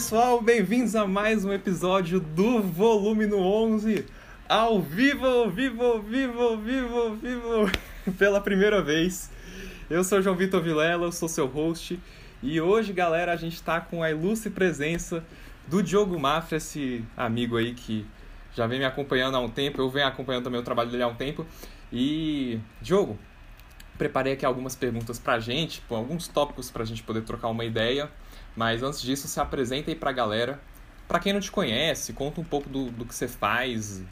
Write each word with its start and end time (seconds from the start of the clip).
pessoal, 0.00 0.40
bem-vindos 0.40 0.96
a 0.96 1.06
mais 1.06 1.44
um 1.44 1.52
episódio 1.52 2.20
do 2.20 2.62
Volume 2.62 3.26
no 3.26 3.36
11, 3.36 4.06
ao 4.48 4.80
vivo, 4.80 5.50
vivo, 5.50 6.00
vivo, 6.00 6.56
vivo, 6.56 7.14
vivo, 7.16 7.70
pela 8.16 8.40
primeira 8.40 8.80
vez. 8.80 9.30
Eu 9.90 10.02
sou 10.02 10.22
João 10.22 10.34
Vitor 10.34 10.62
Vilela, 10.62 11.04
eu 11.04 11.12
sou 11.12 11.28
seu 11.28 11.46
host, 11.46 12.00
e 12.42 12.58
hoje, 12.58 12.94
galera, 12.94 13.30
a 13.30 13.36
gente 13.36 13.62
tá 13.62 13.78
com 13.78 14.02
a 14.02 14.10
ilustre 14.10 14.48
presença 14.48 15.22
do 15.68 15.82
Diogo 15.82 16.18
Mafra, 16.18 16.56
esse 16.56 17.04
amigo 17.14 17.58
aí 17.58 17.74
que 17.74 18.06
já 18.54 18.66
vem 18.66 18.78
me 18.78 18.86
acompanhando 18.86 19.36
há 19.36 19.40
um 19.40 19.50
tempo, 19.50 19.82
eu 19.82 19.90
venho 19.90 20.06
acompanhando 20.06 20.44
também 20.44 20.58
o 20.58 20.64
trabalho 20.64 20.90
dele 20.90 21.02
há 21.02 21.08
um 21.08 21.14
tempo. 21.14 21.44
E, 21.92 22.58
Diogo, 22.80 23.18
preparei 23.98 24.32
aqui 24.32 24.46
algumas 24.46 24.74
perguntas 24.74 25.18
pra 25.18 25.38
gente, 25.38 25.82
alguns 25.90 26.26
tópicos 26.26 26.70
pra 26.70 26.86
gente 26.86 27.02
poder 27.02 27.20
trocar 27.20 27.48
uma 27.48 27.66
ideia. 27.66 28.10
Mas 28.56 28.82
antes 28.82 29.00
disso, 29.00 29.28
se 29.28 29.40
apresenta 29.40 29.90
aí 29.90 29.94
pra 29.94 30.12
galera. 30.12 30.60
Pra 31.06 31.18
quem 31.18 31.32
não 31.32 31.40
te 31.40 31.50
conhece, 31.50 32.12
conta 32.12 32.40
um 32.40 32.44
pouco 32.44 32.68
do, 32.68 32.90
do 32.90 33.04
que 33.04 33.14
você 33.14 33.26
faz. 33.26 34.02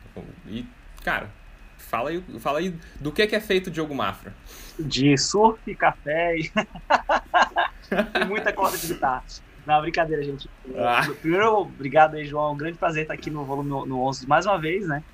E, 0.47 0.67
cara, 1.05 1.31
fala 1.77 2.11
aí, 2.11 2.25
fala 2.41 2.59
aí 2.59 2.75
do 3.01 3.13
que, 3.13 3.27
que 3.27 3.37
é 3.37 3.41
feito 3.41 3.69
o 3.69 3.71
Diogo 3.71 3.95
Mafra. 3.95 4.35
De 4.79 5.17
surf, 5.17 5.75
café 5.77 6.37
e. 6.37 6.51
e 8.21 8.25
muita 8.25 8.53
corda 8.53 8.77
de 8.77 8.89
guitarra. 8.89 9.23
Não, 9.65 9.81
brincadeira, 9.83 10.23
gente. 10.23 10.49
Ah. 10.77 11.07
Primeiro, 11.21 11.59
obrigado 11.59 12.15
aí, 12.15 12.25
João. 12.25 12.49
É 12.49 12.53
um 12.53 12.57
grande 12.57 12.79
prazer 12.79 13.03
estar 13.03 13.15
aqui 13.15 13.31
no 13.31 13.45
volume 13.45 13.69
no 13.69 14.01
11 14.01 14.27
mais 14.27 14.47
uma 14.47 14.59
vez, 14.59 14.89
né? 14.89 15.05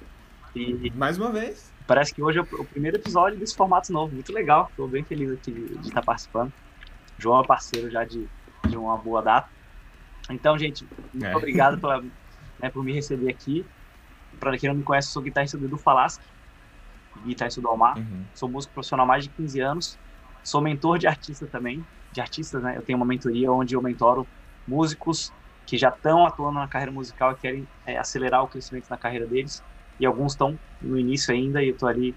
E 0.54 0.90
mais 0.94 1.18
uma 1.18 1.30
vez. 1.30 1.72
Parece 1.86 2.14
que 2.14 2.22
hoje 2.22 2.38
é 2.38 2.42
o 2.42 2.64
primeiro 2.64 2.96
episódio 2.96 3.38
desse 3.38 3.54
formato 3.54 3.92
novo. 3.92 4.14
Muito 4.14 4.32
legal. 4.32 4.68
Estou 4.70 4.86
bem 4.86 5.02
feliz 5.02 5.32
aqui 5.32 5.50
de, 5.50 5.78
de 5.78 5.88
estar 5.88 6.02
participando. 6.02 6.52
João 7.18 7.42
é 7.42 7.46
parceiro 7.46 7.90
já 7.90 8.04
de 8.04 8.26
de 8.74 8.78
uma 8.78 8.96
boa 8.96 9.22
data. 9.22 9.48
Então, 10.30 10.58
gente, 10.58 10.86
muito 11.12 11.26
é. 11.26 11.36
obrigado 11.36 11.80
pela, 11.80 12.00
né, 12.00 12.70
por 12.70 12.84
me 12.84 12.92
receber 12.92 13.30
aqui. 13.30 13.64
Para 14.40 14.56
quem 14.58 14.68
não 14.68 14.76
me 14.76 14.82
conhece, 14.82 15.08
sou 15.08 15.22
guitarrista 15.22 15.56
do 15.56 15.66
Edu 15.66 15.78
Falaschi, 15.78 16.18
guitarrista 17.24 17.60
do 17.60 17.68
Almar. 17.68 17.96
Uhum. 17.98 18.24
Sou 18.34 18.48
músico 18.48 18.74
profissional 18.74 19.04
há 19.04 19.08
mais 19.08 19.24
de 19.24 19.30
15 19.30 19.60
anos. 19.60 19.98
Sou 20.42 20.60
mentor 20.60 20.98
de 20.98 21.06
artista 21.06 21.46
também, 21.46 21.84
de 22.12 22.20
artistas, 22.20 22.62
né? 22.62 22.76
Eu 22.76 22.82
tenho 22.82 22.96
uma 22.96 23.06
mentoria 23.06 23.50
onde 23.50 23.74
eu 23.74 23.82
mentoro 23.82 24.26
músicos 24.66 25.30
que 25.66 25.78
já 25.78 25.88
estão 25.88 26.26
atuando 26.26 26.58
na 26.58 26.68
carreira 26.68 26.92
musical 26.92 27.32
e 27.32 27.36
querem 27.36 27.66
é, 27.86 27.96
acelerar 27.96 28.42
o 28.42 28.48
crescimento 28.48 28.88
na 28.90 28.98
carreira 28.98 29.26
deles. 29.26 29.62
E 29.98 30.04
alguns 30.04 30.32
estão 30.32 30.58
no 30.82 30.98
início 30.98 31.32
ainda 31.32 31.62
e 31.62 31.68
eu 31.68 31.74
estou 31.74 31.88
ali 31.88 32.14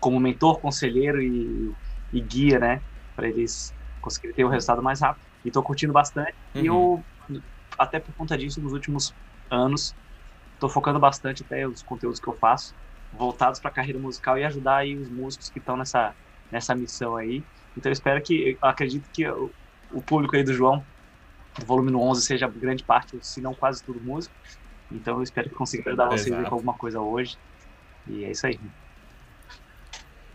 como 0.00 0.18
mentor, 0.18 0.58
conselheiro 0.60 1.22
e, 1.22 1.70
e 2.12 2.20
guia, 2.20 2.58
né? 2.58 2.80
Para 3.14 3.28
eles 3.28 3.72
conseguirem 4.00 4.34
ter 4.34 4.44
o 4.44 4.48
resultado 4.48 4.82
mais 4.82 5.00
rápido 5.00 5.25
e 5.46 5.50
tô 5.50 5.62
curtindo 5.62 5.92
bastante. 5.92 6.34
Uhum. 6.54 6.62
E 6.62 6.66
eu, 6.66 7.04
até 7.78 8.00
por 8.00 8.12
conta 8.14 8.36
disso, 8.36 8.60
nos 8.60 8.72
últimos 8.72 9.14
anos, 9.48 9.94
tô 10.58 10.68
focando 10.68 10.98
bastante 10.98 11.44
até 11.44 11.66
os 11.66 11.82
conteúdos 11.82 12.18
que 12.18 12.26
eu 12.26 12.36
faço, 12.36 12.74
voltados 13.12 13.60
para 13.60 13.70
a 13.70 13.72
carreira 13.72 13.98
musical 13.98 14.36
e 14.36 14.44
ajudar 14.44 14.78
aí 14.78 14.96
os 14.96 15.08
músicos 15.08 15.48
que 15.48 15.60
estão 15.60 15.76
nessa, 15.76 16.14
nessa 16.50 16.74
missão 16.74 17.16
aí. 17.16 17.44
Então 17.76 17.90
eu 17.90 17.92
espero 17.92 18.20
que, 18.20 18.58
eu 18.60 18.68
acredito 18.68 19.08
que 19.10 19.26
o, 19.28 19.50
o 19.92 20.02
público 20.02 20.34
aí 20.34 20.42
do 20.42 20.52
João, 20.52 20.84
do 21.56 21.64
volume 21.64 21.92
no 21.92 22.00
11, 22.00 22.22
seja 22.22 22.48
grande 22.48 22.82
parte, 22.82 23.16
se 23.22 23.40
não 23.40 23.54
quase 23.54 23.82
tudo 23.84 24.00
músico. 24.00 24.34
Então 24.90 25.16
eu 25.16 25.22
espero 25.22 25.48
que 25.48 25.54
consiga 25.54 25.88
ajudar 25.90 26.06
vocês 26.06 26.34
com 26.48 26.54
alguma 26.54 26.74
coisa 26.74 27.00
hoje. 27.00 27.38
E 28.08 28.24
é 28.24 28.32
isso 28.32 28.46
aí. 28.46 28.58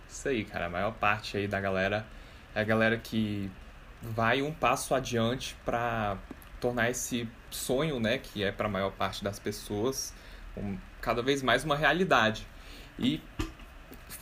Isso 0.07 0.27
aí, 0.29 0.45
cara. 0.45 0.67
A 0.67 0.69
maior 0.69 0.93
parte 0.93 1.35
aí 1.35 1.47
da 1.47 1.59
galera 1.59 2.05
é 2.55 2.61
a 2.61 2.63
galera 2.63 2.97
que 2.97 3.49
vai 4.01 4.41
um 4.41 4.51
passo 4.51 4.95
adiante 4.95 5.55
para 5.63 6.17
tornar 6.59 6.89
esse 6.89 7.27
sonho, 7.49 7.99
né, 7.99 8.17
que 8.17 8.43
é 8.43 8.51
para 8.51 8.67
a 8.67 8.69
maior 8.69 8.91
parte 8.91 9.23
das 9.23 9.39
pessoas, 9.39 10.13
um, 10.55 10.77
cada 11.01 11.21
vez 11.21 11.41
mais 11.41 11.63
uma 11.63 11.75
realidade. 11.75 12.47
E 12.97 13.21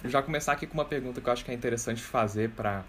já 0.06 0.22
começar 0.22 0.54
aqui 0.54 0.66
com 0.66 0.74
uma 0.76 0.86
pergunta 0.86 1.20
que 1.20 1.28
eu 1.28 1.34
acho 1.34 1.44
que 1.44 1.52
é 1.52 1.54
interessante 1.54 2.02
fazer 2.02 2.52
para 2.52 2.84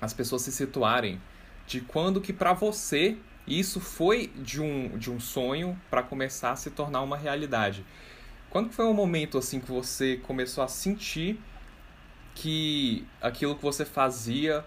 as 0.00 0.12
pessoas 0.12 0.42
se 0.42 0.52
situarem 0.52 1.20
de 1.66 1.80
quando 1.80 2.20
que 2.20 2.32
para 2.32 2.52
você 2.52 3.16
isso 3.46 3.80
foi 3.80 4.28
de 4.36 4.60
um, 4.60 4.96
de 4.96 5.10
um 5.10 5.18
sonho 5.18 5.80
para 5.90 6.02
começar 6.02 6.52
a 6.52 6.56
se 6.56 6.70
tornar 6.70 7.02
uma 7.02 7.16
realidade. 7.16 7.84
Quando 8.50 8.70
foi 8.70 8.84
o 8.84 8.94
momento 8.94 9.38
assim 9.38 9.60
que 9.60 9.70
você 9.70 10.16
começou 10.18 10.62
a 10.62 10.68
sentir 10.68 11.40
que 12.34 13.06
aquilo 13.20 13.56
que 13.56 13.62
você 13.62 13.84
fazia 13.84 14.64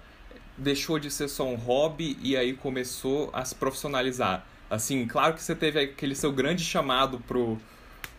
deixou 0.57 0.99
de 0.99 1.09
ser 1.11 1.27
só 1.27 1.45
um 1.47 1.55
hobby 1.55 2.17
e 2.21 2.35
aí 2.35 2.53
começou 2.53 3.29
a 3.33 3.43
se 3.43 3.55
profissionalizar? 3.55 4.45
Assim, 4.69 5.05
claro 5.05 5.33
que 5.33 5.43
você 5.43 5.55
teve 5.55 5.79
aquele 5.79 6.15
seu 6.15 6.31
grande 6.31 6.63
chamado 6.63 7.19
pro, 7.19 7.57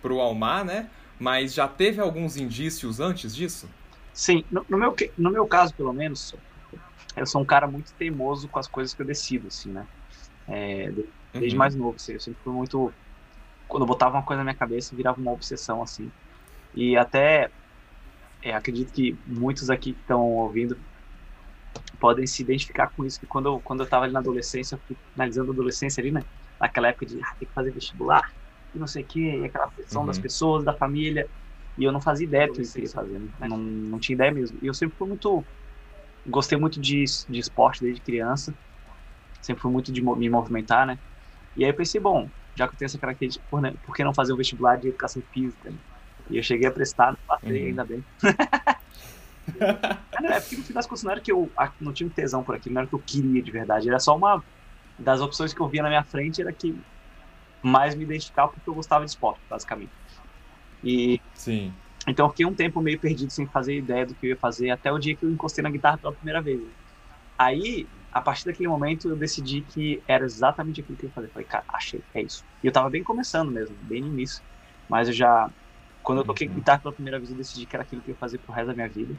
pro 0.01 0.21
Almar, 0.21 0.65
né? 0.65 0.89
Mas 1.19 1.55
já 1.55 1.67
teve 1.67 2.01
alguns 2.01 2.37
indícios 2.37 3.01
antes 3.01 3.35
disso? 3.35 3.69
Sim, 4.13 4.45
no, 4.51 4.65
no, 4.69 4.79
meu, 4.79 4.95
no 5.17 5.31
meu 5.31 5.47
caso, 5.47 5.75
pelo 5.75 5.93
menos, 5.93 6.35
eu 7.17 7.27
sou 7.27 7.41
um 7.41 7.45
cara 7.45 7.67
muito 7.67 7.93
teimoso 7.95 8.49
com 8.49 8.59
as 8.59 8.69
coisas 8.69 8.95
que 8.95 9.03
eu 9.03 9.07
decido, 9.07 9.49
assim, 9.49 9.71
né? 9.71 9.87
É, 10.49 10.93
desde 11.33 11.55
uhum. 11.55 11.59
mais 11.59 11.75
novo, 11.75 11.97
assim, 11.97 12.13
eu 12.13 12.21
sempre 12.21 12.41
fui 12.43 12.53
muito. 12.53 12.93
Quando 13.67 13.83
eu 13.83 13.87
botava 13.87 14.17
uma 14.17 14.23
coisa 14.23 14.39
na 14.39 14.45
minha 14.45 14.55
cabeça, 14.55 14.95
virava 14.95 15.21
uma 15.21 15.33
obsessão, 15.33 15.83
assim. 15.83 16.11
E 16.75 16.97
até 16.97 17.51
é, 18.43 18.55
acredito 18.55 18.93
que 18.93 19.17
muitos 19.27 19.71
aqui 19.71 19.93
que 19.93 20.01
estão 20.01 20.23
ouvindo 20.23 20.79
podem 21.99 22.27
se 22.27 22.43
identificar 22.43 22.91
com 22.91 23.05
isso, 23.05 23.19
que 23.21 23.27
quando 23.27 23.47
eu, 23.47 23.61
quando 23.61 23.81
eu 23.83 23.89
tava 23.89 24.05
ali 24.05 24.13
na 24.13 24.21
adolescência, 24.21 24.79
finalizando 25.13 25.51
a 25.51 25.55
adolescência 25.55 26.01
ali, 26.01 26.13
né, 26.13 26.23
naquela 26.61 26.89
época 26.89 27.07
de, 27.07 27.19
ah, 27.23 27.35
tem 27.39 27.49
que 27.49 27.55
fazer 27.55 27.73
vestibular, 27.73 28.23
e 28.75 28.79
não 28.79 28.87
sei 28.87 29.03
o 29.03 29.07
quê, 29.07 29.39
e 29.41 29.45
aquela 29.45 29.69
pressão 29.69 30.03
uhum. 30.03 30.07
das 30.07 30.19
pessoas, 30.19 30.65
da 30.65 30.75
família, 30.75 31.29
e 31.79 31.85
eu 31.85 31.93
não 31.93 32.01
fazia 32.01 32.27
ideia 32.27 32.47
do 32.47 32.55
que 32.55 32.63
eu 32.63 32.73
queria 32.73 32.91
fazer, 32.91 33.19
né? 33.19 33.29
não, 33.49 33.59
não 33.59 33.99
tinha 33.99 34.15
ideia 34.15 34.33
mesmo. 34.33 34.59
E 34.63 34.67
eu 34.67 34.75
sempre 34.75 34.97
fui 34.97 35.09
muito, 35.09 35.45
gostei 36.27 36.59
muito 36.59 36.81
de, 36.81 37.05
de 37.29 37.39
esporte 37.39 37.83
desde 37.83 38.01
criança, 38.01 38.55
sempre 39.41 39.63
fui 39.63 39.71
muito 39.71 39.93
de 39.93 40.03
me 40.03 40.29
movimentar, 40.29 40.87
né, 40.87 40.99
e 41.57 41.65
aí 41.65 41.71
eu 41.71 41.75
pensei, 41.75 42.01
bom, 42.01 42.29
já 42.57 42.69
que 42.69 42.75
eu 42.75 42.79
tenho 42.79 42.87
essa 42.87 42.99
característica, 42.99 43.45
por, 43.51 43.61
né, 43.61 43.75
por 43.85 43.95
que 43.95 44.05
não 44.05 44.15
fazer 44.15 44.33
um 44.33 44.37
vestibular 44.37 44.77
de 44.77 44.89
educação 44.89 45.23
física? 45.33 45.71
Né? 45.71 45.77
E 46.31 46.37
eu 46.37 46.43
cheguei 46.43 46.69
a 46.69 46.73
prestar, 46.73 47.17
passei, 47.27 47.63
uhum. 47.63 47.69
ainda 47.69 47.85
bem. 47.85 48.05
é 50.25 50.41
porque 50.41 50.57
no 50.57 50.63
fim 50.63 50.73
das 50.73 50.87
contas 50.87 51.03
não 51.03 51.13
era 51.13 51.21
que 51.21 51.33
eu 51.33 51.51
não 51.81 51.93
tinha 51.93 52.07
um 52.07 52.11
tesão 52.11 52.43
por 52.43 52.55
aquilo, 52.55 52.75
não 52.75 52.83
era 52.83 52.89
que 52.89 52.95
eu 52.95 53.03
queria 53.05 53.43
de 53.43 53.51
verdade. 53.51 53.89
Era 53.89 53.99
só 53.99 54.17
uma 54.17 54.43
das 54.99 55.21
opções 55.21 55.53
que 55.53 55.61
eu 55.61 55.69
via 55.69 55.83
na 55.83 55.89
minha 55.89 56.03
frente, 56.03 56.41
era 56.41 56.53
que 56.53 56.75
mais 57.63 57.95
me 57.95 58.05
identificava 58.05 58.53
porque 58.53 58.69
eu 58.69 58.75
gostava 58.75 59.05
de 59.05 59.11
esporte, 59.11 59.41
basicamente. 59.49 59.91
E. 60.83 61.21
Sim. 61.35 61.73
Então 62.07 62.27
eu 62.27 62.31
fiquei 62.31 62.47
um 62.47 62.55
tempo 62.55 62.81
meio 62.81 62.99
perdido 62.99 63.33
sem 63.33 63.47
fazer 63.47 63.77
ideia 63.77 64.07
do 64.07 64.15
que 64.15 64.27
eu 64.27 64.31
ia 64.31 64.37
fazer, 64.37 64.71
até 64.71 64.93
o 64.93 64.99
dia 64.99 65.17
que 65.17 65.25
eu 65.25 65.31
encostei 65.31 65.63
na 65.63 65.71
guitarra 65.71 65.99
pela 65.99 66.13
primeira 66.13 66.41
vez. 66.41 66.61
Aí, 67.37 67.87
a 68.13 68.21
partir 68.21 68.47
daquele 68.47 68.69
momento, 68.69 69.09
eu 69.09 69.17
decidi 69.17 69.61
que 69.61 70.01
era 70.07 70.25
exatamente 70.25 70.81
aquilo 70.81 70.97
que 70.97 71.05
eu 71.05 71.09
ia 71.09 71.15
fazer. 71.15 71.29
Falei, 71.29 71.47
cara, 71.47 71.65
achei, 71.69 72.01
é 72.15 72.23
isso. 72.23 72.45
E 72.63 72.67
eu 72.67 72.73
tava 72.73 72.89
bem 72.89 73.03
começando 73.03 73.51
mesmo, 73.51 73.77
bem 73.83 74.01
no 74.01 74.09
início. 74.09 74.43
Mas 74.89 75.09
eu 75.09 75.15
já. 75.15 75.51
Quando 76.03 76.19
eu 76.19 76.25
toquei 76.25 76.47
uhum. 76.47 76.55
guitarra 76.55 76.79
pela 76.79 76.95
primeira 76.95 77.19
vez, 77.19 77.31
eu 77.31 77.37
decidi 77.37 77.67
que 77.67 77.75
era 77.75 77.83
aquilo 77.83 78.01
que 78.01 78.11
eu 78.11 78.15
ia 78.15 78.19
fazer 78.19 78.39
pro 78.39 78.53
resto 78.53 78.69
da 78.69 78.75
minha 78.75 78.89
vida. 78.89 79.15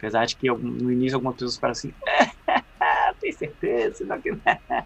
Apesar 0.00 0.24
de 0.24 0.34
que 0.34 0.48
no 0.50 0.90
início 0.90 1.14
algumas 1.14 1.34
pessoas 1.34 1.56
ficaram 1.56 1.72
assim, 1.72 1.92
tem 3.20 3.32
certeza, 3.32 4.02
não 4.06 4.18
que 4.18 4.30
é. 4.30 4.84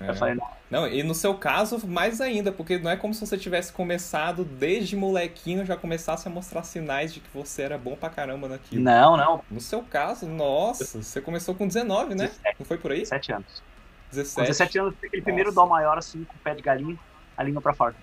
Eu 0.00 0.14
falei, 0.14 0.34
não. 0.34 0.48
não, 0.70 0.88
e 0.88 1.02
no 1.02 1.14
seu 1.14 1.34
caso, 1.34 1.86
mais 1.86 2.22
ainda, 2.22 2.50
porque 2.50 2.78
não 2.78 2.90
é 2.90 2.96
como 2.96 3.12
se 3.12 3.20
você 3.20 3.36
tivesse 3.36 3.70
começado 3.70 4.42
desde 4.42 4.96
molequinho, 4.96 5.66
já 5.66 5.76
começasse 5.76 6.26
a 6.26 6.30
mostrar 6.30 6.62
sinais 6.62 7.12
de 7.12 7.20
que 7.20 7.28
você 7.34 7.62
era 7.62 7.76
bom 7.76 7.94
pra 7.96 8.08
caramba 8.08 8.48
naquilo. 8.48 8.82
Não, 8.82 9.14
não. 9.14 9.44
No 9.50 9.60
seu 9.60 9.82
caso, 9.82 10.26
nossa, 10.26 11.02
você 11.02 11.20
começou 11.20 11.54
com 11.54 11.66
19, 11.66 12.14
né? 12.14 12.28
17, 12.28 12.56
não 12.60 12.66
foi 12.66 12.78
por 12.78 12.92
aí? 12.92 13.00
17 13.00 13.32
anos. 13.32 13.62
17. 14.10 14.34
Com 14.36 14.42
17 14.42 14.78
anos, 14.78 14.94
aquele 15.02 15.22
primeiro 15.22 15.52
dó 15.52 15.66
maior, 15.66 15.98
assim, 15.98 16.24
com 16.24 16.34
o 16.34 16.38
pé 16.38 16.54
de 16.54 16.62
galinha, 16.62 16.98
a 17.36 17.42
língua 17.42 17.60
pra 17.60 17.74
fora. 17.74 17.94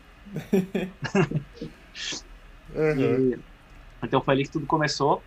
uhum. 2.76 3.32
e, 3.34 3.40
então 4.04 4.22
foi 4.22 4.36
ali 4.36 4.44
que 4.44 4.52
tudo 4.52 4.68
começou. 4.68 5.24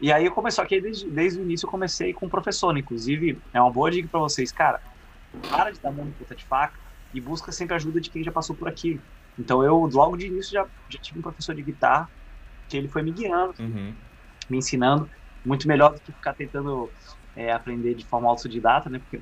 E 0.00 0.10
aí 0.10 0.24
eu 0.24 0.32
comecei, 0.32 0.64
aqui 0.64 0.80
desde, 0.80 1.08
desde 1.10 1.38
o 1.38 1.42
início 1.42 1.66
eu 1.66 1.70
comecei 1.70 2.12
com 2.12 2.26
o 2.26 2.30
professor, 2.30 2.76
inclusive 2.76 3.38
é 3.52 3.60
uma 3.60 3.70
boa 3.70 3.90
dica 3.90 4.08
para 4.08 4.20
vocês, 4.20 4.50
cara, 4.50 4.80
para 5.50 5.70
de 5.70 5.80
dar 5.80 5.92
mão 5.92 6.10
ponta 6.18 6.34
de 6.34 6.44
faca 6.44 6.78
e 7.12 7.20
busca 7.20 7.52
sempre 7.52 7.74
ajuda 7.74 8.00
de 8.00 8.08
quem 8.08 8.24
já 8.24 8.32
passou 8.32 8.56
por 8.56 8.66
aqui. 8.66 8.98
Então 9.38 9.62
eu, 9.62 9.76
logo 9.92 10.16
de 10.16 10.26
início, 10.26 10.52
já, 10.52 10.66
já 10.88 10.98
tive 10.98 11.18
um 11.18 11.22
professor 11.22 11.54
de 11.54 11.62
guitarra 11.62 12.08
que 12.68 12.76
ele 12.76 12.88
foi 12.88 13.02
me 13.02 13.10
guiando, 13.10 13.54
uhum. 13.58 13.94
me 14.48 14.58
ensinando, 14.58 15.10
muito 15.44 15.68
melhor 15.68 15.92
do 15.92 16.00
que 16.00 16.12
ficar 16.12 16.34
tentando 16.34 16.90
é, 17.36 17.52
aprender 17.52 17.94
de 17.94 18.04
forma 18.06 18.28
autodidata, 18.28 18.88
né, 18.88 18.98
porque 19.00 19.20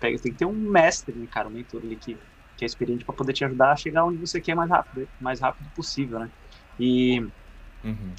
pega, 0.00 0.18
tem 0.18 0.32
que 0.32 0.38
ter 0.38 0.46
um 0.46 0.52
mestre, 0.52 1.14
né, 1.14 1.26
cara, 1.30 1.48
um 1.48 1.52
mentor 1.52 1.80
ali 1.82 1.96
que, 1.96 2.18
que 2.56 2.64
é 2.64 2.66
experiente 2.66 3.04
para 3.04 3.14
poder 3.14 3.32
te 3.32 3.44
ajudar 3.44 3.72
a 3.72 3.76
chegar 3.76 4.04
onde 4.04 4.18
você 4.18 4.40
quer 4.40 4.54
mais 4.54 4.68
rápido, 4.68 5.08
mais 5.20 5.40
rápido 5.40 5.68
possível, 5.74 6.18
né. 6.18 6.30
E... 6.78 7.20
Uhum. 7.84 8.12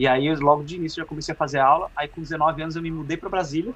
E 0.00 0.06
aí, 0.06 0.34
logo 0.36 0.62
de 0.64 0.76
início, 0.76 1.02
já 1.02 1.06
comecei 1.06 1.34
a 1.34 1.36
fazer 1.36 1.58
aula. 1.58 1.90
Aí, 1.94 2.08
com 2.08 2.22
19 2.22 2.62
anos, 2.62 2.74
eu 2.74 2.80
me 2.80 2.90
mudei 2.90 3.18
para 3.18 3.28
Brasília, 3.28 3.70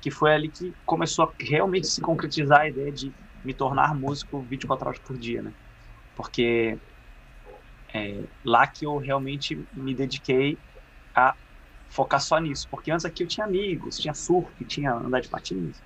que 0.00 0.10
foi 0.10 0.32
ali 0.32 0.50
que 0.50 0.74
começou 0.82 1.26
a 1.26 1.32
realmente 1.38 1.88
se 1.88 2.00
concretizar 2.00 2.60
a 2.60 2.68
ideia 2.70 2.90
de 2.90 3.14
me 3.44 3.52
tornar 3.52 3.94
músico 3.94 4.42
24 4.44 4.86
horas 4.88 4.98
por 5.00 5.18
dia, 5.18 5.42
né? 5.42 5.52
Porque 6.16 6.80
é 7.92 8.24
lá 8.42 8.66
que 8.66 8.86
eu 8.86 8.96
realmente 8.96 9.62
me 9.70 9.94
dediquei 9.94 10.58
a 11.14 11.36
focar 11.90 12.22
só 12.22 12.38
nisso. 12.38 12.66
Porque 12.70 12.90
antes 12.90 13.04
aqui 13.04 13.22
eu 13.22 13.28
tinha 13.28 13.44
amigos, 13.44 13.96
tinha 13.96 14.14
surf, 14.14 14.64
tinha 14.64 14.94
andar 14.94 15.20
de 15.20 15.28
patins, 15.28 15.82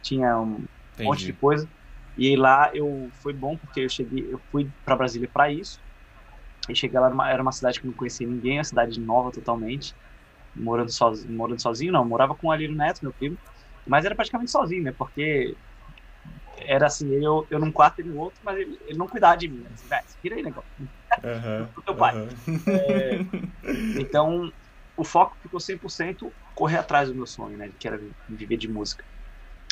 tinha 0.00 0.40
um 0.40 0.64
Entendi. 0.92 1.08
monte 1.08 1.24
de 1.24 1.32
coisa. 1.32 1.68
E 2.16 2.36
lá 2.36 2.70
eu 2.72 3.10
foi 3.20 3.32
bom 3.32 3.58
porque 3.58 3.80
eu 3.80 3.88
cheguei, 3.88 4.32
eu 4.32 4.40
fui 4.52 4.70
para 4.84 4.94
Brasília 4.94 5.28
para 5.28 5.52
isso. 5.52 5.80
E 6.68 6.74
cheguei 6.74 6.98
lá, 6.98 7.30
era 7.30 7.42
uma 7.42 7.52
cidade 7.52 7.80
que 7.80 7.86
não 7.86 7.92
conhecia 7.92 8.26
ninguém, 8.26 8.58
uma 8.58 8.64
cidade 8.64 9.00
nova 9.00 9.30
totalmente. 9.30 9.94
Morando 10.54 10.92
sozinho, 10.92 11.36
morando 11.36 11.60
sozinho 11.60 11.92
não, 11.92 12.04
morava 12.06 12.34
com 12.34 12.46
o 12.46 12.50
Alírio 12.50 12.76
Neto, 12.76 13.00
meu 13.02 13.12
primo, 13.12 13.36
mas 13.86 14.04
era 14.04 14.14
praticamente 14.14 14.50
sozinho, 14.50 14.84
né? 14.84 14.94
Porque 14.96 15.56
era 16.56 16.86
assim, 16.86 17.12
eu, 17.14 17.46
eu 17.50 17.58
num 17.58 17.72
quarto 17.72 18.00
e 18.00 18.04
no 18.04 18.16
outro, 18.16 18.40
mas 18.42 18.56
ele, 18.56 18.78
ele 18.86 18.96
não 18.96 19.08
cuidava 19.08 19.36
de 19.36 19.48
mim. 19.48 19.58
Né? 19.58 19.70
Assim, 19.72 19.88
velho, 19.88 20.04
vira 20.22 20.36
aí, 20.36 20.42
negócio. 20.42 20.70
Uhum, 20.78 21.82
teu 21.84 21.96
pai. 21.96 22.14
Uhum. 22.16 22.28
É, 22.68 23.18
então, 24.00 24.52
o 24.96 25.04
foco 25.04 25.36
ficou 25.42 25.60
100% 25.60 26.32
correr 26.54 26.78
atrás 26.78 27.08
do 27.08 27.14
meu 27.16 27.26
sonho, 27.26 27.58
né? 27.58 27.72
Que 27.78 27.88
era 27.88 28.00
viver 28.28 28.56
de 28.56 28.68
música. 28.68 29.04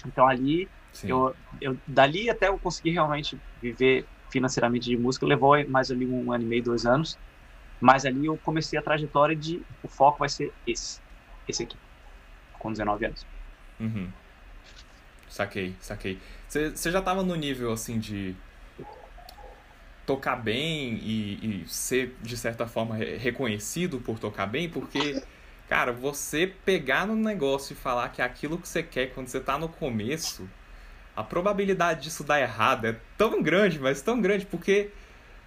Então, 0.06 0.26
ali, 0.26 0.70
eu, 1.04 1.34
eu, 1.60 1.80
dali 1.86 2.28
até 2.28 2.48
eu 2.48 2.58
conseguir 2.58 2.90
realmente 2.90 3.40
viver 3.60 4.08
financeiramente 4.32 4.88
de 4.88 4.96
música, 4.96 5.26
levou 5.26 5.52
mais 5.68 5.90
ali 5.90 6.06
um 6.06 6.32
ano 6.32 6.42
e 6.42 6.46
meio, 6.46 6.62
dois 6.62 6.86
anos. 6.86 7.18
Mas 7.80 8.06
ali 8.06 8.26
eu 8.26 8.36
comecei 8.38 8.78
a 8.78 8.82
trajetória 8.82 9.36
de 9.36 9.62
o 9.82 9.88
foco 9.88 10.20
vai 10.20 10.28
ser 10.28 10.52
esse, 10.66 11.00
esse 11.46 11.64
aqui, 11.64 11.76
com 12.58 12.72
19 12.72 13.06
anos. 13.06 13.26
Uhum. 13.78 14.08
Saquei, 15.28 15.74
saquei. 15.80 16.18
Você 16.48 16.90
já 16.90 17.02
tava 17.02 17.22
no 17.22 17.34
nível 17.34 17.72
assim 17.72 17.98
de 17.98 18.34
tocar 20.06 20.36
bem 20.36 20.94
e, 21.02 21.62
e, 21.62 21.68
ser 21.68 22.16
de 22.20 22.36
certa 22.36 22.66
forma 22.66 22.96
reconhecido 22.96 24.00
por 24.00 24.18
tocar 24.18 24.46
bem, 24.46 24.68
porque 24.68 25.22
cara, 25.68 25.92
você 25.92 26.46
pegar 26.46 27.06
no 27.06 27.16
negócio 27.16 27.72
e 27.72 27.76
falar 27.76 28.08
que 28.10 28.20
é 28.20 28.24
aquilo 28.24 28.58
que 28.58 28.68
você 28.68 28.82
quer 28.82 29.14
quando 29.14 29.28
você 29.28 29.40
tá 29.40 29.56
no 29.56 29.68
começo, 29.68 30.48
a 31.16 31.22
probabilidade 31.22 32.02
disso 32.02 32.24
dar 32.24 32.40
errado 32.40 32.86
é 32.86 32.96
tão 33.16 33.42
grande, 33.42 33.78
mas 33.78 34.00
tão 34.02 34.20
grande, 34.20 34.46
porque 34.46 34.90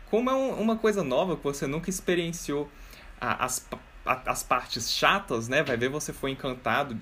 como 0.10 0.30
é 0.30 0.34
um, 0.34 0.60
uma 0.60 0.78
coisa 0.78 1.04
nova 1.04 1.36
que 1.36 1.44
você 1.44 1.66
nunca 1.66 1.90
experienciou 1.90 2.70
as, 3.20 3.68
as 4.06 4.44
partes 4.44 4.92
chatas, 4.92 5.48
né? 5.48 5.64
Vai 5.64 5.78
ver 5.78 5.90
você 5.90 6.14
foi 6.14 6.32
encantado 6.32 6.98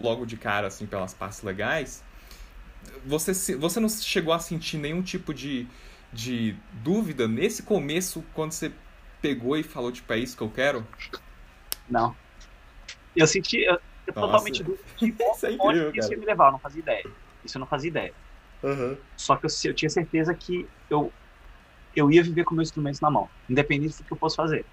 logo 0.00 0.26
de 0.26 0.36
cara 0.36 0.66
assim 0.66 0.86
pelas 0.86 1.14
partes 1.14 1.42
legais 1.42 2.02
você, 3.04 3.56
você 3.56 3.80
não 3.80 3.88
chegou 3.88 4.32
a 4.32 4.38
sentir 4.38 4.78
nenhum 4.78 5.02
tipo 5.02 5.32
de, 5.32 5.66
de 6.12 6.56
dúvida 6.72 7.26
nesse 7.28 7.62
começo, 7.62 8.24
quando 8.34 8.52
você 8.52 8.72
pegou 9.20 9.56
e 9.56 9.62
falou, 9.62 9.92
tipo, 9.92 10.12
é 10.12 10.18
isso 10.18 10.36
que 10.36 10.42
eu 10.42 10.50
quero? 10.50 10.86
Não. 11.88 12.14
Eu 13.14 13.26
senti 13.26 13.58
eu, 13.58 13.78
eu 14.06 14.12
totalmente 14.12 14.62
dúvida 14.62 14.84
isso 15.34 15.46
é 15.46 15.52
incrível, 15.52 15.92
isso 15.94 16.12
ia 16.12 16.18
me 16.18 16.26
levar, 16.26 16.46
eu 16.46 16.52
não 16.52 16.58
fazia 16.58 16.80
ideia. 16.80 17.04
Isso 17.44 17.56
eu 17.56 17.60
não 17.60 17.66
fazia 17.66 17.88
ideia. 17.88 18.14
Uhum. 18.62 18.96
Só 19.16 19.36
que 19.36 19.46
eu, 19.46 19.50
eu, 19.64 19.74
tinha 19.74 19.88
certeza 19.88 20.34
que 20.34 20.66
eu, 20.88 21.12
eu 21.94 22.10
ia 22.10 22.22
viver 22.22 22.44
com 22.44 22.54
meus 22.54 22.68
instrumentos 22.68 23.00
na 23.00 23.10
mão, 23.10 23.28
independente 23.48 23.96
do 23.96 24.04
que 24.04 24.12
eu 24.12 24.16
fosse 24.16 24.36
fazer. 24.36 24.64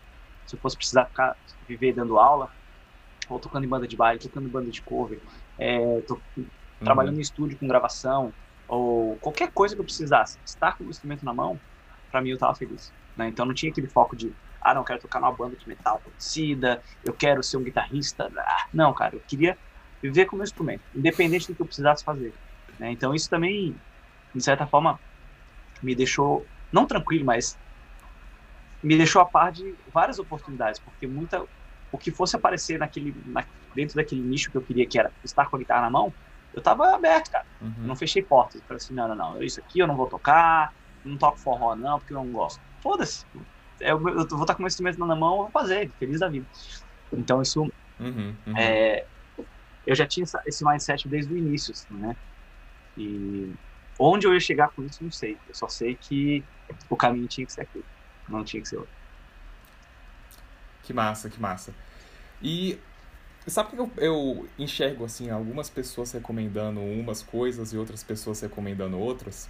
Se 0.46 0.56
eu 0.56 0.60
fosse 0.60 0.78
precisar 0.78 1.06
ficar, 1.06 1.36
viver 1.68 1.94
dando 1.94 2.18
aula, 2.18 2.52
ou 3.30 3.40
tocando 3.40 3.66
em 3.66 3.68
banda 3.68 3.88
de 3.88 3.96
baile, 3.96 4.20
tocando 4.20 4.48
em 4.48 4.52
banda 4.52 4.70
de 4.72 4.82
cover, 4.82 5.20
é, 5.58 6.02
tô, 6.02 6.20
uhum. 6.36 6.46
trabalhando 6.80 7.18
em 7.18 7.22
estúdio 7.22 7.58
com 7.58 7.68
gravação, 7.68 8.34
ou 8.68 9.16
qualquer 9.18 9.52
coisa 9.52 9.76
que 9.76 9.82
eu 9.82 9.86
precisasse, 9.86 10.38
estar 10.46 10.78
com 10.78 10.84
o 10.84 10.90
instrumento 10.90 11.24
na 11.24 11.34
mão, 11.34 11.60
para 12.12 12.22
mim 12.22 12.30
eu 12.30 12.38
tava 12.38 12.56
feliz. 12.56 12.92
Né? 13.16 13.28
Então 13.30 13.46
não 13.46 13.54
tinha 13.54 13.72
aquele 13.72 13.88
foco 13.88 14.16
de, 14.16 14.34
ah, 14.62 14.74
não, 14.74 14.84
quero 14.84 15.00
tocar 15.00 15.20
numa 15.20 15.32
banda 15.32 15.56
de 15.56 15.68
metal 15.68 16.02
conhecida, 16.04 16.82
eu 17.04 17.14
quero 17.14 17.42
ser 17.42 17.58
um 17.58 17.64
guitarrista. 17.64 18.32
Ah, 18.38 18.68
não, 18.74 18.94
cara, 18.94 19.16
eu 19.16 19.22
queria 19.28 19.58
viver 20.02 20.26
com 20.26 20.36
o 20.36 20.38
meu 20.38 20.44
instrumento, 20.44 20.82
independente 20.94 21.48
do 21.48 21.56
que 21.56 21.62
eu 21.62 21.66
precisasse 21.66 22.04
fazer. 22.04 22.34
Né? 22.80 22.92
Então 22.92 23.14
isso 23.14 23.30
também, 23.30 23.76
de 24.34 24.44
certa 24.44 24.68
forma, 24.68 25.00
me 25.82 25.96
deixou, 25.96 26.46
não 26.72 26.86
tranquilo, 26.86 27.26
mas 27.26 27.58
me 28.84 28.96
deixou 28.96 29.22
a 29.22 29.26
par 29.26 29.52
de 29.52 29.76
várias 29.94 30.20
oportunidades, 30.20 30.80
porque 30.80 31.08
muita 31.08 31.44
o 31.92 31.98
que 31.98 32.12
fosse 32.12 32.36
aparecer 32.36 32.78
naquele 32.78 33.16
na, 33.26 33.46
dentro 33.74 33.96
daquele 33.96 34.22
nicho 34.22 34.52
que 34.52 34.58
eu 34.58 34.62
queria 34.62 34.86
que 34.86 35.00
era 35.00 35.12
estar 35.24 35.50
com 35.50 35.56
a 35.56 35.60
guitarra 35.60 35.82
na 35.82 35.90
mão 35.90 36.14
eu 36.58 36.62
tava 36.62 36.96
aberto, 36.96 37.30
cara. 37.30 37.46
Uhum. 37.62 37.74
Eu 37.78 37.88
não 37.88 37.96
fechei 37.96 38.24
portas. 38.24 38.60
Falei 38.64 38.78
assim, 38.78 38.94
não, 38.94 39.08
não, 39.08 39.16
não, 39.16 39.44
isso 39.44 39.60
aqui 39.60 39.80
eu 39.80 39.88
não 39.88 39.96
vou 39.96 40.08
tocar, 40.08 40.74
não 41.06 41.16
toco 41.16 41.38
forró 41.40 41.76
não, 41.76 42.00
porque 42.00 42.14
eu 42.14 42.18
não 42.18 42.32
gosto. 42.32 42.60
Foda-se. 42.82 43.26
Eu, 43.80 43.90
eu, 43.90 44.28
vou 44.28 44.42
estar 44.42 44.56
com 44.56 44.60
o 44.60 44.64
meu 44.64 44.68
instrumento 44.68 44.98
na 44.98 45.16
mão, 45.16 45.34
eu 45.34 45.38
vou 45.44 45.52
fazer, 45.52 45.92
feliz 46.00 46.20
da 46.20 46.28
vida. 46.28 46.48
Então 47.14 47.44
isso, 47.44 47.62
uhum, 48.00 48.36
uhum. 48.48 48.58
É, 48.58 49.06
eu 49.86 49.96
já 49.96 50.08
tinha 50.08 50.26
esse 50.48 50.66
mindset 50.66 51.08
desde 51.08 51.32
o 51.32 51.38
início, 51.38 51.72
assim, 51.72 51.94
né? 51.94 52.16
E 52.98 53.54
onde 54.00 54.28
eu 54.28 54.34
ia 54.34 54.40
chegar 54.40 54.70
com 54.70 54.84
isso, 54.84 55.04
não 55.04 55.12
sei. 55.12 55.38
Eu 55.48 55.56
só 55.56 55.68
sei 55.68 55.96
que 55.96 56.44
o 56.90 56.96
caminho 56.96 57.28
tinha 57.28 57.46
que 57.46 57.54
ser 57.54 57.62
aquele, 57.62 57.86
não 58.28 58.44
tinha 58.44 58.62
que 58.62 58.68
ser 58.68 58.78
outro. 58.78 58.92
Que 60.84 60.94
massa, 60.94 61.30
que 61.30 61.40
massa. 61.40 61.74
E 62.42 62.80
Sabe 63.48 63.70
que 63.70 63.80
eu, 63.80 63.90
eu 63.98 64.50
enxergo 64.60 65.06
assim 65.06 65.30
algumas 65.30 65.70
pessoas 65.70 66.12
recomendando 66.12 66.82
umas 66.82 67.24
coisas 67.24 67.72
e 67.72 67.78
outras 67.78 68.04
pessoas 68.04 68.42
recomendando 68.42 69.00
outras? 69.00 69.50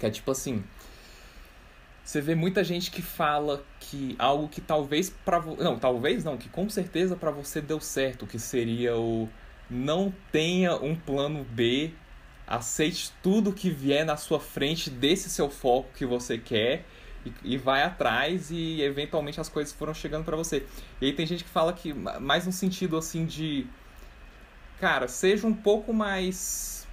Que 0.00 0.06
é 0.06 0.10
tipo 0.10 0.28
assim, 0.32 0.64
você 2.04 2.20
vê 2.20 2.34
muita 2.34 2.64
gente 2.64 2.90
que 2.90 3.00
fala 3.00 3.64
que 3.78 4.16
algo 4.18 4.48
que 4.48 4.60
talvez 4.60 5.08
para 5.08 5.40
não, 5.40 5.78
talvez 5.78 6.24
não, 6.24 6.36
que 6.36 6.48
com 6.48 6.68
certeza 6.68 7.14
para 7.14 7.30
você 7.30 7.60
deu 7.60 7.78
certo, 7.78 8.26
que 8.26 8.40
seria 8.40 8.96
o 8.96 9.28
não 9.70 10.12
tenha 10.32 10.74
um 10.74 10.96
plano 10.96 11.44
B, 11.44 11.92
aceite 12.52 13.10
tudo 13.22 13.50
que 13.50 13.70
vier 13.70 14.04
na 14.04 14.18
sua 14.18 14.38
frente 14.38 14.90
desse 14.90 15.30
seu 15.30 15.48
foco 15.48 15.88
que 15.94 16.04
você 16.04 16.36
quer 16.36 16.84
e, 17.24 17.54
e 17.54 17.56
vai 17.56 17.82
atrás 17.82 18.50
e 18.50 18.82
eventualmente 18.82 19.40
as 19.40 19.48
coisas 19.48 19.72
foram 19.72 19.94
chegando 19.94 20.24
para 20.24 20.36
você. 20.36 20.66
E 21.00 21.06
aí 21.06 21.12
tem 21.14 21.24
gente 21.24 21.44
que 21.44 21.50
fala 21.50 21.72
que 21.72 21.94
mais 21.94 22.46
um 22.46 22.52
sentido 22.52 22.98
assim 22.98 23.24
de 23.24 23.66
cara, 24.78 25.08
seja 25.08 25.46
um 25.46 25.54
pouco 25.54 25.94
mais 25.94 26.86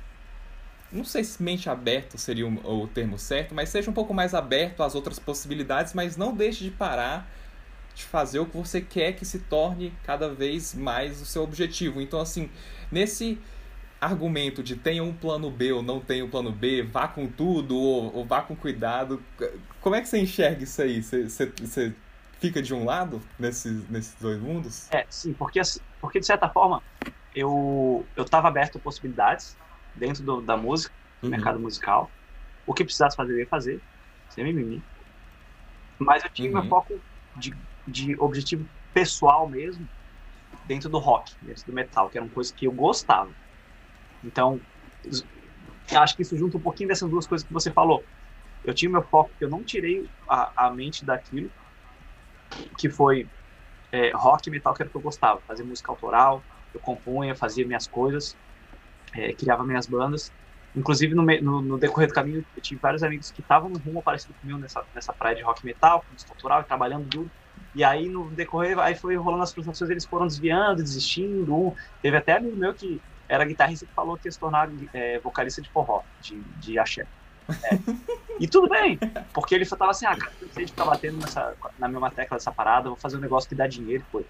não 0.91 1.03
sei 1.03 1.25
se 1.25 1.43
mente 1.43 1.69
aberto 1.69 2.17
seria 2.17 2.47
o, 2.47 2.83
o 2.83 2.87
termo 2.87 3.19
certo, 3.19 3.53
mas 3.53 3.67
seja 3.67 3.91
um 3.91 3.93
pouco 3.93 4.13
mais 4.13 4.33
aberto 4.33 4.81
às 4.81 4.95
outras 4.95 5.19
possibilidades, 5.19 5.93
mas 5.93 6.15
não 6.15 6.33
deixe 6.33 6.63
de 6.63 6.71
parar 6.71 7.29
de 7.93 8.05
fazer 8.05 8.39
o 8.39 8.45
que 8.45 8.55
você 8.55 8.79
quer 8.79 9.11
que 9.11 9.25
se 9.25 9.39
torne 9.39 9.93
cada 10.05 10.29
vez 10.29 10.73
mais 10.73 11.21
o 11.21 11.25
seu 11.25 11.43
objetivo. 11.43 11.99
Então 11.99 12.21
assim, 12.21 12.49
nesse 12.89 13.37
argumento 13.99 14.63
de 14.63 14.75
tenha 14.75 15.03
um 15.03 15.13
plano 15.13 15.51
B 15.51 15.71
ou 15.73 15.83
não 15.83 15.99
tenha 15.99 16.23
um 16.23 16.29
plano 16.29 16.51
B, 16.51 16.83
vá 16.83 17.07
com 17.07 17.27
tudo 17.27 17.77
ou, 17.77 18.15
ou 18.15 18.25
vá 18.25 18.41
com 18.41 18.55
cuidado. 18.55 19.21
Como 19.81 19.95
é 19.95 20.01
que 20.01 20.07
você 20.07 20.19
enxerga 20.19 20.63
isso 20.63 20.81
aí? 20.81 21.03
Você, 21.03 21.23
você, 21.23 21.45
você 21.45 21.95
fica 22.39 22.61
de 22.61 22.73
um 22.73 22.85
lado 22.85 23.21
nesses, 23.37 23.87
nesses 23.89 24.15
dois 24.15 24.39
mundos? 24.39 24.91
É, 24.91 25.05
sim, 25.09 25.33
porque, 25.33 25.59
porque 25.99 26.19
de 26.19 26.25
certa 26.25 26.47
forma 26.47 26.81
eu 27.35 28.05
eu 28.15 28.23
estava 28.23 28.47
aberto 28.47 28.77
a 28.77 28.81
possibilidades 28.81 29.57
dentro 29.95 30.23
do, 30.23 30.41
da 30.41 30.55
música, 30.55 30.93
do 31.21 31.25
uhum. 31.25 31.31
mercado 31.31 31.59
musical. 31.59 32.09
O 32.65 32.73
que 32.73 32.83
precisasse 32.83 33.15
fazer, 33.15 33.33
eu 33.33 33.39
ia 33.39 33.47
fazer, 33.47 33.81
sem 34.29 34.43
mimimi. 34.43 34.81
Mas 35.97 36.23
eu 36.23 36.29
tinha 36.29 36.49
uhum. 36.49 36.61
meu 36.61 36.69
foco 36.69 36.99
de, 37.35 37.53
de 37.87 38.15
objetivo 38.19 38.65
pessoal 38.93 39.47
mesmo 39.47 39.87
dentro 40.65 40.87
do 40.89 40.99
rock, 40.99 41.33
dentro 41.41 41.65
do 41.65 41.73
metal, 41.73 42.09
que 42.09 42.17
era 42.17 42.25
uma 42.25 42.33
coisa 42.33 42.53
que 42.53 42.65
eu 42.65 42.71
gostava. 42.71 43.29
Então, 44.23 44.59
acho 45.97 46.15
que 46.15 46.21
isso 46.21 46.37
junta 46.37 46.57
um 46.57 46.61
pouquinho 46.61 46.89
dessas 46.89 47.09
duas 47.09 47.25
coisas 47.25 47.45
que 47.45 47.53
você 47.53 47.71
falou. 47.71 48.03
Eu 48.63 48.73
tinha 48.73 48.91
meu 48.91 49.01
foco, 49.03 49.31
eu 49.39 49.49
não 49.49 49.63
tirei 49.63 50.05
a, 50.27 50.67
a 50.67 50.71
mente 50.71 51.05
daquilo, 51.05 51.49
que 52.77 52.89
foi 52.89 53.27
é, 53.91 54.11
rock 54.13 54.47
e 54.47 54.51
metal, 54.51 54.73
que 54.73 54.81
era 54.81 54.89
o 54.89 54.91
que 54.91 54.97
eu 54.97 55.01
gostava. 55.01 55.39
Fazer 55.41 55.63
música 55.63 55.91
autoral, 55.91 56.43
eu 56.73 56.79
compunha, 56.79 57.35
fazia 57.35 57.65
minhas 57.65 57.87
coisas, 57.87 58.35
é, 59.15 59.33
criava 59.33 59.63
minhas 59.63 59.87
bandas. 59.87 60.31
Inclusive, 60.75 61.15
no, 61.15 61.23
no, 61.23 61.61
no, 61.61 61.77
decorrer 61.77 62.07
do 62.07 62.13
caminho, 62.13 62.45
eu 62.55 62.61
tive 62.61 62.79
vários 62.79 63.01
amigos 63.01 63.31
que 63.31 63.41
estavam 63.41 63.69
no 63.69 63.79
rumo 63.79 64.03
parecido 64.03 64.35
comigo 64.39 64.59
nessa, 64.59 64.83
nessa 64.93 65.11
praia 65.13 65.35
de 65.35 65.41
rock 65.41 65.65
metal, 65.65 66.05
música 66.11 66.31
autoral, 66.31 66.63
trabalhando 66.63 67.05
duro. 67.05 67.31
E 67.73 67.83
aí, 67.83 68.07
no 68.07 68.29
decorrer, 68.31 68.77
aí 68.79 68.95
foi 68.95 69.15
rolando 69.15 69.43
as 69.43 69.51
frustrações, 69.51 69.89
eles 69.89 70.05
foram 70.05 70.27
desviando, 70.27 70.83
desistindo. 70.83 71.73
Teve 72.01 72.17
até 72.17 72.37
amigo 72.37 72.55
meu 72.55 72.73
que 72.73 73.01
era 73.29 73.45
guitarrista 73.45 73.85
que 73.85 73.93
falou 73.93 74.17
que 74.17 74.27
ia 74.27 74.31
se 74.31 74.39
tornar 74.39 74.69
é, 74.93 75.19
vocalista 75.19 75.61
de 75.61 75.69
forró, 75.69 76.01
de, 76.19 76.41
de 76.57 76.79
axé. 76.79 77.05
É. 77.63 77.79
E 78.39 78.47
tudo 78.47 78.67
bem, 78.69 78.97
porque 79.33 79.55
ele 79.55 79.65
só 79.65 79.75
tava 79.75 79.91
assim, 79.91 80.05
ah, 80.05 80.15
cara, 80.15 80.31
eu 80.41 80.49
sei 80.49 80.65
de 80.65 80.71
ficar 80.71 80.85
batendo 80.85 81.17
nessa, 81.17 81.53
na 81.77 81.87
mesma 81.87 82.09
tecla 82.09 82.37
dessa 82.37 82.51
parada, 82.51 82.89
vou 82.89 82.97
fazer 82.97 83.17
um 83.17 83.21
negócio 83.21 83.47
que 83.47 83.55
dá 83.55 83.67
dinheiro, 83.67 84.03
pô. 84.11 84.23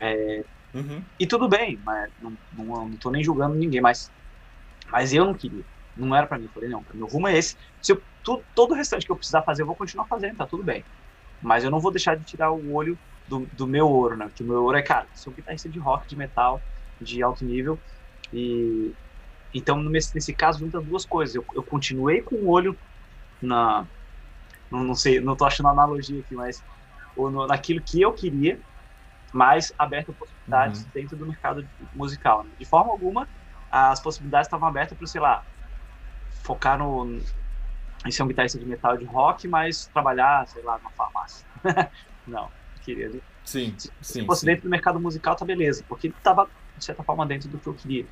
É, 0.00 0.44
uhum. 0.74 1.02
E 1.18 1.26
tudo 1.26 1.48
bem, 1.48 1.78
mas 1.84 2.10
não, 2.20 2.36
não, 2.52 2.88
não 2.88 2.96
tô 2.96 3.10
nem 3.10 3.22
julgando 3.22 3.54
ninguém, 3.54 3.80
mas, 3.80 4.10
mas 4.90 5.12
eu 5.12 5.24
não 5.24 5.34
queria. 5.34 5.64
Não 5.96 6.14
era 6.14 6.26
para 6.26 6.38
mim. 6.38 6.44
Eu 6.44 6.50
falei, 6.50 6.68
não, 6.68 6.84
meu 6.94 7.06
rumo 7.06 7.28
é 7.28 7.36
esse. 7.36 7.56
Se 7.80 7.92
eu, 7.92 8.02
tu, 8.22 8.42
todo 8.54 8.72
o 8.72 8.74
restante 8.74 9.06
que 9.06 9.12
eu 9.12 9.16
precisar 9.16 9.42
fazer, 9.42 9.62
eu 9.62 9.66
vou 9.66 9.76
continuar 9.76 10.06
fazendo, 10.06 10.36
tá 10.36 10.46
tudo 10.46 10.62
bem. 10.62 10.84
Mas 11.40 11.64
eu 11.64 11.70
não 11.70 11.80
vou 11.80 11.90
deixar 11.90 12.16
de 12.16 12.24
tirar 12.24 12.50
o 12.50 12.74
olho 12.74 12.98
do, 13.28 13.40
do 13.52 13.66
meu 13.66 13.88
ouro, 13.88 14.16
né? 14.16 14.26
Porque 14.26 14.42
o 14.42 14.46
meu 14.46 14.62
ouro 14.62 14.76
é, 14.76 14.82
cara, 14.82 15.06
sou 15.14 15.32
guitarrista 15.32 15.68
de 15.68 15.78
rock, 15.78 16.08
de 16.08 16.16
metal, 16.16 16.60
de 17.00 17.22
alto 17.22 17.44
nível. 17.44 17.78
E 18.32 18.92
então, 19.54 19.82
nesse, 19.82 20.14
nesse 20.14 20.32
caso, 20.32 20.60
junta 20.60 20.80
duas 20.80 21.04
coisas. 21.04 21.34
Eu, 21.34 21.44
eu 21.54 21.62
continuei 21.62 22.22
com 22.22 22.36
o 22.36 22.48
olho 22.48 22.76
na. 23.40 23.86
Não, 24.70 24.82
não 24.82 24.94
sei, 24.94 25.20
não 25.20 25.36
tô 25.36 25.44
achando 25.44 25.68
analogia 25.68 26.20
aqui, 26.20 26.34
mas 26.34 26.62
ou 27.14 27.30
no, 27.30 27.46
naquilo 27.46 27.80
que 27.82 28.00
eu 28.00 28.12
queria, 28.12 28.58
mas 29.32 29.72
aberto 29.78 30.10
a 30.10 30.14
possibilidades 30.14 30.82
uhum. 30.82 30.90
dentro 30.94 31.16
do 31.16 31.26
mercado 31.26 31.68
musical. 31.94 32.44
Né? 32.44 32.50
De 32.58 32.64
forma 32.64 32.90
alguma, 32.90 33.28
as 33.70 34.00
possibilidades 34.00 34.46
estavam 34.46 34.66
abertas 34.66 34.96
para, 34.96 35.06
sei 35.06 35.20
lá, 35.20 35.44
focar 36.42 36.78
no, 36.78 37.20
em 38.06 38.10
ser 38.10 38.22
um 38.22 38.28
guitarrista 38.28 38.58
de 38.58 38.64
metal 38.64 38.96
de 38.96 39.04
rock, 39.04 39.46
mas 39.46 39.86
trabalhar, 39.86 40.46
sei 40.48 40.62
lá, 40.62 40.78
numa 40.78 40.90
farmácia. 40.90 41.46
não, 42.26 42.48
queria. 42.82 43.10
Sim, 43.44 43.74
se, 43.76 43.88
sim. 44.00 44.20
Se 44.20 44.26
fosse 44.26 44.40
sim. 44.40 44.46
dentro 44.46 44.62
do 44.62 44.70
mercado 44.70 44.98
musical, 44.98 45.36
tá 45.36 45.44
beleza, 45.44 45.84
porque 45.88 46.08
estava, 46.08 46.48
de 46.78 46.84
certa 46.84 47.02
forma, 47.02 47.26
dentro 47.26 47.48
do 47.48 47.58
que 47.58 47.66
eu 47.66 47.74
queria. 47.74 48.06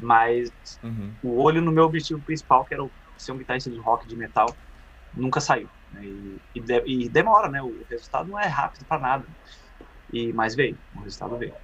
Mas 0.00 0.50
uhum. 0.82 1.12
o 1.22 1.40
olho 1.40 1.60
no 1.60 1.70
meu 1.70 1.84
objetivo 1.84 2.20
principal, 2.20 2.64
que 2.64 2.74
era 2.74 2.88
ser 3.16 3.32
um 3.32 3.38
guitarrista 3.38 3.70
de 3.70 3.78
rock, 3.78 4.06
de 4.06 4.16
metal, 4.16 4.54
nunca 5.14 5.40
saiu. 5.40 5.68
Né? 5.92 6.04
E, 6.04 6.40
e, 6.54 6.60
de, 6.60 6.82
e, 6.86 7.08
demora, 7.08 7.48
né? 7.48 7.62
O 7.62 7.84
resultado 7.88 8.28
não 8.28 8.38
é 8.38 8.46
rápido 8.46 8.84
para 8.84 9.00
nada. 9.00 9.26
E, 10.12 10.32
mas 10.32 10.54
veio, 10.54 10.76
o 10.96 11.00
resultado 11.00 11.36
veio. 11.36 11.54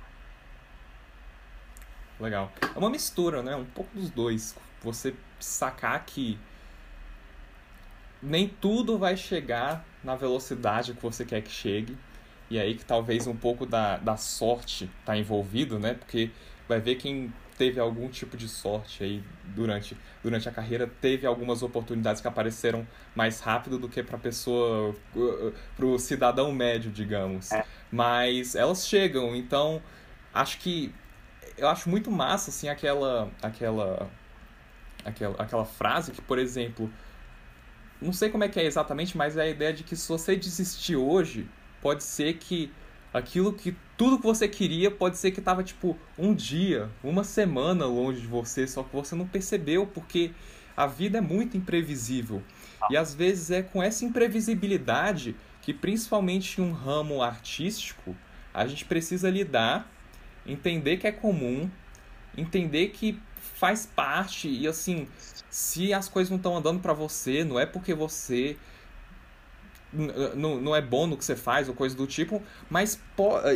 Legal. 2.21 2.53
É 2.75 2.79
uma 2.79 2.91
mistura, 2.91 3.43
né? 3.43 3.55
Um 3.57 3.65
pouco 3.65 3.91
dos 3.95 4.11
dois. 4.11 4.57
Você 4.83 5.15
sacar 5.39 6.05
que 6.05 6.39
nem 8.23 8.49
tudo 8.49 8.99
vai 8.99 9.17
chegar 9.17 9.85
na 10.03 10.15
velocidade 10.15 10.95
que 10.95 11.03
você 11.03 11.25
quer 11.25 11.43
que 11.43 11.51
chegue. 11.51 11.97
E 12.49 12.59
aí 12.59 12.75
que 12.75 12.85
talvez 12.85 13.27
um 13.27 13.37
pouco 13.37 13.67
da, 13.67 13.97
da 13.97 14.17
sorte 14.17 14.89
tá 15.05 15.17
envolvido, 15.17 15.79
né? 15.79 15.95
Porque 15.95 16.31
vai 16.69 16.81
ver 16.81 16.97
quem 16.97 17.33
teve 17.57 17.81
algum 17.81 18.09
tipo 18.09 18.37
de 18.37 18.49
sorte 18.49 19.03
aí 19.03 19.25
durante, 19.45 19.97
durante 20.23 20.49
a 20.49 20.53
carreira, 20.53 20.87
teve 21.01 21.27
algumas 21.27 21.63
oportunidades 21.63 22.21
que 22.21 22.29
apareceram 22.29 22.87
mais 23.15 23.41
rápido 23.41 23.79
do 23.79 23.89
que 23.89 24.03
para 24.03 24.19
pessoa, 24.19 24.95
para 25.77 25.87
o 25.87 25.99
cidadão 25.99 26.53
médio, 26.53 26.91
digamos. 26.91 27.51
É. 27.53 27.65
Mas 27.91 28.55
elas 28.55 28.87
chegam, 28.87 29.35
então 29.35 29.83
acho 30.35 30.59
que 30.59 30.93
eu 31.57 31.69
acho 31.69 31.89
muito 31.89 32.11
massa 32.11 32.51
assim 32.51 32.69
aquela 32.69 33.31
aquela 33.43 34.11
aquela 35.05 35.37
aquela 35.43 35.65
frase 35.65 36.13
que, 36.13 36.21
por 36.21 36.39
exemplo, 36.39 36.91
não 38.01 38.13
sei 38.13 38.29
como 38.29 38.45
é 38.45 38.49
que 38.49 38.61
é 38.61 38.65
exatamente, 38.65 39.17
mas 39.17 39.37
é 39.37 39.43
a 39.43 39.49
ideia 39.49 39.73
de 39.73 39.83
que 39.83 39.97
se 39.97 40.07
você 40.09 40.37
desistir 40.37 40.97
hoje, 40.97 41.49
pode 41.87 42.03
ser 42.03 42.35
que 42.39 42.73
aquilo 43.15 43.53
que 43.53 43.77
tudo 43.97 44.17
que 44.19 44.25
você 44.25 44.49
queria 44.49 44.91
pode 44.91 45.17
ser 45.17 45.31
que 45.31 45.39
estava 45.39 45.63
tipo 45.63 45.97
um 46.19 46.35
dia, 46.35 46.91
uma 47.01 47.23
semana 47.23 47.87
longe 47.87 48.23
de 48.23 48.27
você, 48.27 48.67
só 48.67 48.83
que 48.83 48.93
você 48.93 49.15
não 49.15 49.25
percebeu 49.25 49.87
porque 49.87 50.33
a 50.77 50.89
vida 50.89 51.19
é 51.19 51.21
muito 51.21 51.57
imprevisível. 51.57 52.43
E 52.91 52.97
às 52.97 53.15
vezes 53.15 53.53
é 53.53 53.63
com 53.63 53.81
essa 53.81 54.05
imprevisibilidade 54.05 55.37
que 55.63 55.73
principalmente 55.73 56.61
em 56.61 56.65
um 56.65 56.73
ramo 56.73 57.23
artístico, 57.23 58.17
a 58.53 58.67
gente 58.67 58.85
precisa 58.85 59.31
lidar, 59.31 59.89
entender 60.45 60.97
que 60.97 61.07
é 61.07 61.13
comum, 61.13 61.71
entender 62.37 62.89
que 62.89 63.17
faz 63.37 63.87
parte 63.87 64.49
e 64.49 64.67
assim, 64.67 65.07
se 65.49 65.95
as 65.95 66.09
coisas 66.09 66.31
não 66.31 66.37
estão 66.37 66.57
andando 66.57 66.81
para 66.81 66.93
você, 66.93 67.45
não 67.45 67.61
é 67.61 67.65
porque 67.65 67.95
você 67.95 68.57
não, 70.35 70.75
é 70.75 70.81
bom 70.81 71.07
no 71.07 71.17
que 71.17 71.25
você 71.25 71.35
faz 71.35 71.69
ou 71.69 71.75
coisa 71.75 71.97
do 71.97 72.07
tipo, 72.07 72.43
mas 72.69 73.01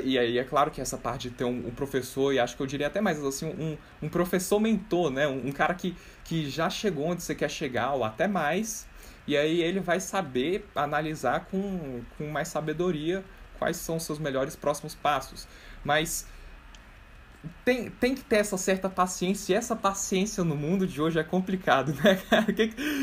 e 0.04 0.18
aí 0.18 0.38
é 0.38 0.44
claro 0.44 0.70
que 0.70 0.80
essa 0.80 0.96
parte 0.96 1.28
de 1.28 1.34
ter 1.34 1.44
um, 1.44 1.68
um, 1.68 1.70
professor, 1.70 2.32
e 2.32 2.38
acho 2.38 2.56
que 2.56 2.62
eu 2.62 2.66
diria 2.66 2.86
até 2.86 3.00
mais 3.00 3.22
assim, 3.22 3.46
um, 3.46 3.76
um 4.02 4.08
professor 4.08 4.58
mentor, 4.58 5.10
né? 5.10 5.28
Um, 5.28 5.48
um, 5.48 5.52
cara 5.52 5.74
que, 5.74 5.94
que 6.24 6.48
já 6.48 6.70
chegou 6.70 7.06
onde 7.06 7.22
você 7.22 7.34
quer 7.34 7.50
chegar, 7.50 7.92
ou 7.92 8.04
até 8.04 8.26
mais, 8.26 8.86
e 9.26 9.36
aí 9.36 9.60
ele 9.60 9.80
vai 9.80 10.00
saber 10.00 10.66
analisar 10.74 11.46
com, 11.50 12.00
com 12.16 12.26
mais 12.28 12.48
sabedoria 12.48 13.22
quais 13.58 13.76
são 13.76 13.96
os 13.96 14.04
seus 14.04 14.18
melhores 14.18 14.56
próximos 14.56 14.94
passos. 14.94 15.46
Mas 15.84 16.26
tem, 17.64 17.90
tem 17.90 18.14
que 18.14 18.22
ter 18.22 18.36
essa 18.36 18.58
certa 18.58 18.88
paciência, 18.88 19.52
e 19.52 19.56
essa 19.56 19.74
paciência 19.74 20.44
no 20.44 20.54
mundo 20.54 20.86
de 20.86 21.00
hoje 21.00 21.18
é 21.18 21.24
complicado, 21.24 21.94
né, 22.04 22.16
cara? 22.28 22.46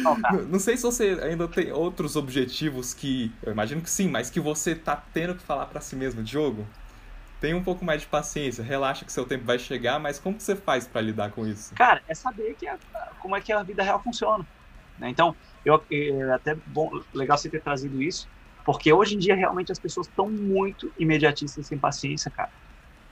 Não, 0.03 0.43
não, 0.43 0.59
sei 0.59 0.77
se 0.77 0.83
você 0.83 1.19
ainda 1.21 1.47
tem 1.47 1.71
outros 1.71 2.15
objetivos 2.15 2.93
que. 2.93 3.31
Eu 3.41 3.51
imagino 3.51 3.81
que 3.81 3.89
sim, 3.89 4.07
mas 4.07 4.29
que 4.29 4.39
você 4.39 4.75
tá 4.75 4.95
tendo 4.95 5.35
que 5.35 5.43
falar 5.43 5.65
para 5.65 5.81
si 5.81 5.95
mesmo, 5.95 6.21
Diogo. 6.23 6.67
Tem 7.39 7.53
um 7.53 7.63
pouco 7.63 7.85
mais 7.85 8.01
de 8.01 8.07
paciência, 8.07 8.63
relaxa 8.63 9.05
que 9.05 9.11
seu 9.11 9.23
tempo 9.23 9.45
vai 9.45 9.59
chegar, 9.59 9.99
mas 9.99 10.17
como 10.17 10.35
que 10.35 10.43
você 10.43 10.55
faz 10.55 10.87
para 10.87 11.01
lidar 11.01 11.31
com 11.31 11.45
isso? 11.45 11.73
Cara, 11.75 12.01
é 12.07 12.15
saber 12.15 12.55
que 12.55 12.67
a, 12.67 12.77
como 13.21 13.35
é 13.35 13.41
que 13.41 13.53
a 13.53 13.61
vida 13.61 13.83
real 13.83 14.01
funciona. 14.01 14.43
Né? 14.97 15.09
Então, 15.09 15.35
eu, 15.63 15.83
é 15.91 16.33
até 16.33 16.55
bom, 16.65 16.89
legal 17.13 17.37
você 17.37 17.47
ter 17.47 17.61
trazido 17.61 18.01
isso, 18.01 18.27
porque 18.65 18.91
hoje 18.91 19.15
em 19.15 19.19
dia 19.19 19.35
realmente 19.35 19.71
as 19.71 19.77
pessoas 19.77 20.07
estão 20.07 20.27
muito 20.27 20.91
imediatistas 20.97 21.67
sem 21.67 21.77
paciência, 21.77 22.31
cara. 22.31 22.49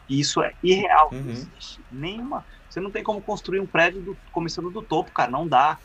E 0.08 0.20
isso 0.20 0.42
é 0.42 0.54
irreal. 0.62 1.10
Uhum. 1.12 1.22
Não 1.22 1.32
existe 1.32 1.82
nenhuma. 1.92 2.46
Você 2.70 2.80
não 2.80 2.92
tem 2.92 3.04
como 3.04 3.22
construir 3.22 3.60
um 3.60 3.66
prédio 3.66 4.02
do, 4.02 4.18
começando 4.32 4.70
do 4.70 4.82
topo, 4.82 5.12
cara. 5.12 5.32
Não 5.32 5.48
dá. 5.48 5.78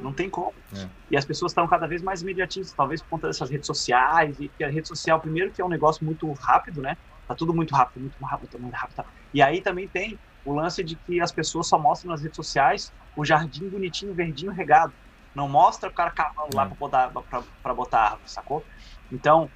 Não 0.00 0.12
tem 0.12 0.28
como. 0.28 0.54
É. 0.74 0.88
E 1.10 1.16
as 1.16 1.24
pessoas 1.24 1.52
estão 1.52 1.66
cada 1.66 1.86
vez 1.86 2.02
mais 2.02 2.22
imediatistas, 2.22 2.74
talvez 2.74 3.00
por 3.02 3.10
conta 3.10 3.26
dessas 3.28 3.50
redes 3.50 3.66
sociais. 3.66 4.38
E 4.40 4.48
que 4.48 4.64
a 4.64 4.70
rede 4.70 4.88
social, 4.88 5.20
primeiro, 5.20 5.50
que 5.50 5.60
é 5.60 5.64
um 5.64 5.68
negócio 5.68 6.04
muito 6.04 6.30
rápido, 6.32 6.80
né? 6.80 6.96
Tá 7.28 7.34
tudo 7.34 7.54
muito 7.54 7.74
rápido, 7.74 8.00
muito 8.00 8.24
rápido, 8.24 8.58
muito 8.58 8.74
rápido. 8.74 8.96
Tá. 8.96 9.04
E 9.32 9.42
aí 9.42 9.60
também 9.60 9.86
tem 9.86 10.18
o 10.44 10.52
lance 10.52 10.82
de 10.82 10.96
que 10.96 11.20
as 11.20 11.30
pessoas 11.30 11.68
só 11.68 11.78
mostram 11.78 12.10
nas 12.10 12.22
redes 12.22 12.36
sociais 12.36 12.92
o 13.16 13.24
jardim 13.24 13.68
bonitinho, 13.68 14.14
verdinho, 14.14 14.50
regado. 14.50 14.92
Não 15.34 15.48
mostra 15.48 15.88
o 15.88 15.92
cara 15.92 16.10
cavando 16.10 16.54
lá 16.56 16.66
para 16.66 16.74
botar, 16.74 17.10
pra, 17.10 17.42
pra 17.62 17.74
botar 17.74 18.00
árvore, 18.00 18.30
sacou? 18.30 18.64
Então, 19.10 19.50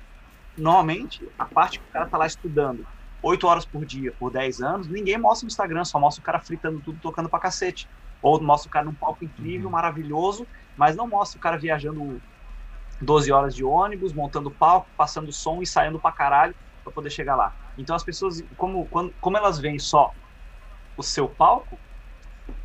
normalmente, 0.57 1.27
a 1.39 1.45
parte 1.45 1.79
que 1.79 1.89
o 1.89 1.93
cara 1.93 2.07
tá 2.07 2.17
lá 2.17 2.27
estudando 2.27 2.87
8 3.23 3.47
horas 3.47 3.65
por 3.65 3.85
dia, 3.85 4.13
por 4.19 4.31
10 4.31 4.61
anos, 4.61 4.89
ninguém 4.89 5.19
mostra 5.19 5.47
no 5.47 5.51
Instagram, 5.51 5.85
só 5.85 5.99
mostra 5.99 6.21
o 6.21 6.25
cara 6.25 6.41
fritando 6.41 6.81
tudo, 6.81 6.99
tocando 7.01 7.29
pra 7.29 7.39
cacete. 7.39 7.89
Ou 8.23 8.41
mostra 8.41 8.69
o 8.69 8.73
cara 8.73 8.85
num 8.85 8.95
palco 8.95 9.25
incrível, 9.25 9.67
uhum. 9.67 9.73
maravilhoso, 9.73 10.47
mas 10.77 10.97
não 10.97 11.07
mostra 11.07 11.39
o 11.39 11.41
cara 11.41 11.57
viajando 11.57 12.21
12 13.01 13.31
horas 13.31 13.55
de 13.55 13.65
ônibus, 13.65 14.13
montando 14.13 14.51
palco, 14.51 14.89
passando 14.97 15.33
som 15.33 15.61
e 15.61 15.67
saindo 15.67 15.99
pra 15.99 16.13
caralho 16.13 16.55
pra 16.83 16.93
poder 16.93 17.11
chegar 17.11 17.37
lá. 17.37 17.55
Então 17.77 17.95
as 17.95 18.05
pessoas, 18.05 18.43
como, 18.57 18.87
quando, 18.87 19.13
como 19.21 19.37
elas 19.37 19.59
veem 19.59 19.79
só 19.79 20.13
o 20.97 21.03
seu 21.03 21.29
palco, 21.29 21.79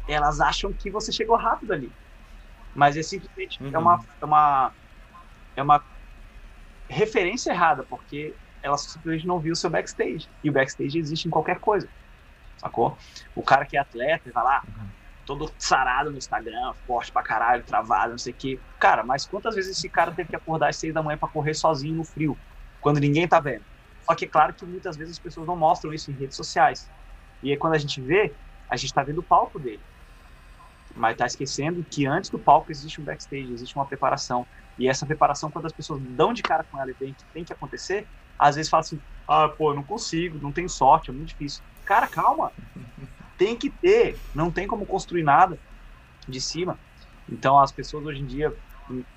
elas 0.07 0.39
acham 0.39 0.71
que 0.71 0.89
você 0.89 1.11
chegou 1.11 1.35
rápido 1.35 1.73
ali. 1.73 1.91
Mas 2.73 2.95
é 2.95 3.03
simplesmente 3.03 3.61
uhum. 3.61 3.71
é, 3.73 3.77
uma, 3.77 3.99
é, 4.21 4.25
uma, 4.25 4.71
é 5.57 5.63
uma 5.63 5.83
referência 6.87 7.51
errada, 7.51 7.83
porque 7.83 8.33
ela 8.61 8.77
simplesmente 8.77 9.27
não 9.27 9.39
viu 9.39 9.53
o 9.53 9.55
seu 9.55 9.69
backstage. 9.69 10.29
E 10.43 10.49
o 10.49 10.53
backstage 10.53 10.97
existe 10.97 11.27
em 11.27 11.31
qualquer 11.31 11.59
coisa. 11.59 11.87
Sacou? 12.57 12.97
O 13.35 13.41
cara 13.41 13.65
que 13.65 13.75
é 13.75 13.79
atleta, 13.79 14.29
vai 14.31 14.43
lá, 14.43 14.63
uhum. 14.67 14.87
todo 15.25 15.51
sarado 15.57 16.11
no 16.11 16.17
Instagram, 16.17 16.73
forte 16.85 17.11
pra 17.11 17.23
caralho, 17.23 17.63
travado, 17.63 18.11
não 18.11 18.17
sei 18.17 18.33
o 18.33 18.35
quê. 18.35 18.59
Cara, 18.79 19.03
mas 19.03 19.25
quantas 19.25 19.55
vezes 19.55 19.77
esse 19.77 19.89
cara 19.89 20.11
teve 20.11 20.29
que 20.29 20.35
acordar 20.35 20.69
às 20.69 20.75
seis 20.75 20.93
da 20.93 21.01
manhã 21.01 21.17
para 21.17 21.27
correr 21.27 21.55
sozinho 21.55 21.95
no 21.95 22.03
frio, 22.03 22.37
quando 22.79 22.99
ninguém 22.99 23.27
tá 23.27 23.39
vendo? 23.39 23.63
Só 24.03 24.13
que 24.13 24.25
é 24.25 24.27
claro 24.27 24.53
que 24.53 24.65
muitas 24.65 24.95
vezes 24.95 25.13
as 25.13 25.19
pessoas 25.19 25.47
não 25.47 25.55
mostram 25.55 25.93
isso 25.93 26.11
em 26.11 26.13
redes 26.13 26.35
sociais. 26.35 26.89
E 27.41 27.49
aí 27.49 27.57
quando 27.57 27.73
a 27.73 27.77
gente 27.79 27.99
vê, 27.99 28.33
a 28.69 28.77
gente 28.77 28.93
tá 28.93 29.03
vendo 29.03 29.19
o 29.19 29.23
palco 29.23 29.59
dele. 29.59 29.81
Mas 30.95 31.17
tá 31.17 31.25
esquecendo 31.25 31.83
que 31.83 32.05
antes 32.05 32.29
do 32.29 32.37
palco 32.37 32.71
existe 32.71 33.01
um 33.01 33.03
backstage, 33.03 33.51
existe 33.51 33.75
uma 33.75 33.85
preparação. 33.85 34.45
E 34.77 34.87
essa 34.87 35.05
preparação, 35.05 35.49
quando 35.49 35.65
as 35.65 35.71
pessoas 35.71 36.01
dão 36.01 36.33
de 36.33 36.43
cara 36.43 36.63
com 36.63 36.79
ela 36.79 36.91
e 36.91 36.93
tem 36.93 37.13
que, 37.13 37.23
tem 37.33 37.43
que 37.43 37.53
acontecer, 37.53 38.07
às 38.41 38.55
vezes 38.55 38.69
fala 38.69 38.81
assim, 38.81 39.03
ah, 39.27 39.49
pô, 39.49 39.73
não 39.75 39.83
consigo, 39.83 40.39
não 40.39 40.51
tenho 40.53 40.69
sorte, 40.69 41.11
é 41.11 41.13
muito 41.13 41.29
difícil. 41.29 41.63
Cara, 41.85 42.07
calma. 42.07 42.53
Tem 43.37 43.57
que 43.57 43.71
ter, 43.71 44.21
não 44.33 44.51
tem 44.51 44.67
como 44.67 44.85
construir 44.85 45.23
nada 45.23 45.59
de 46.27 46.41
cima. 46.41 46.79
Então 47.29 47.59
as 47.59 47.71
pessoas 47.71 48.05
hoje 48.05 48.21
em 48.21 48.25
dia, 48.27 48.53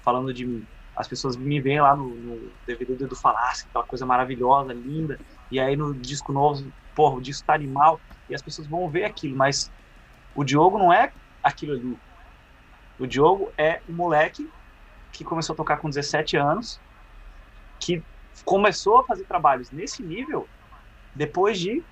falando 0.05 0.33
de 0.35 0.47
mim, 0.47 0.69
as 0.97 1.09
pessoas 1.09 1.37
me 1.37 1.61
veem 1.61 1.81
lá 1.81 1.97
no, 1.97 2.17
no 2.17 2.57
DVD 2.67 2.97
do 2.97 3.05
Edu 3.07 3.17
aquela 3.25 3.87
coisa 3.87 4.07
maravilhosa, 4.07 4.73
linda, 4.73 5.21
e 5.51 5.61
aí 5.61 5.77
no 5.77 5.95
disco 5.95 6.33
novo, 6.33 6.73
porra, 6.95 7.17
o 7.17 7.21
disco 7.21 7.47
tá 7.47 7.55
animal, 7.55 8.03
e 8.29 8.35
as 8.35 8.43
pessoas 8.43 8.69
vão 8.69 8.91
ver 8.91 9.05
aquilo, 9.05 9.37
mas 9.37 9.73
o 10.35 10.45
Diogo 10.45 10.79
não 10.79 10.93
é 10.93 11.13
aquilo 11.43 11.75
ali. 11.75 12.01
O 12.99 13.07
Diogo 13.07 13.53
é 13.59 13.83
um 13.89 13.95
moleque 13.95 14.53
que 15.13 15.25
começou 15.25 15.55
a 15.55 15.57
tocar 15.57 15.79
com 15.79 15.89
17 15.89 16.37
anos, 16.37 16.83
que 17.81 18.05
começou 18.43 18.99
a 18.99 19.05
fazer 19.05 19.25
trabalhos 19.25 19.71
nesse 19.71 20.03
nível 20.03 20.49
depois 21.15 21.59
de 21.59 21.83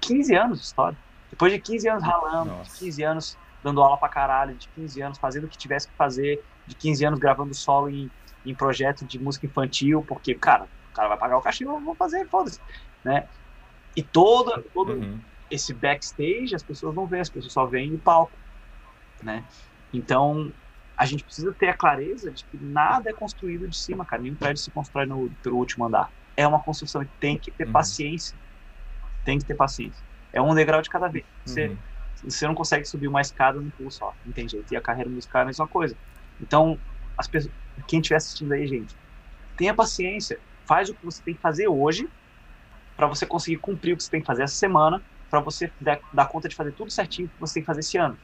15 0.00 0.34
anos 0.34 0.58
de 0.60 0.64
história. 0.64 0.98
Depois 1.28 1.52
de 1.52 1.60
15 1.60 1.88
anos 1.88 2.02
ralando, 2.02 2.50
Nossa. 2.50 2.72
de 2.72 2.78
15 2.78 3.02
anos 3.04 3.38
dando 3.62 3.82
aula 3.82 3.96
pra 3.96 4.08
caralho, 4.08 4.54
de 4.54 4.68
15 4.68 5.02
anos 5.02 5.18
fazendo 5.18 5.44
o 5.44 5.48
que 5.48 5.58
tivesse 5.58 5.86
que 5.88 5.94
fazer, 5.94 6.42
de 6.66 6.74
15 6.74 7.04
anos 7.04 7.18
gravando 7.18 7.54
solo 7.54 7.88
em, 7.88 8.10
em 8.44 8.54
projeto 8.54 9.04
de 9.04 9.18
música 9.18 9.46
infantil, 9.46 10.04
porque, 10.06 10.34
cara, 10.34 10.66
o 10.90 10.94
cara 10.94 11.08
vai 11.08 11.18
pagar 11.18 11.36
o 11.38 11.42
cachê, 11.42 11.64
eu 11.64 11.78
vou 11.80 11.94
fazer, 11.94 12.26
foda-se, 12.28 12.60
né? 13.04 13.28
E 13.94 14.02
todo, 14.02 14.62
todo 14.74 14.92
uhum. 14.92 15.20
esse 15.50 15.74
backstage 15.74 16.54
as 16.54 16.62
pessoas 16.62 16.94
não 16.94 17.06
veem, 17.06 17.20
as 17.20 17.28
pessoas 17.28 17.52
só 17.52 17.66
veem 17.66 17.94
o 17.94 17.98
palco, 17.98 18.32
né? 19.22 19.44
Então, 19.92 20.52
a 21.00 21.06
gente 21.06 21.24
precisa 21.24 21.50
ter 21.54 21.70
a 21.70 21.74
clareza 21.74 22.30
de 22.30 22.44
que 22.44 22.58
nada 22.58 23.08
é 23.08 23.12
construído 23.14 23.66
de 23.66 23.74
cima, 23.74 24.04
cara. 24.04 24.20
Nenhum 24.20 24.34
prédio 24.34 24.62
se 24.62 24.70
constrói 24.70 25.06
no, 25.06 25.30
pelo 25.42 25.56
último 25.56 25.86
andar. 25.86 26.12
É 26.36 26.46
uma 26.46 26.60
construção 26.60 27.02
que 27.02 27.10
tem 27.18 27.38
que 27.38 27.50
ter 27.50 27.66
uhum. 27.66 27.72
paciência. 27.72 28.36
Tem 29.24 29.38
que 29.38 29.46
ter 29.46 29.54
paciência. 29.54 30.04
É 30.30 30.42
um 30.42 30.54
degrau 30.54 30.82
de 30.82 30.90
cada 30.90 31.08
vez. 31.08 31.24
Você, 31.42 31.68
uhum. 31.68 31.76
você 32.22 32.46
não 32.46 32.54
consegue 32.54 32.84
subir 32.84 33.08
uma 33.08 33.22
escada 33.22 33.58
no 33.58 33.70
pulo 33.70 33.90
só. 33.90 34.14
Não 34.26 34.32
tem 34.34 34.46
jeito. 34.46 34.70
E 34.74 34.76
a 34.76 34.80
carreira 34.82 35.08
musical 35.08 35.40
é 35.40 35.44
a 35.44 35.46
mesma 35.46 35.66
coisa. 35.66 35.96
Então, 36.38 36.78
as 37.16 37.26
pessoas, 37.26 37.54
quem 37.88 38.00
estiver 38.00 38.16
assistindo 38.16 38.52
aí, 38.52 38.66
gente, 38.66 38.94
tenha 39.56 39.72
paciência. 39.72 40.38
Faz 40.66 40.90
o 40.90 40.94
que 40.94 41.02
você 41.02 41.22
tem 41.22 41.32
que 41.32 41.40
fazer 41.40 41.66
hoje 41.66 42.10
para 42.94 43.06
você 43.06 43.24
conseguir 43.24 43.56
cumprir 43.56 43.94
o 43.94 43.96
que 43.96 44.04
você 44.04 44.10
tem 44.10 44.20
que 44.20 44.26
fazer 44.26 44.42
essa 44.42 44.54
semana, 44.54 45.02
para 45.30 45.40
você 45.40 45.72
dar, 45.80 45.98
dar, 46.12 46.26
conta 46.26 46.46
de 46.46 46.54
fazer 46.54 46.72
tudo 46.72 46.90
certinho 46.90 47.26
que 47.26 47.40
você 47.40 47.54
tem 47.54 47.62
que 47.62 47.66
fazer 47.66 47.80
esse 47.80 47.96
ano. 47.96 48.18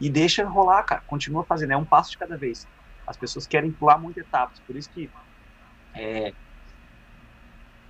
E 0.00 0.08
deixa 0.08 0.44
rolar, 0.46 0.82
cara. 0.84 1.02
Continua 1.06 1.44
fazendo. 1.44 1.72
É 1.72 1.76
um 1.76 1.84
passo 1.84 2.10
de 2.10 2.18
cada 2.18 2.36
vez. 2.36 2.66
As 3.06 3.16
pessoas 3.16 3.46
querem 3.46 3.70
pular 3.70 3.98
muitas 3.98 4.24
etapas. 4.24 4.60
Por 4.60 4.76
isso 4.76 4.90
que 4.90 5.10
é, 5.94 6.32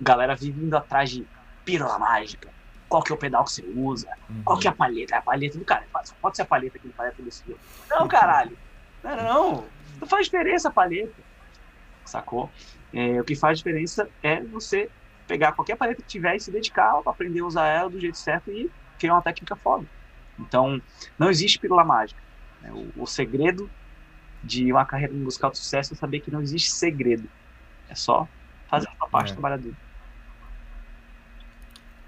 galera 0.01 0.35
vive 0.35 0.63
indo 0.63 0.75
atrás 0.75 1.09
de 1.09 1.27
pílula 1.65 1.99
mágica. 1.99 2.49
Qual 2.87 3.03
que 3.03 3.11
é 3.11 3.15
o 3.15 3.17
pedal 3.17 3.43
que 3.43 3.51
você 3.51 3.63
usa? 3.75 4.09
Uhum. 4.29 4.43
Qual 4.43 4.57
que 4.57 4.67
é 4.67 4.71
a 4.71 4.73
palheta? 4.73 5.17
A 5.17 5.21
palheta 5.21 5.57
do 5.57 5.65
cara. 5.65 5.85
Pode 6.21 6.35
ser 6.35 6.41
a 6.41 6.45
palheta 6.45 6.79
que 6.79 6.87
ele 6.87 6.93
palheta 6.93 7.21
desse 7.21 7.45
jeito. 7.45 7.61
Não, 7.89 8.07
caralho. 8.07 8.57
Não, 9.03 9.15
não. 9.15 9.65
Não 10.01 10.07
faz 10.07 10.25
diferença 10.25 10.69
a 10.69 10.71
palheta. 10.71 11.13
Sacou? 12.05 12.49
É, 12.91 13.21
o 13.21 13.23
que 13.23 13.35
faz 13.35 13.59
diferença 13.59 14.09
é 14.23 14.41
você 14.43 14.89
pegar 15.27 15.51
qualquer 15.51 15.75
palheta 15.75 16.01
que 16.01 16.07
tiver 16.07 16.35
e 16.35 16.39
se 16.39 16.49
dedicar 16.51 16.99
a 17.05 17.09
aprender 17.09 17.41
a 17.41 17.45
usar 17.45 17.67
ela 17.67 17.89
do 17.89 17.99
jeito 17.99 18.17
certo 18.17 18.51
e 18.51 18.71
criar 18.97 19.13
uma 19.13 19.21
técnica 19.21 19.55
foda. 19.55 19.85
Então, 20.39 20.81
não 21.17 21.29
existe 21.29 21.59
pílula 21.59 21.83
mágica. 21.83 22.21
Né? 22.61 22.71
O, 22.71 23.03
o, 23.03 23.07
segredo 23.07 23.69
de 24.43 24.71
uma 24.71 24.85
carreira 24.85 25.13
musical 25.13 25.51
de 25.51 25.57
sucesso 25.57 25.93
é 25.93 25.97
saber 25.97 26.21
que 26.21 26.31
não 26.31 26.41
existe 26.41 26.71
segredo. 26.71 27.29
É 27.89 27.95
só 27.95 28.27
fazer 28.67 28.87
a 28.87 28.95
sua 28.95 29.09
parte 29.09 29.31
é. 29.31 29.33
trabalhadora. 29.33 29.75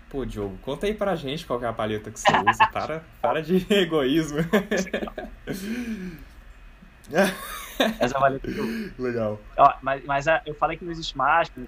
Pô, 0.09 0.25
Diogo, 0.25 0.57
conta 0.61 0.87
aí 0.87 0.93
pra 0.93 1.15
gente 1.15 1.45
qual 1.45 1.63
é 1.63 1.67
a 1.67 1.73
palheta 1.73 2.11
que 2.11 2.19
você 2.19 2.31
usa. 2.49 2.67
para, 2.67 3.03
para 3.21 3.41
de 3.41 3.65
egoísmo. 3.73 4.39
Essa 7.99 8.19
palheta 8.19 8.51
que 8.51 8.57
eu 8.57 8.91
Legal. 8.99 9.39
Ó, 9.57 9.73
mas, 9.81 10.03
mas 10.05 10.25
eu 10.45 10.53
falei 10.55 10.77
que 10.77 10.83
não 10.83 10.91
existe 10.91 11.17
mágica, 11.17 11.61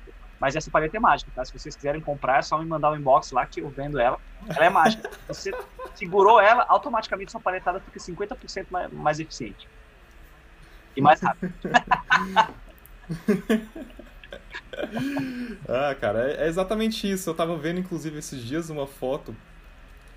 mas 0.44 0.58
essa 0.58 0.70
palheta 0.70 0.98
é 0.98 1.00
mágica, 1.00 1.32
tá? 1.34 1.46
Se 1.46 1.58
vocês 1.58 1.74
quiserem 1.74 2.02
comprar, 2.02 2.40
é 2.40 2.42
só 2.42 2.58
me 2.58 2.66
mandar 2.66 2.92
um 2.92 2.98
inbox 2.98 3.32
lá 3.32 3.46
que 3.46 3.62
eu 3.62 3.70
vendo 3.70 3.98
ela. 3.98 4.20
Ela 4.54 4.66
é 4.66 4.70
mágica. 4.70 5.10
Você 5.26 5.54
segurou 5.96 6.42
ela, 6.42 6.66
automaticamente 6.68 7.32
sua 7.32 7.40
paletada 7.40 7.80
fica 7.80 7.98
50% 7.98 8.66
mais, 8.70 8.92
mais 8.92 9.22
eficiente. 9.22 9.70
E 10.98 11.02
mais 11.02 11.22
rápido. 11.22 11.54
ah, 15.66 15.96
cara, 15.96 16.30
é, 16.30 16.44
é, 16.44 16.48
exatamente 16.50 17.10
isso. 17.10 17.30
Eu 17.30 17.34
tava 17.36 17.56
vendo, 17.56 17.80
inclusive, 17.80 18.20
esses 18.20 18.44
dias 18.44 18.70
uma 18.70 18.86
foto 18.86 19.34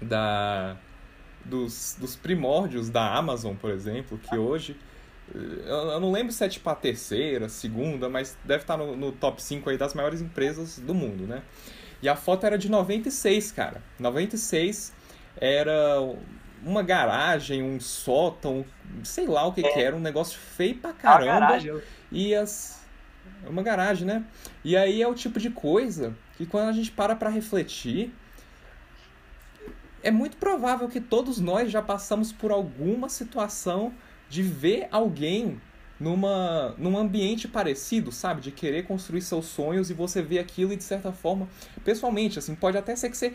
da 0.03 0.77
dos, 1.45 1.97
dos 2.01 2.17
primórdios 2.17 2.91
da 2.91 3.15
Amazon, 3.15 3.55
por 3.55 3.71
exemplo, 3.71 4.19
que 4.19 4.37
hoje. 4.37 4.77
Eu 5.35 6.01
não 6.01 6.13
lembro 6.13 6.33
se 6.33 6.45
é 6.45 6.49
tipo 6.49 6.69
a 6.71 6.75
terceira, 6.75 7.49
segunda, 7.49 8.09
mas 8.09 8.37
deve 8.45 8.63
estar 8.63 8.77
no, 8.77 8.97
no 8.97 9.13
top 9.13 9.43
5 9.43 9.69
aí 9.69 9.77
das 9.77 9.93
maiores 9.93 10.21
empresas 10.21 10.79
do 10.79 10.95
mundo, 10.95 11.27
né? 11.27 11.43
E 12.01 12.09
a 12.09 12.15
foto 12.15 12.47
era 12.47 12.57
de 12.57 12.71
96, 12.71 13.53
cara. 13.53 13.83
96 13.99 14.93
era 15.39 16.01
uma 16.63 16.83
garagem, 16.83 17.63
um 17.63 17.81
sótão, 17.81 18.65
sei 19.03 19.27
lá 19.27 19.47
o 19.47 19.53
que, 19.53 19.65
é. 19.65 19.73
que 19.73 19.81
era, 19.81 19.97
um 19.97 20.01
negócio 20.01 20.39
feio 20.39 20.77
pra 20.77 20.93
caramba. 20.93 21.59
E 22.11 22.35
as. 22.35 22.85
Uma 23.47 23.63
garagem, 23.63 24.07
né? 24.07 24.25
E 24.65 24.77
aí 24.77 25.03
é 25.03 25.09
o 25.09 25.15
tipo 25.15 25.39
de 25.39 25.51
coisa 25.51 26.15
que 26.37 26.47
quando 26.47 26.69
a 26.69 26.73
gente 26.73 26.91
para 26.91 27.15
pra 27.15 27.29
refletir, 27.29 28.13
é 30.03 30.11
muito 30.11 30.37
provável 30.37 30.89
que 30.89 31.01
todos 31.01 31.39
nós 31.39 31.71
já 31.71 31.83
passamos 31.83 32.33
por 32.33 32.51
alguma 32.51 33.09
situação 33.09 33.93
de 34.29 34.43
ver 34.43 34.89
alguém 34.91 35.61
numa, 35.99 36.75
num 36.77 36.97
ambiente 36.97 37.49
parecido, 37.49 38.13
sabe? 38.13 38.41
De 38.41 38.51
querer 38.51 38.87
construir 38.87 39.23
seus 39.23 39.47
sonhos 39.47 39.91
e 39.91 39.95
você 39.95 40.21
vê 40.23 40.39
aquilo 40.39 40.73
e 40.73 40.77
de 40.77 40.85
certa 40.85 41.13
forma, 41.13 41.49
pessoalmente, 41.85 42.39
assim, 42.39 42.55
pode 42.55 42.77
até 42.77 42.95
ser 42.95 43.11
que 43.11 43.17
você 43.17 43.33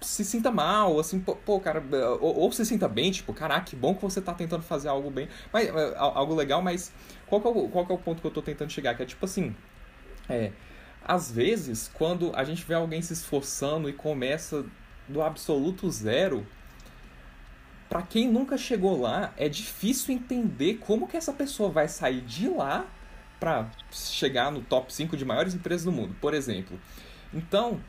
se 0.00 0.24
sinta 0.24 0.50
mal, 0.50 1.00
assim, 1.00 1.18
pô, 1.18 1.58
cara, 1.58 1.82
ou, 2.20 2.40
ou, 2.40 2.52
se 2.52 2.64
sinta 2.66 2.86
bem, 2.86 3.10
tipo, 3.10 3.32
caraca, 3.32 3.64
que 3.64 3.74
bom 3.74 3.94
que 3.94 4.02
você 4.02 4.20
tá 4.20 4.34
tentando 4.34 4.62
fazer 4.62 4.88
algo 4.88 5.10
bem, 5.10 5.28
mas, 5.52 5.68
é, 5.68 5.94
algo 5.96 6.34
legal, 6.34 6.60
mas 6.60 6.92
qual 7.26 7.40
que, 7.40 7.48
é 7.48 7.50
o, 7.50 7.68
qual 7.68 7.86
que 7.86 7.92
é 7.92 7.94
o 7.94 7.98
ponto 7.98 8.20
que 8.20 8.26
eu 8.26 8.30
tô 8.30 8.42
tentando 8.42 8.70
chegar? 8.70 8.94
Que 8.94 9.02
é 9.02 9.06
tipo 9.06 9.24
assim, 9.24 9.54
é, 10.28 10.52
às 11.02 11.30
vezes, 11.32 11.90
quando 11.94 12.30
a 12.34 12.44
gente 12.44 12.64
vê 12.64 12.74
alguém 12.74 13.00
se 13.00 13.14
esforçando 13.14 13.88
e 13.88 13.92
começa 13.92 14.64
do 15.08 15.22
absoluto 15.22 15.90
zero, 15.90 16.46
para 17.88 18.02
quem 18.02 18.28
nunca 18.28 18.58
chegou 18.58 19.00
lá, 19.00 19.32
é 19.36 19.48
difícil 19.48 20.14
entender 20.14 20.74
como 20.74 21.06
que 21.06 21.16
essa 21.16 21.32
pessoa 21.32 21.70
vai 21.70 21.88
sair 21.88 22.20
de 22.20 22.48
lá 22.48 22.86
para 23.38 23.70
chegar 23.90 24.50
no 24.50 24.60
top 24.60 24.92
5 24.92 25.16
de 25.16 25.24
maiores 25.24 25.54
empresas 25.54 25.84
do 25.84 25.92
mundo, 25.92 26.16
por 26.20 26.34
exemplo. 26.34 26.78
Então, 27.32 27.80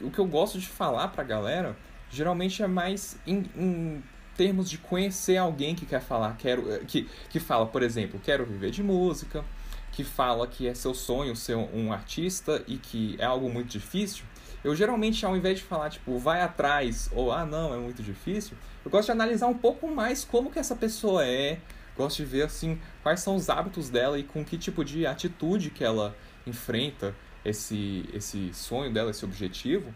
o 0.00 0.10
que 0.10 0.18
eu 0.18 0.26
gosto 0.26 0.58
de 0.58 0.68
falar 0.68 1.08
pra 1.08 1.24
galera, 1.24 1.76
geralmente 2.10 2.62
é 2.62 2.66
mais 2.66 3.18
em, 3.26 3.44
em 3.56 4.02
termos 4.36 4.70
de 4.70 4.78
conhecer 4.78 5.36
alguém 5.36 5.74
que 5.74 5.84
quer 5.84 6.00
falar, 6.00 6.36
quero, 6.38 6.72
eh, 6.72 6.82
que, 6.86 7.08
que 7.28 7.40
fala, 7.40 7.66
por 7.66 7.82
exemplo, 7.82 8.20
quero 8.22 8.46
viver 8.46 8.70
de 8.70 8.82
música, 8.82 9.44
que 9.90 10.04
fala 10.04 10.46
que 10.46 10.66
é 10.66 10.74
seu 10.74 10.94
sonho 10.94 11.36
ser 11.36 11.56
um 11.56 11.92
artista 11.92 12.64
e 12.66 12.78
que 12.78 13.16
é 13.18 13.24
algo 13.24 13.50
muito 13.50 13.68
difícil. 13.68 14.24
Eu 14.64 14.74
geralmente, 14.76 15.24
ao 15.26 15.36
invés 15.36 15.58
de 15.58 15.64
falar, 15.64 15.90
tipo, 15.90 16.18
vai 16.18 16.40
atrás 16.40 17.10
ou 17.12 17.32
ah, 17.32 17.44
não, 17.44 17.74
é 17.74 17.78
muito 17.78 18.02
difícil, 18.02 18.56
eu 18.84 18.90
gosto 18.90 19.06
de 19.06 19.12
analisar 19.12 19.46
um 19.48 19.58
pouco 19.58 19.88
mais 19.88 20.24
como 20.24 20.50
que 20.50 20.58
essa 20.58 20.76
pessoa 20.76 21.26
é, 21.26 21.58
gosto 21.96 22.18
de 22.18 22.24
ver, 22.24 22.42
assim, 22.42 22.78
quais 23.02 23.20
são 23.20 23.36
os 23.36 23.48
hábitos 23.48 23.88
dela 23.88 24.18
e 24.18 24.22
com 24.22 24.44
que 24.44 24.56
tipo 24.56 24.84
de 24.84 25.06
atitude 25.06 25.70
que 25.70 25.84
ela 25.84 26.16
enfrenta 26.46 27.14
esse, 27.44 28.08
esse 28.12 28.52
sonho 28.52 28.92
dela, 28.92 29.10
esse 29.10 29.24
objetivo, 29.24 29.92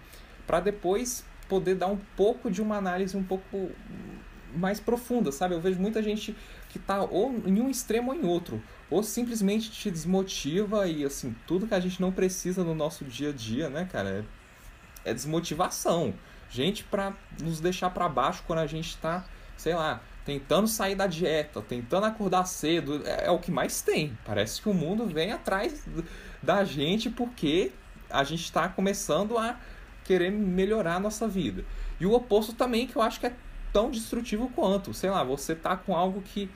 para 0.46 0.60
depois 0.60 1.24
poder 1.48 1.76
dar 1.76 1.88
um 1.88 1.98
pouco 2.16 2.50
de 2.50 2.60
uma 2.60 2.76
análise 2.76 3.16
um 3.16 3.22
pouco 3.22 3.70
mais 4.54 4.80
profunda, 4.80 5.30
sabe? 5.30 5.54
Eu 5.54 5.60
vejo 5.60 5.78
muita 5.80 6.02
gente 6.02 6.34
que 6.68 6.78
tá 6.78 7.02
ou 7.02 7.34
em 7.46 7.60
um 7.60 7.70
extremo 7.70 8.12
ou 8.12 8.16
em 8.16 8.24
outro, 8.24 8.62
ou 8.90 9.02
simplesmente 9.02 9.70
te 9.70 9.90
desmotiva 9.90 10.86
e 10.88 11.04
assim, 11.04 11.34
tudo 11.46 11.66
que 11.66 11.74
a 11.74 11.80
gente 11.80 12.00
não 12.00 12.10
precisa 12.10 12.64
no 12.64 12.74
nosso 12.74 13.04
dia 13.04 13.30
a 13.30 13.32
dia, 13.32 13.68
né, 13.68 13.88
cara, 13.90 14.08
é, 14.08 14.24
é 15.06 15.14
desmotivação. 15.14 16.12
Gente 16.50 16.84
para 16.84 17.14
nos 17.40 17.60
deixar 17.60 17.90
para 17.90 18.08
baixo 18.08 18.42
quando 18.46 18.58
a 18.58 18.66
gente 18.66 18.96
tá, 18.98 19.24
sei 19.56 19.74
lá, 19.74 20.00
tentando 20.24 20.66
sair 20.66 20.96
da 20.96 21.06
dieta, 21.06 21.62
tentando 21.62 22.06
acordar 22.06 22.44
cedo, 22.44 23.02
é, 23.06 23.26
é 23.26 23.30
o 23.30 23.38
que 23.38 23.50
mais 23.50 23.80
tem. 23.80 24.18
Parece 24.24 24.60
que 24.60 24.68
o 24.68 24.74
mundo 24.74 25.06
vem 25.06 25.32
atrás 25.32 25.86
da 26.42 26.64
gente 26.64 27.08
porque 27.08 27.72
a 28.10 28.24
gente 28.24 28.44
está 28.44 28.68
começando 28.68 29.38
a 29.38 29.56
querer 30.04 30.30
melhorar 30.30 30.96
a 30.96 31.00
nossa 31.00 31.26
vida. 31.26 31.64
E 31.98 32.06
o 32.06 32.12
oposto 32.12 32.52
também, 32.52 32.86
que 32.86 32.96
eu 32.96 33.02
acho 33.02 33.20
que 33.20 33.26
é 33.26 33.32
tão 33.72 33.90
destrutivo 33.90 34.50
quanto. 34.54 34.92
Sei 34.92 35.10
lá, 35.10 35.22
você 35.22 35.54
tá 35.54 35.76
com 35.76 35.94
algo 35.96 36.22
que, 36.22 36.50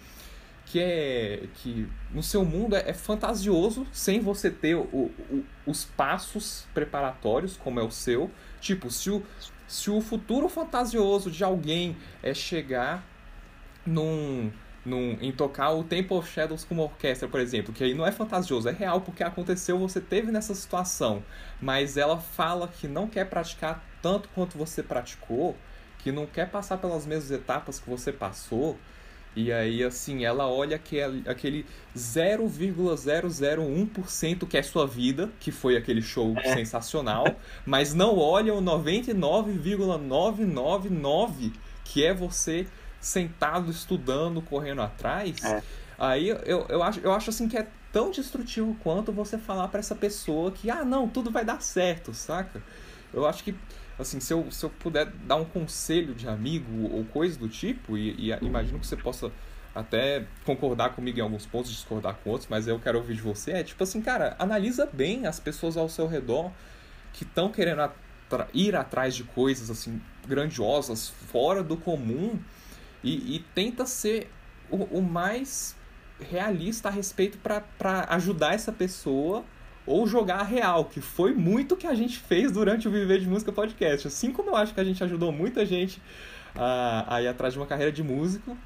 que 0.71 0.79
é. 0.79 1.49
que 1.55 1.89
no 2.13 2.23
seu 2.23 2.45
mundo 2.45 2.77
é, 2.77 2.91
é 2.91 2.95
fantasioso 2.95 3.87
sem 3.93 4.21
você 4.21 4.51
ter 4.51 4.77
o, 4.77 4.83
o, 4.83 5.45
os 5.67 5.85
passos 5.85 6.67
preparatórios, 6.73 7.57
como 7.57 7.81
é 7.81 7.83
o 7.83 7.91
seu. 7.91 8.31
Tipo, 8.61 8.91
se 8.91 9.11
o, 9.11 9.23
se 9.67 9.91
o 9.91 10.01
futuro 10.01 10.49
fantasioso 10.49 11.31
de 11.31 11.43
alguém 11.43 11.97
é 12.23 12.33
chegar 12.33 13.05
num 13.85 14.53
num, 14.85 15.19
em 15.21 15.31
tocar 15.31 15.73
o 15.73 15.85
Temple 15.85 16.17
of 16.17 16.31
Shadows 16.31 16.65
como 16.65 16.83
orquestra, 16.83 17.29
por 17.29 17.39
exemplo, 17.41 17.73
que 17.73 17.85
aí 17.85 17.93
não 17.93 18.07
é 18.07 18.13
fantasioso, 18.13 18.67
é 18.69 18.73
real 18.73 19.03
porque 19.03 19.23
aconteceu, 19.23 19.79
você 19.79 20.01
teve 20.01 20.33
nessa 20.33 20.55
situação, 20.55 21.23
mas 21.61 21.99
ela 21.99 22.19
fala 22.19 22.67
que 22.67 22.89
não 22.89 23.07
quer 23.07 23.29
praticar 23.29 23.85
tanto 24.01 24.31
quanto 24.31 24.57
você 24.57 24.83
praticou, 24.83 25.55
que 25.99 26.11
não 26.11 26.27
quer 26.27 26.51
passar 26.51 26.79
pelas 26.79 27.05
mesmas 27.05 27.31
etapas 27.31 27.79
que 27.79 27.91
você 27.91 28.11
passou, 28.11 28.79
E 29.35 29.53
aí, 29.53 29.83
assim, 29.85 30.25
ela 30.25 30.49
olha 30.49 30.77
aquele, 30.77 31.29
aquele 31.29 31.67
0,001% 31.97 34.47
que 34.47 34.57
é 34.57 34.63
sua 34.63 34.87
vida, 34.87 35.29
que 35.39 35.51
foi 35.53 35.77
aquele 35.77 36.01
show 36.03 36.35
é. 36.39 36.55
sensacional, 36.55 37.27
mas 37.65 37.95
não 37.95 38.19
olha 38.19 38.53
o 38.53 38.61
99,999 38.61 41.53
que 41.85 42.05
é 42.05 42.13
você 42.13 42.67
sentado 43.01 43.71
estudando, 43.71 44.43
correndo 44.43 44.83
atrás. 44.83 45.41
É. 45.45 45.63
Aí 45.99 46.29
eu, 46.29 46.67
eu, 46.69 46.83
acho, 46.83 47.01
eu 47.01 47.13
acho 47.13 47.31
assim 47.31 47.49
que 47.49 47.57
é 47.57 47.67
tão 47.93 48.11
destrutivo 48.11 48.77
quanto 48.83 49.13
você 49.13 49.39
falar 49.39 49.69
para 49.69 49.81
essa 49.81 49.95
pessoa 49.95 50.51
que, 50.51 50.71
ah, 50.71 50.85
não, 50.85 51.09
tudo 51.09 51.31
vai 51.31 51.45
dar 51.45 51.61
certo, 51.61 52.15
saca? 52.15 52.63
Eu 53.13 53.27
acho 53.27 53.43
que 53.43 53.55
assim, 54.01 54.21
se 54.21 54.33
eu, 54.33 54.51
se 54.51 54.65
eu 54.65 54.71
puder 54.71 55.07
dar 55.07 55.37
um 55.37 55.45
conselho 55.45 56.15
de 56.15 56.29
amigo 56.29 56.89
ou 56.91 57.05
coisa 57.05 57.39
do 57.39 57.49
tipo, 57.49 57.97
e, 57.97 58.31
e 58.31 58.45
imagino 58.45 58.79
que 58.79 58.87
você 58.87 58.97
possa 58.97 59.31
até 59.75 60.25
concordar 60.45 60.91
comigo 60.91 61.19
em 61.19 61.23
alguns 61.23 61.47
pontos, 61.47 61.71
discordar 61.71 62.15
com 62.17 62.31
outros, 62.31 62.49
mas 62.49 62.67
eu 62.67 62.79
quero 62.79 62.99
ouvir 62.99 63.15
de 63.15 63.23
você, 63.23 63.53
é 63.53 63.63
tipo 63.63 63.83
assim, 63.83 64.01
cara, 64.01 64.35
analisa 64.39 64.89
bem 64.93 65.27
as 65.27 65.39
pessoas 65.39 65.77
ao 65.77 65.89
seu 65.89 66.07
redor 66.07 66.51
que 67.13 67.25
estão 67.25 67.51
querendo 67.51 67.91
ir 68.53 68.77
atrás 68.77 69.15
de 69.15 69.25
coisas 69.25 69.71
assim 69.71 70.01
grandiosas, 70.27 71.09
fora 71.09 71.63
do 71.63 71.77
comum, 71.77 72.39
e, 73.03 73.37
e 73.37 73.39
tenta 73.55 73.87
ser 73.87 74.31
o, 74.71 74.99
o 74.99 75.03
mais 75.03 75.77
realista 76.21 76.89
a 76.89 76.93
respeito 76.93 77.39
para 77.39 78.07
ajudar 78.11 78.55
essa 78.55 78.71
pessoa 78.71 79.45
ou 79.91 80.07
jogar 80.07 80.37
a 80.37 80.43
real, 80.45 80.85
que 80.85 81.01
foi 81.01 81.35
muito 81.35 81.77
que 81.77 81.87
a 81.87 81.95
gente 81.95 82.17
fez 82.17 82.53
durante 82.53 82.87
o 82.87 82.91
Viver 82.93 83.19
de 83.19 83.27
Música 83.27 83.51
Podcast. 83.51 84.07
Assim 84.07 84.31
como 84.31 84.51
eu 84.51 84.57
acho 84.57 84.73
que 84.73 84.79
a 84.79 84.85
gente 84.85 85.03
ajudou 85.03 85.33
muita 85.33 85.67
gente 85.67 86.01
a, 86.55 87.17
a 87.17 87.23
ir 87.23 87.27
atrás 87.27 87.55
de 87.55 87.59
uma 87.59 87.67
carreira 87.67 87.91
de 87.91 88.01
músico, 88.01 88.57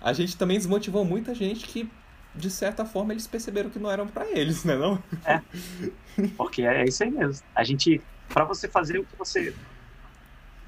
a 0.00 0.12
gente 0.12 0.36
também 0.36 0.56
desmotivou 0.56 1.04
muita 1.04 1.34
gente 1.34 1.66
que, 1.66 1.90
de 2.32 2.48
certa 2.48 2.84
forma, 2.84 3.12
eles 3.12 3.26
perceberam 3.26 3.70
que 3.70 3.78
não 3.80 3.90
eram 3.90 4.06
para 4.06 4.30
eles, 4.30 4.62
né 4.62 4.76
não? 4.76 5.02
É, 5.24 5.42
porque 6.38 6.62
é 6.62 6.84
isso 6.84 7.02
aí 7.02 7.10
mesmo. 7.10 7.44
A 7.56 7.64
gente, 7.64 8.00
para 8.28 8.44
você 8.44 8.68
fazer 8.68 9.00
o 9.00 9.04
que 9.04 9.16
você 9.18 9.52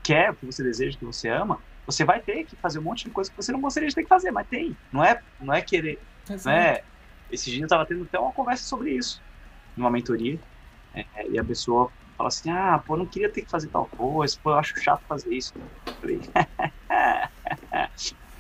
quer, 0.03 0.33
o 0.33 0.35
que 0.35 0.45
você 0.45 0.65
deseja, 0.65 0.97
o 0.97 0.99
que 0.99 1.05
você 1.05 1.29
ama, 1.29 1.61
você 1.87 2.05
vai 2.05 2.19
ter 2.19 2.45
que 2.47 2.57
fazer 2.57 2.81
um 2.81 2.83
monte 2.83 3.05
de 3.05 3.11
coisa 3.11 3.31
que 3.31 3.37
você 3.37 3.53
não 3.53 3.61
gostaria 3.61 3.89
de 3.89 3.95
ter 3.95 4.03
que 4.03 4.09
fazer, 4.09 4.33
mas 4.33 4.49
tem. 4.49 4.77
Não 4.93 5.05
é, 5.05 5.23
não 5.41 5.55
é 5.55 5.63
querer. 5.63 6.01
Não 6.29 6.53
é, 6.53 6.83
esse 7.31 7.49
dia 7.49 7.61
eu 7.61 7.67
estava 7.67 7.87
tendo 7.87 8.03
até 8.03 8.19
uma 8.19 8.33
conversa 8.33 8.65
sobre 8.65 8.91
isso 8.91 9.23
numa 9.77 9.91
mentoria, 9.91 10.41
é, 10.95 11.29
e 11.31 11.39
a 11.39 11.45
pessoa 11.45 11.93
fala 12.17 12.29
assim, 12.29 12.51
ah, 12.51 12.79
pô, 12.87 12.97
não 12.97 13.09
queria 13.09 13.33
ter 13.33 13.43
que 13.45 13.51
fazer 13.51 13.71
tal 13.71 13.91
coisa, 13.97 14.37
pô, 14.43 14.51
eu 14.51 14.57
acho 14.59 14.75
chato 14.79 15.05
fazer 15.09 15.35
isso. 15.35 15.55
Eu 15.87 15.97
falei, 16.01 16.21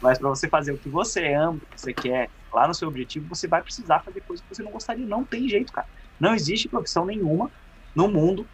mas 0.00 0.18
para 0.18 0.28
você 0.28 0.48
fazer 0.48 0.72
o 0.72 0.78
que 0.78 0.88
você 0.88 1.34
ama, 1.34 1.58
o 1.58 1.60
que 1.60 1.80
você 1.80 1.94
quer, 1.94 2.30
lá 2.52 2.66
no 2.66 2.74
seu 2.74 2.88
objetivo, 2.88 3.26
você 3.28 3.46
vai 3.48 3.62
precisar 3.62 4.02
fazer 4.02 4.22
coisas 4.22 4.42
que 4.44 4.54
você 4.54 4.62
não 4.62 4.72
gostaria. 4.72 5.06
Não 5.06 5.24
tem 5.26 5.48
jeito, 5.48 5.72
cara. 5.72 5.86
Não 6.18 6.34
existe 6.34 6.68
profissão 6.68 7.04
nenhuma 7.06 7.50
no 7.94 8.08
mundo 8.08 8.50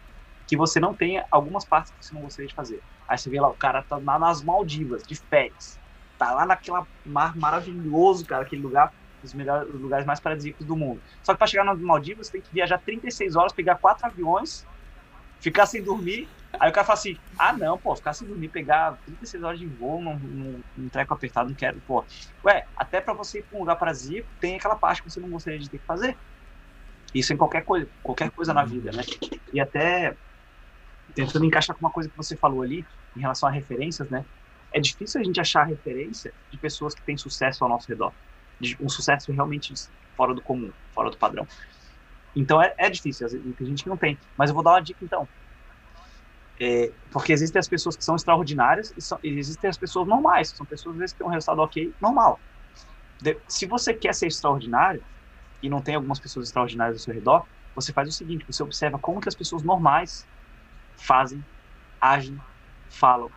que 0.47 0.57
você 0.57 0.79
não 0.79 0.95
tenha 0.95 1.25
algumas 1.31 1.65
partes 1.67 1.91
que 1.91 2.03
você 2.05 2.13
não 2.13 2.21
gostaria 2.21 2.47
de 2.47 2.53
fazer. 2.53 2.83
Aí 3.07 3.17
você 3.17 3.29
vê 3.29 3.39
lá, 3.39 3.49
o 3.49 3.57
cara 3.57 3.83
tá 3.83 3.97
lá 3.97 4.19
nas 4.19 4.43
Maldivas, 4.43 5.03
de 5.03 5.15
férias. 5.29 5.79
Tá 6.17 6.33
lá 6.33 6.45
naquela 6.45 6.87
mar 7.05 7.35
maravilhoso, 7.37 8.25
cara, 8.25 8.43
aquele 8.43 8.61
lugar 8.61 8.93
dos 9.21 9.33
melhores 9.33 9.73
lugares 9.73 10.05
mais 10.05 10.19
paradisíacos 10.19 10.65
do 10.65 10.75
mundo. 10.75 11.01
Só 11.23 11.33
que 11.33 11.37
para 11.37 11.47
chegar 11.47 11.63
nas 11.63 11.79
Maldivas, 11.79 12.27
você 12.27 12.33
tem 12.33 12.41
que 12.41 12.53
viajar 12.53 12.77
36 12.79 13.35
horas, 13.35 13.53
pegar 13.53 13.75
quatro 13.75 14.05
aviões, 14.05 14.65
ficar 15.39 15.65
sem 15.65 15.83
dormir. 15.83 16.27
Aí 16.59 16.69
o 16.69 16.73
cara 16.73 16.85
fala 16.85 16.97
assim: 16.97 17.17
ah, 17.37 17.53
não, 17.53 17.77
pô, 17.77 17.95
ficar 17.95 18.13
sem 18.13 18.27
dormir, 18.27 18.49
pegar 18.49 18.97
36 19.05 19.43
horas 19.43 19.59
de 19.59 19.67
voo 19.67 20.01
num, 20.01 20.17
num, 20.17 20.63
num 20.75 20.89
treco 20.89 21.13
apertado, 21.13 21.49
não 21.49 21.55
quero, 21.55 21.79
pô. 21.81 22.05
Ué, 22.45 22.65
até 22.75 23.01
para 23.01 23.13
você 23.13 23.39
ir 23.39 23.43
para 23.43 23.57
um 23.57 23.61
lugar 23.61 23.75
paradisíaco, 23.75 24.27
tem 24.39 24.55
aquela 24.55 24.75
parte 24.75 25.03
que 25.03 25.09
você 25.09 25.19
não 25.19 25.29
gostaria 25.29 25.59
de 25.59 25.69
ter 25.69 25.79
que 25.79 25.85
fazer. 25.85 26.17
Isso 27.13 27.33
em 27.33 27.37
qualquer 27.37 27.63
coisa, 27.63 27.89
qualquer 28.03 28.31
coisa 28.31 28.53
na 28.53 28.65
vida, 28.65 28.91
né? 28.91 29.03
E 29.53 29.59
até 29.59 30.15
tentando 31.13 31.45
encaixar 31.45 31.75
com 31.75 31.85
uma 31.85 31.91
coisa 31.91 32.09
que 32.09 32.17
você 32.17 32.35
falou 32.35 32.61
ali, 32.61 32.85
em 33.15 33.21
relação 33.21 33.47
a 33.47 33.51
referências, 33.51 34.09
né? 34.09 34.25
É 34.71 34.79
difícil 34.79 35.21
a 35.21 35.23
gente 35.23 35.39
achar 35.39 35.63
referência 35.63 36.33
de 36.51 36.57
pessoas 36.57 36.93
que 36.93 37.01
têm 37.01 37.17
sucesso 37.17 37.63
ao 37.63 37.69
nosso 37.69 37.87
redor 37.87 38.13
um 38.79 38.89
sucesso 38.89 39.31
realmente 39.31 39.73
fora 40.15 40.33
do 40.33 40.41
comum, 40.41 40.71
fora 40.93 41.09
do 41.09 41.17
padrão. 41.17 41.47
Então 42.35 42.61
é, 42.61 42.73
é 42.77 42.89
difícil, 42.89 43.27
tem 43.29 43.67
gente 43.67 43.83
que 43.83 43.89
não 43.89 43.97
tem. 43.97 44.17
Mas 44.37 44.49
eu 44.49 44.53
vou 44.53 44.63
dar 44.63 44.71
uma 44.71 44.81
dica 44.81 45.03
então. 45.03 45.27
É, 46.59 46.91
porque 47.11 47.31
existem 47.31 47.59
as 47.59 47.67
pessoas 47.67 47.95
que 47.95 48.03
são 48.03 48.15
extraordinárias 48.15 48.91
e, 48.97 49.01
são, 49.01 49.19
e, 49.23 49.37
existem 49.37 49.69
as 49.69 49.77
pessoas 49.77 50.07
normais, 50.07 50.49
são 50.49 50.65
pessoas 50.65 50.95
às 50.95 50.99
vezes 50.99 51.13
que 51.13 51.19
têm 51.19 51.27
um 51.27 51.31
resultado 51.31 51.59
ok, 51.59 51.93
normal. 52.01 52.39
De, 53.21 53.39
se 53.47 53.65
você 53.67 53.93
quer 53.93 54.13
ser 54.13 54.27
extraordinário 54.27 55.03
e 55.61 55.69
não 55.69 55.81
tem 55.81 55.95
algumas 55.95 56.19
pessoas 56.19 56.47
extraordinárias 56.47 56.97
ao 56.97 57.03
seu 57.03 57.13
redor, 57.13 57.45
você 57.75 57.93
faz 57.93 58.09
o 58.09 58.11
seguinte: 58.11 58.45
você 58.47 58.63
observa 58.63 58.97
como 58.97 59.21
que 59.21 59.29
as 59.29 59.35
pessoas 59.35 59.61
normais 59.61 60.27
fazem, 60.95 61.43
agem, 62.01 62.39
falam, 62.89 63.31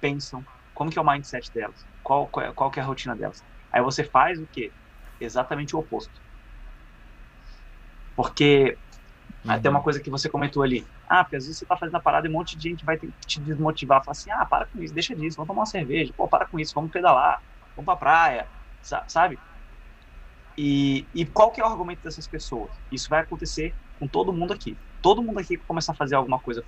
pensam, 0.00 0.44
como 0.74 0.90
que 0.90 0.98
é 0.98 1.02
o 1.02 1.06
mindset 1.06 1.52
delas, 1.52 1.86
qual, 2.02 2.26
qual, 2.28 2.46
é, 2.46 2.52
qual 2.52 2.70
que 2.70 2.80
é 2.80 2.82
a 2.82 2.86
rotina 2.86 3.14
delas. 3.14 3.44
Aí 3.72 3.82
você 3.82 4.04
faz 4.04 4.38
o 4.38 4.46
quê? 4.46 4.70
Exatamente 5.20 5.74
o 5.74 5.78
oposto. 5.78 6.20
Porque 8.14 8.76
uhum. 9.44 9.50
até 9.50 9.70
uma 9.70 9.82
coisa 9.82 10.00
que 10.00 10.10
você 10.10 10.28
comentou 10.28 10.62
ali. 10.62 10.86
Ah, 11.08 11.24
porque 11.24 11.36
às 11.36 11.44
vezes 11.44 11.58
você 11.58 11.66
tá 11.66 11.76
fazendo 11.76 11.96
a 11.96 12.00
parada 12.00 12.26
e 12.26 12.30
um 12.30 12.32
monte 12.32 12.56
de 12.56 12.68
gente 12.68 12.84
vai 12.84 12.98
te 12.98 13.40
desmotivar. 13.40 14.04
Fala 14.04 14.12
assim, 14.12 14.30
ah, 14.30 14.44
para 14.44 14.66
com 14.66 14.82
isso, 14.82 14.92
deixa 14.92 15.14
disso, 15.14 15.36
vamos 15.36 15.48
tomar 15.48 15.60
uma 15.60 15.66
cerveja. 15.66 16.12
Pô, 16.16 16.28
para 16.28 16.46
com 16.46 16.58
isso, 16.58 16.74
vamos 16.74 16.90
pedalar, 16.90 17.42
vamos 17.74 17.86
pra 17.86 17.96
praia, 17.96 18.48
sabe? 19.08 19.38
E, 20.56 21.06
e 21.14 21.24
qual 21.24 21.50
que 21.50 21.60
é 21.60 21.64
o 21.64 21.66
argumento 21.66 22.02
dessas 22.02 22.26
pessoas? 22.28 22.70
Isso 22.90 23.08
vai 23.08 23.20
acontecer 23.20 23.74
com 23.98 24.06
todo 24.06 24.32
mundo 24.32 24.52
aqui. 24.52 24.76
Todo 25.00 25.22
mundo 25.22 25.38
aqui 25.38 25.56
que 25.56 25.64
começar 25.64 25.92
a 25.92 25.96
fazer 25.96 26.14
alguma 26.14 26.38
coisa 26.38 26.62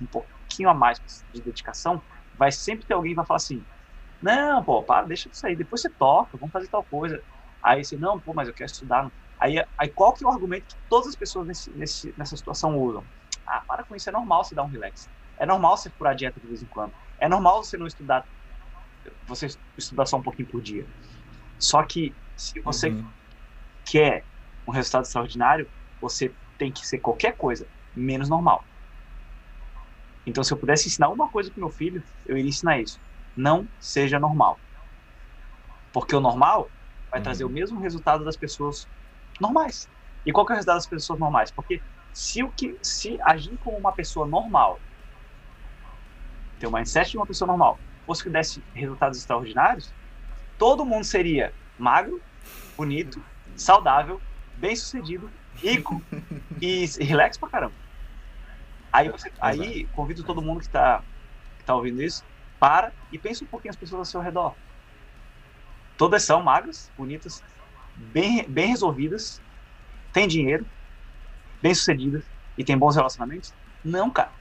um 0.00 0.06
pouquinho 0.06 0.68
a 0.68 0.74
mais 0.74 0.98
de 1.32 1.40
dedicação, 1.42 2.02
vai 2.34 2.50
sempre 2.52 2.86
ter 2.86 2.94
alguém 2.94 3.12
que 3.12 3.16
vai 3.16 3.26
falar 3.26 3.36
assim, 3.36 3.62
não, 4.20 4.62
pô, 4.62 4.82
para, 4.82 5.06
deixa 5.06 5.28
isso 5.28 5.46
aí, 5.46 5.56
depois 5.56 5.80
você 5.80 5.88
toca, 5.88 6.36
vamos 6.36 6.52
fazer 6.52 6.68
tal 6.68 6.84
coisa. 6.84 7.22
Aí 7.62 7.82
você, 7.82 7.96
não, 7.96 8.20
pô, 8.20 8.34
mas 8.34 8.48
eu 8.48 8.54
quero 8.54 8.70
estudar. 8.70 9.10
Aí, 9.38 9.62
aí 9.78 9.88
qual 9.88 10.12
que 10.12 10.22
é 10.22 10.26
o 10.26 10.30
argumento 10.30 10.66
que 10.66 10.76
todas 10.88 11.08
as 11.08 11.16
pessoas 11.16 11.46
nesse, 11.46 11.70
nesse, 11.70 12.14
nessa 12.16 12.36
situação 12.36 12.78
usam? 12.78 13.04
Ah, 13.46 13.62
para 13.66 13.82
com 13.82 13.96
isso, 13.96 14.08
é 14.08 14.12
normal 14.12 14.44
você 14.44 14.54
dar 14.54 14.62
um 14.62 14.68
relax. 14.68 15.08
É 15.38 15.46
normal 15.46 15.76
você 15.76 15.88
furar 15.88 16.12
a 16.12 16.16
dieta 16.16 16.38
de 16.38 16.46
vez 16.46 16.62
em 16.62 16.66
quando. 16.66 16.92
É 17.18 17.28
normal 17.28 17.64
você 17.64 17.78
não 17.78 17.86
estudar, 17.86 18.26
você 19.26 19.46
estudar 19.76 20.04
só 20.04 20.18
um 20.18 20.22
pouquinho 20.22 20.48
por 20.48 20.60
dia. 20.60 20.86
Só 21.58 21.82
que 21.82 22.14
se 22.36 22.60
você 22.60 22.90
uhum. 22.90 23.06
quer 23.86 24.24
um 24.68 24.70
resultado 24.70 25.04
extraordinário, 25.04 25.66
você 26.00 26.30
tem 26.58 26.70
que 26.70 26.86
ser 26.86 26.98
qualquer 26.98 27.36
coisa 27.36 27.66
menos 27.96 28.28
normal. 28.28 28.62
Então, 30.26 30.44
se 30.44 30.52
eu 30.52 30.58
pudesse 30.58 30.88
ensinar 30.88 31.08
uma 31.08 31.28
coisa 31.28 31.50
para 31.50 31.58
meu 31.58 31.70
filho, 31.70 32.02
eu 32.26 32.36
iria 32.36 32.50
ensinar 32.50 32.78
isso 32.78 33.00
não 33.40 33.66
seja 33.80 34.18
normal. 34.18 34.58
Porque 35.92 36.14
o 36.14 36.20
normal 36.20 36.70
vai 37.10 37.18
uhum. 37.18 37.24
trazer 37.24 37.44
o 37.44 37.48
mesmo 37.48 37.80
resultado 37.80 38.24
das 38.24 38.36
pessoas 38.36 38.86
normais. 39.40 39.88
E 40.24 40.30
qual 40.30 40.46
é 40.48 40.52
o 40.52 40.54
resultado 40.54 40.76
das 40.76 40.86
pessoas 40.86 41.18
normais? 41.18 41.50
Porque 41.50 41.80
se 42.12 42.42
o 42.42 42.50
que 42.50 42.76
se 42.82 43.18
agir 43.22 43.56
como 43.64 43.76
uma 43.78 43.92
pessoa 43.92 44.26
normal, 44.26 44.78
ter 46.58 46.66
o 46.66 46.72
mindset 46.72 47.10
de 47.10 47.16
uma 47.16 47.26
pessoa 47.26 47.48
normal, 47.48 47.78
fosse 48.06 48.22
que 48.22 48.30
desse 48.30 48.62
resultados 48.74 49.18
extraordinários, 49.18 49.92
todo 50.58 50.84
mundo 50.84 51.04
seria 51.04 51.52
magro, 51.78 52.20
bonito, 52.76 53.22
saudável, 53.56 54.20
bem-sucedido, 54.56 55.30
rico 55.54 56.02
e 56.60 56.84
relax 57.02 57.38
pra 57.38 57.48
caramba. 57.48 57.74
Aí, 58.92 59.08
você, 59.08 59.32
aí 59.40 59.84
convido 59.94 60.22
todo 60.24 60.42
mundo 60.42 60.58
que 60.58 60.66
está 60.66 61.02
que 61.58 61.64
tá 61.64 61.74
ouvindo 61.74 62.02
isso 62.02 62.24
para 62.60 62.94
e 63.12 63.18
pensa 63.20 63.44
um 63.44 63.48
pouquinho 63.48 63.72
as 63.72 63.78
pessoas 63.78 64.00
ao 64.00 64.06
seu 64.06 64.22
redor. 64.22 64.58
Todas 65.96 66.24
são 66.24 66.42
magras, 66.42 66.90
bonitas, 66.96 67.44
bem, 67.94 68.48
bem 68.48 68.68
resolvidas, 68.68 69.42
têm 70.12 70.28
dinheiro, 70.28 70.70
bem 71.62 71.74
sucedidas 71.74 72.30
e 72.56 72.64
têm 72.64 72.78
bons 72.78 72.96
relacionamentos? 72.96 73.54
Não, 73.84 74.12
cara. 74.12 74.34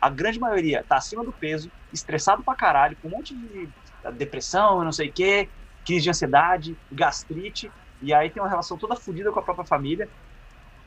A 0.00 0.10
grande 0.10 0.40
maioria 0.40 0.84
tá 0.88 0.98
acima 0.98 1.24
do 1.24 1.32
peso, 1.32 1.72
estressado 1.92 2.44
pra 2.44 2.56
caralho, 2.56 2.96
com 2.98 3.08
um 3.08 3.12
monte 3.12 3.36
de 3.36 3.72
depressão, 4.16 4.84
não 4.84 4.92
sei 4.92 5.10
o 5.10 5.14
quê, 5.14 5.52
crise 5.84 6.04
de 6.04 6.10
ansiedade, 6.10 6.78
gastrite, 6.90 7.74
e 8.00 8.14
aí 8.14 8.30
tem 8.30 8.42
uma 8.42 8.48
relação 8.50 8.78
toda 8.78 8.96
fodida 8.96 9.32
com 9.32 9.40
a 9.40 9.44
própria 9.44 9.66
família. 9.66 10.10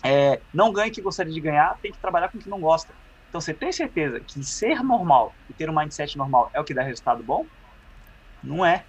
É, 0.06 0.44
não 0.54 0.72
ganha 0.74 0.89
o 0.89 0.94
que 0.94 1.02
gostaria 1.02 1.34
de 1.34 1.42
ganhar, 1.42 1.78
tem 1.82 1.92
que 1.92 2.00
trabalhar 2.00 2.30
com 2.30 2.38
o 2.38 2.42
que 2.42 2.50
não 2.50 2.60
gosta. 2.62 2.96
Então, 3.30 3.39
você 3.39 3.54
tem 3.54 3.72
certeza 3.72 4.20
que 4.20 4.44
ser 4.44 4.84
normal 4.84 5.34
e 5.50 5.54
ter 5.54 5.70
um 5.70 5.76
mindset 5.76 6.18
normal 6.18 6.50
é 6.54 6.60
o 6.60 6.63
que 6.63 6.74
dá 6.74 6.82
resultado 6.82 7.24
bom? 7.24 7.46
Não 8.44 8.65
é. 8.65 8.84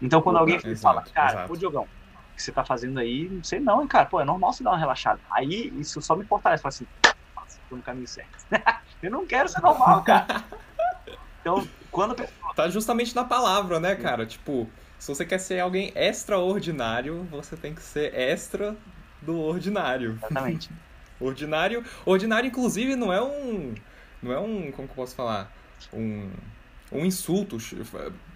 Então, 0.00 0.20
quando 0.20 0.36
alguém 0.36 0.56
exato, 0.56 0.76
fala, 0.76 1.02
cara, 1.02 1.32
exato. 1.32 1.52
ô 1.52 1.56
Diogão, 1.56 1.82
o 1.82 2.36
que 2.36 2.42
você 2.42 2.52
tá 2.52 2.64
fazendo 2.64 3.00
aí, 3.00 3.28
não 3.28 3.42
sei 3.42 3.58
não, 3.58 3.80
hein, 3.82 3.88
cara, 3.88 4.06
pô, 4.06 4.20
é 4.20 4.24
normal 4.24 4.52
você 4.52 4.62
dar 4.62 4.70
uma 4.70 4.78
relaxada. 4.78 5.20
Aí, 5.30 5.72
isso 5.78 6.00
só 6.02 6.14
me 6.14 6.24
fortalece, 6.24 6.62
fala 6.62 6.74
assim, 6.74 6.86
nossa, 7.34 7.58
tô 7.68 7.76
no 7.76 7.82
caminho 7.82 8.06
certo. 8.06 8.46
eu 9.02 9.10
não 9.10 9.26
quero 9.26 9.48
ser 9.48 9.60
normal, 9.60 10.02
cara. 10.04 10.44
Então, 11.40 11.66
quando. 11.90 12.16
Tá 12.54 12.68
justamente 12.68 13.14
na 13.14 13.24
palavra, 13.24 13.78
né, 13.80 13.94
cara? 13.94 14.26
Tipo, 14.26 14.68
Se 14.98 15.08
você 15.08 15.24
quer 15.24 15.38
ser 15.38 15.60
alguém 15.60 15.92
extraordinário, 15.94 17.22
você 17.30 17.56
tem 17.56 17.74
que 17.74 17.80
ser 17.80 18.12
extra 18.12 18.76
do 19.22 19.38
ordinário. 19.38 20.18
Exatamente. 20.20 20.70
ordinário, 21.20 21.84
ordinário 22.04 22.48
inclusive 22.48 22.96
não 22.96 23.12
é 23.12 23.22
um 23.22 23.74
não 24.22 24.32
é 24.32 24.38
um, 24.38 24.72
como 24.72 24.88
que 24.88 24.92
eu 24.92 24.96
posso 24.96 25.14
falar? 25.14 25.52
Um 25.92 26.30
um 26.90 27.04
insulto 27.04 27.58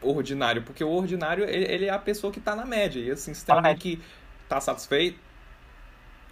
ordinário, 0.01 0.63
porque 0.63 0.85
o 0.85 0.91
ordinário 0.91 1.45
ele, 1.45 1.65
ele 1.73 1.85
é 1.87 1.91
a 1.91 1.99
pessoa 1.99 2.33
que 2.33 2.39
está 2.39 2.55
na 2.55 2.67
média. 2.67 3.01
E 3.01 3.11
assim, 3.11 3.33
se 3.33 3.45
tem 3.45 3.55
alguém 3.55 3.77
que 3.77 4.03
está 4.45 4.61
satisfeito, 4.61 5.19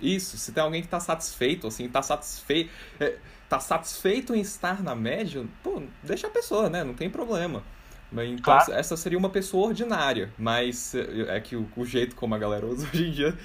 isso, 0.01 0.37
se 0.39 0.53
tem 0.53 0.63
alguém 0.63 0.81
que 0.81 0.87
está 0.87 1.01
satisfeito, 1.01 1.67
assim, 1.67 1.87
está 1.87 2.03
satisfeito, 2.03 2.71
é, 2.99 3.17
tá 3.49 3.61
satisfeito 3.61 4.35
em 4.35 4.41
estar 4.41 4.83
na 4.83 4.95
média, 4.95 5.45
pô, 5.63 5.83
deixa 6.03 6.27
a 6.27 6.31
pessoa, 6.31 6.69
né? 6.69 6.85
Não 6.85 6.95
tem 6.95 7.11
problema. 7.11 7.63
Então, 8.13 8.39
claro. 8.43 8.73
essa 8.73 8.97
seria 8.97 9.19
uma 9.19 9.31
pessoa 9.31 9.69
ordinária, 9.69 10.33
mas 10.37 10.95
é, 10.95 11.37
é 11.37 11.41
que 11.41 11.55
o, 11.55 11.69
o, 11.77 11.85
jeito 11.85 12.17
como 12.17 12.35
a 12.35 12.39
galera 12.39 12.67
usa 12.67 12.87
hoje 12.93 13.09
em 13.09 13.11
dia 13.13 13.37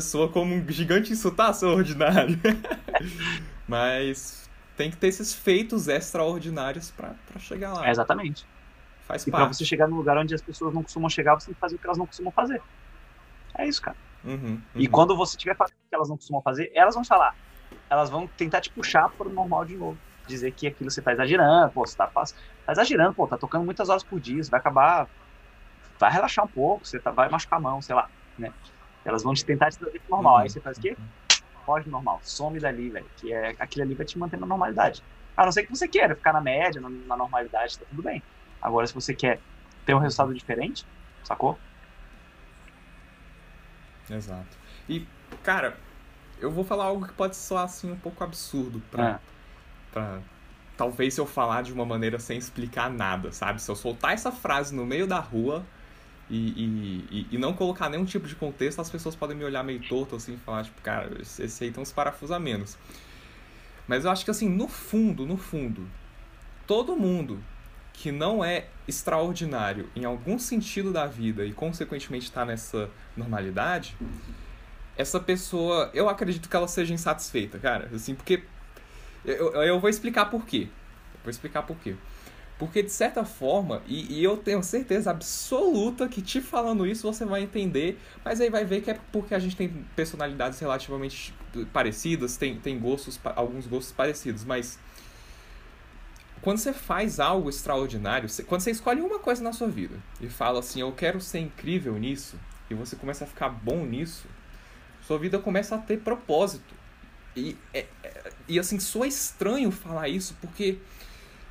soa 0.00 0.28
como 0.28 0.54
um 0.54 0.68
gigante 0.68 1.12
insultar 1.12 1.52
ser 1.52 1.66
ordinário. 1.66 2.38
mas 3.68 4.48
tem 4.76 4.90
que 4.90 4.96
ter 4.96 5.08
esses 5.08 5.34
feitos 5.34 5.86
extraordinários 5.86 6.90
para 6.90 7.14
chegar 7.38 7.74
lá. 7.74 7.86
É 7.86 7.90
exatamente. 7.90 8.46
Faz 9.06 9.26
e 9.26 9.30
parte. 9.30 9.44
pra 9.44 9.52
você 9.52 9.64
chegar 9.64 9.86
num 9.86 9.96
lugar 9.96 10.16
onde 10.16 10.34
as 10.34 10.42
pessoas 10.42 10.74
não 10.74 10.82
costumam 10.82 11.10
chegar, 11.10 11.34
você 11.34 11.46
tem 11.46 11.54
que 11.54 11.60
fazer 11.60 11.76
o 11.76 11.78
que 11.78 11.86
elas 11.86 11.98
não 11.98 12.06
costumam 12.06 12.32
fazer. 12.32 12.62
É 13.56 13.66
isso, 13.66 13.82
cara. 13.82 13.96
Uhum, 14.24 14.34
uhum. 14.34 14.60
E 14.74 14.88
quando 14.88 15.16
você 15.16 15.36
tiver 15.36 15.56
fazendo 15.56 15.76
o 15.76 15.88
que 15.88 15.94
elas 15.94 16.08
não 16.08 16.16
costumam 16.16 16.42
fazer, 16.42 16.72
elas 16.74 16.94
vão 16.94 17.04
falar. 17.04 17.36
Elas 17.88 18.10
vão 18.10 18.26
tentar 18.26 18.60
te 18.60 18.70
puxar 18.70 19.10
para 19.10 19.28
o 19.28 19.32
normal 19.32 19.64
de 19.64 19.76
novo 19.76 19.98
dizer 20.26 20.52
que 20.52 20.66
aquilo 20.66 20.90
você 20.90 21.00
tá 21.00 21.12
exagerando, 21.12 21.72
pô, 21.72 21.86
você 21.86 21.96
tá, 21.96 22.06
tá 22.06 22.72
exagerando, 22.72 23.14
pô, 23.14 23.26
tá 23.26 23.36
tocando 23.36 23.64
muitas 23.64 23.88
horas 23.88 24.02
por 24.02 24.20
dia, 24.20 24.42
você 24.42 24.50
vai 24.50 24.60
acabar, 24.60 25.08
vai 25.98 26.10
relaxar 26.12 26.44
um 26.44 26.48
pouco, 26.48 26.86
você 26.86 26.98
tá, 26.98 27.10
vai 27.10 27.28
machucar 27.28 27.58
a 27.58 27.62
mão, 27.62 27.80
sei 27.80 27.94
lá, 27.94 28.08
né? 28.38 28.52
Elas 29.04 29.22
vão 29.22 29.34
te 29.34 29.44
tentar 29.44 29.70
te 29.70 29.78
trazer 29.78 30.00
pro 30.00 30.16
normal, 30.16 30.34
uhum. 30.34 30.40
aí 30.40 30.50
você 30.50 30.60
faz 30.60 30.78
o 30.78 30.80
quê? 30.80 30.96
Foge 31.64 31.84
do 31.84 31.90
normal, 31.90 32.20
some 32.22 32.58
dali, 32.58 32.90
velho, 32.90 33.06
que 33.16 33.32
é, 33.32 33.54
aquilo 33.58 33.84
ali 33.84 33.94
vai 33.94 34.06
te 34.06 34.18
manter 34.18 34.38
na 34.38 34.46
normalidade. 34.46 35.02
A 35.36 35.44
não 35.44 35.52
ser 35.52 35.64
que 35.64 35.70
você 35.70 35.86
queira 35.86 36.14
ficar 36.14 36.32
na 36.32 36.40
média, 36.40 36.80
na, 36.80 36.88
na 36.88 37.16
normalidade, 37.16 37.78
tá 37.78 37.84
tudo 37.88 38.02
bem. 38.02 38.22
Agora, 38.60 38.86
se 38.86 38.94
você 38.94 39.14
quer 39.14 39.40
ter 39.84 39.94
um 39.94 39.98
resultado 39.98 40.34
diferente, 40.34 40.86
sacou? 41.22 41.58
Exato. 44.08 44.56
E, 44.88 45.06
cara, 45.42 45.76
eu 46.40 46.50
vou 46.50 46.64
falar 46.64 46.84
algo 46.86 47.06
que 47.06 47.12
pode 47.12 47.36
soar 47.36 47.64
assim 47.64 47.90
um 47.90 47.98
pouco 47.98 48.22
absurdo 48.22 48.80
pra, 48.90 49.08
é 49.10 49.35
pra. 49.92 50.20
Talvez 50.76 51.14
se 51.14 51.20
eu 51.20 51.26
falar 51.26 51.62
de 51.62 51.72
uma 51.72 51.86
maneira 51.86 52.18
sem 52.18 52.36
explicar 52.36 52.90
nada, 52.90 53.32
sabe? 53.32 53.62
Se 53.62 53.70
eu 53.70 53.74
soltar 53.74 54.12
essa 54.12 54.30
frase 54.30 54.74
no 54.74 54.84
meio 54.84 55.06
da 55.06 55.18
rua 55.18 55.64
e, 56.28 57.00
e, 57.10 57.26
e, 57.32 57.38
não 57.38 57.54
colocar 57.54 57.88
nenhum 57.88 58.04
tipo 58.04 58.28
de 58.28 58.34
contexto, 58.34 58.80
as 58.80 58.90
pessoas 58.90 59.16
podem 59.16 59.34
me 59.36 59.44
olhar 59.44 59.62
meio 59.62 59.80
torto 59.80 60.16
assim 60.16 60.34
e 60.34 60.36
falar, 60.36 60.64
tipo, 60.64 60.80
cara, 60.82 61.10
esse 61.20 61.64
aí 61.64 61.70
tem 61.70 61.82
uns 61.82 61.92
parafusamentos. 61.92 62.76
Mas 63.88 64.04
eu 64.04 64.10
acho 64.10 64.24
que 64.24 64.30
assim, 64.30 64.50
no 64.50 64.68
fundo, 64.68 65.24
no 65.24 65.38
fundo, 65.38 65.88
todo 66.66 66.94
mundo 66.94 67.42
que 67.92 68.12
não 68.12 68.44
é 68.44 68.66
extraordinário 68.86 69.88
em 69.96 70.04
algum 70.04 70.38
sentido 70.38 70.92
da 70.92 71.06
vida 71.06 71.46
e 71.46 71.52
consequentemente 71.52 72.26
está 72.26 72.44
nessa 72.44 72.90
normalidade, 73.16 73.96
essa 74.96 75.18
pessoa, 75.20 75.90
eu 75.94 76.08
acredito 76.08 76.48
que 76.48 76.56
ela 76.56 76.68
seja 76.68 76.92
insatisfeita, 76.92 77.58
cara. 77.58 77.90
Assim, 77.94 78.14
porque 78.14 78.42
eu, 79.32 79.62
eu 79.62 79.80
vou 79.80 79.90
explicar 79.90 80.26
por 80.26 80.46
quê. 80.46 80.68
Vou 81.22 81.30
explicar 81.30 81.62
por 81.62 81.76
quê. 81.78 81.94
Porque, 82.58 82.82
de 82.82 82.90
certa 82.90 83.22
forma, 83.24 83.82
e, 83.86 84.18
e, 84.18 84.24
eu 84.24 84.38
tenho 84.38 84.62
certeza 84.62 85.10
absoluta 85.10 86.08
que 86.08 86.22
te 86.22 86.40
falando 86.40 86.86
isso 86.86 87.10
você 87.10 87.24
vai 87.24 87.42
entender, 87.42 88.00
mas 88.24 88.40
aí 88.40 88.48
vai 88.48 88.64
ver 88.64 88.80
que 88.80 88.90
é 88.90 88.98
porque 89.12 89.34
a 89.34 89.38
gente 89.38 89.54
tem 89.54 89.68
personalidades 89.94 90.58
relativamente 90.58 91.34
parecidas, 91.70 92.38
tem, 92.38 92.58
tem 92.58 92.78
gostos, 92.78 93.20
alguns 93.34 93.66
gostos 93.66 93.92
parecidos, 93.92 94.42
mas 94.42 94.78
quando 96.40 96.56
você 96.56 96.72
faz 96.72 97.20
algo 97.20 97.50
extraordinário, 97.50 98.28
quando 98.46 98.62
você 98.62 98.70
escolhe 98.70 99.02
uma 99.02 99.18
coisa 99.18 99.42
na 99.42 99.52
sua 99.52 99.68
vida 99.68 99.96
e 100.18 100.28
fala 100.28 100.60
assim, 100.60 100.80
eu 100.80 100.92
quero 100.92 101.20
ser 101.20 101.40
incrível 101.40 101.98
nisso, 101.98 102.38
e 102.70 102.74
você 102.74 102.96
começa 102.96 103.24
a 103.24 103.26
ficar 103.26 103.50
bom 103.50 103.84
nisso, 103.84 104.26
sua 105.02 105.18
vida 105.18 105.38
começa 105.38 105.74
a 105.74 105.78
ter 105.78 105.98
propósito. 105.98 106.74
E, 107.36 107.56
é, 107.74 107.86
é, 108.02 108.32
e 108.48 108.58
assim, 108.58 108.80
soa 108.80 109.06
estranho 109.06 109.70
falar 109.70 110.08
isso 110.08 110.34
porque, 110.40 110.78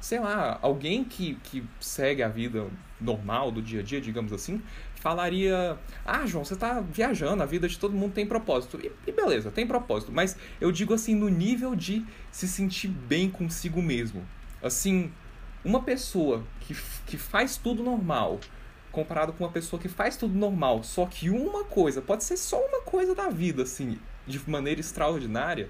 sei 0.01 0.19
lá, 0.19 0.57
alguém 0.61 1.03
que, 1.03 1.35
que 1.43 1.63
segue 1.79 2.23
a 2.23 2.27
vida 2.27 2.67
normal 2.99 3.51
do 3.51 3.61
dia 3.61 3.81
a 3.81 3.83
dia, 3.83 4.01
digamos 4.01 4.33
assim, 4.33 4.61
falaria: 5.05 5.77
Ah, 6.03 6.25
João, 6.25 6.43
você 6.43 6.55
tá 6.55 6.81
viajando, 6.81 7.43
a 7.43 7.45
vida 7.45 7.67
de 7.67 7.77
todo 7.77 7.93
mundo 7.93 8.13
tem 8.13 8.25
propósito. 8.25 8.79
E, 8.83 8.91
e, 9.07 9.11
beleza, 9.11 9.51
tem 9.51 9.67
propósito. 9.67 10.11
Mas 10.11 10.35
eu 10.59 10.71
digo 10.71 10.95
assim, 10.95 11.13
no 11.13 11.29
nível 11.29 11.75
de 11.75 12.03
se 12.31 12.47
sentir 12.47 12.87
bem 12.87 13.29
consigo 13.29 13.81
mesmo. 13.83 14.25
Assim, 14.63 15.11
uma 15.63 15.83
pessoa 15.83 16.43
que, 16.61 16.75
que 17.05 17.17
faz 17.17 17.57
tudo 17.57 17.83
normal, 17.83 18.39
comparado 18.91 19.33
com 19.33 19.43
uma 19.43 19.51
pessoa 19.51 19.79
que 19.79 19.87
faz 19.87 20.17
tudo 20.17 20.33
normal, 20.33 20.83
só 20.83 21.05
que 21.05 21.29
uma 21.29 21.65
coisa, 21.65 22.01
pode 22.01 22.23
ser 22.23 22.37
só 22.37 22.57
uma 22.57 22.81
coisa 22.81 23.13
da 23.13 23.29
vida, 23.29 23.61
assim, 23.61 23.99
de 24.27 24.49
maneira 24.49 24.79
extraordinária, 24.79 25.69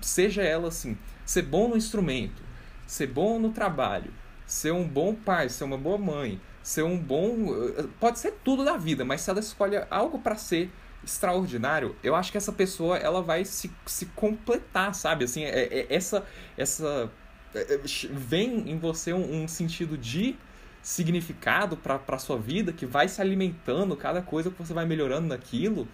seja 0.00 0.42
ela 0.42 0.68
assim, 0.68 0.96
ser 1.24 1.42
bom 1.42 1.68
no 1.68 1.76
instrumento, 1.76 2.42
ser 2.86 3.06
bom 3.06 3.38
no 3.38 3.50
trabalho, 3.50 4.12
ser 4.46 4.72
um 4.72 4.86
bom 4.86 5.14
pai, 5.14 5.48
ser 5.48 5.64
uma 5.64 5.78
boa 5.78 5.98
mãe, 5.98 6.40
ser 6.62 6.82
um 6.82 6.98
bom. 6.98 7.54
Eh, 7.76 7.84
pode 7.98 8.18
ser 8.18 8.32
tudo 8.44 8.64
da 8.64 8.76
vida, 8.76 9.04
mas 9.04 9.22
se 9.22 9.30
ela 9.30 9.40
escolhe 9.40 9.76
algo 9.90 10.18
para 10.18 10.36
ser 10.36 10.70
extraordinário, 11.04 11.96
eu 12.02 12.14
acho 12.14 12.30
que 12.30 12.38
essa 12.38 12.52
pessoa 12.52 12.96
ela 12.96 13.22
vai 13.22 13.44
se, 13.44 13.70
se 13.86 14.06
completar, 14.06 14.94
sabe? 14.94 15.24
Assim, 15.24 15.44
é, 15.44 15.62
é 15.64 15.86
essa. 15.90 16.24
essa 16.56 17.10
é, 17.54 17.74
é 17.74 17.80
vem 18.10 18.70
em 18.70 18.78
você 18.78 19.12
um, 19.12 19.42
um 19.42 19.48
sentido 19.48 19.98
de 19.98 20.36
significado 20.82 21.76
para 21.76 22.18
sua 22.18 22.36
vida 22.36 22.72
que 22.72 22.84
vai 22.84 23.06
se 23.08 23.20
alimentando 23.20 23.96
cada 23.96 24.20
coisa 24.20 24.50
que 24.50 24.58
você 24.58 24.74
vai 24.74 24.84
melhorando 24.84 25.28
naquilo 25.28 25.86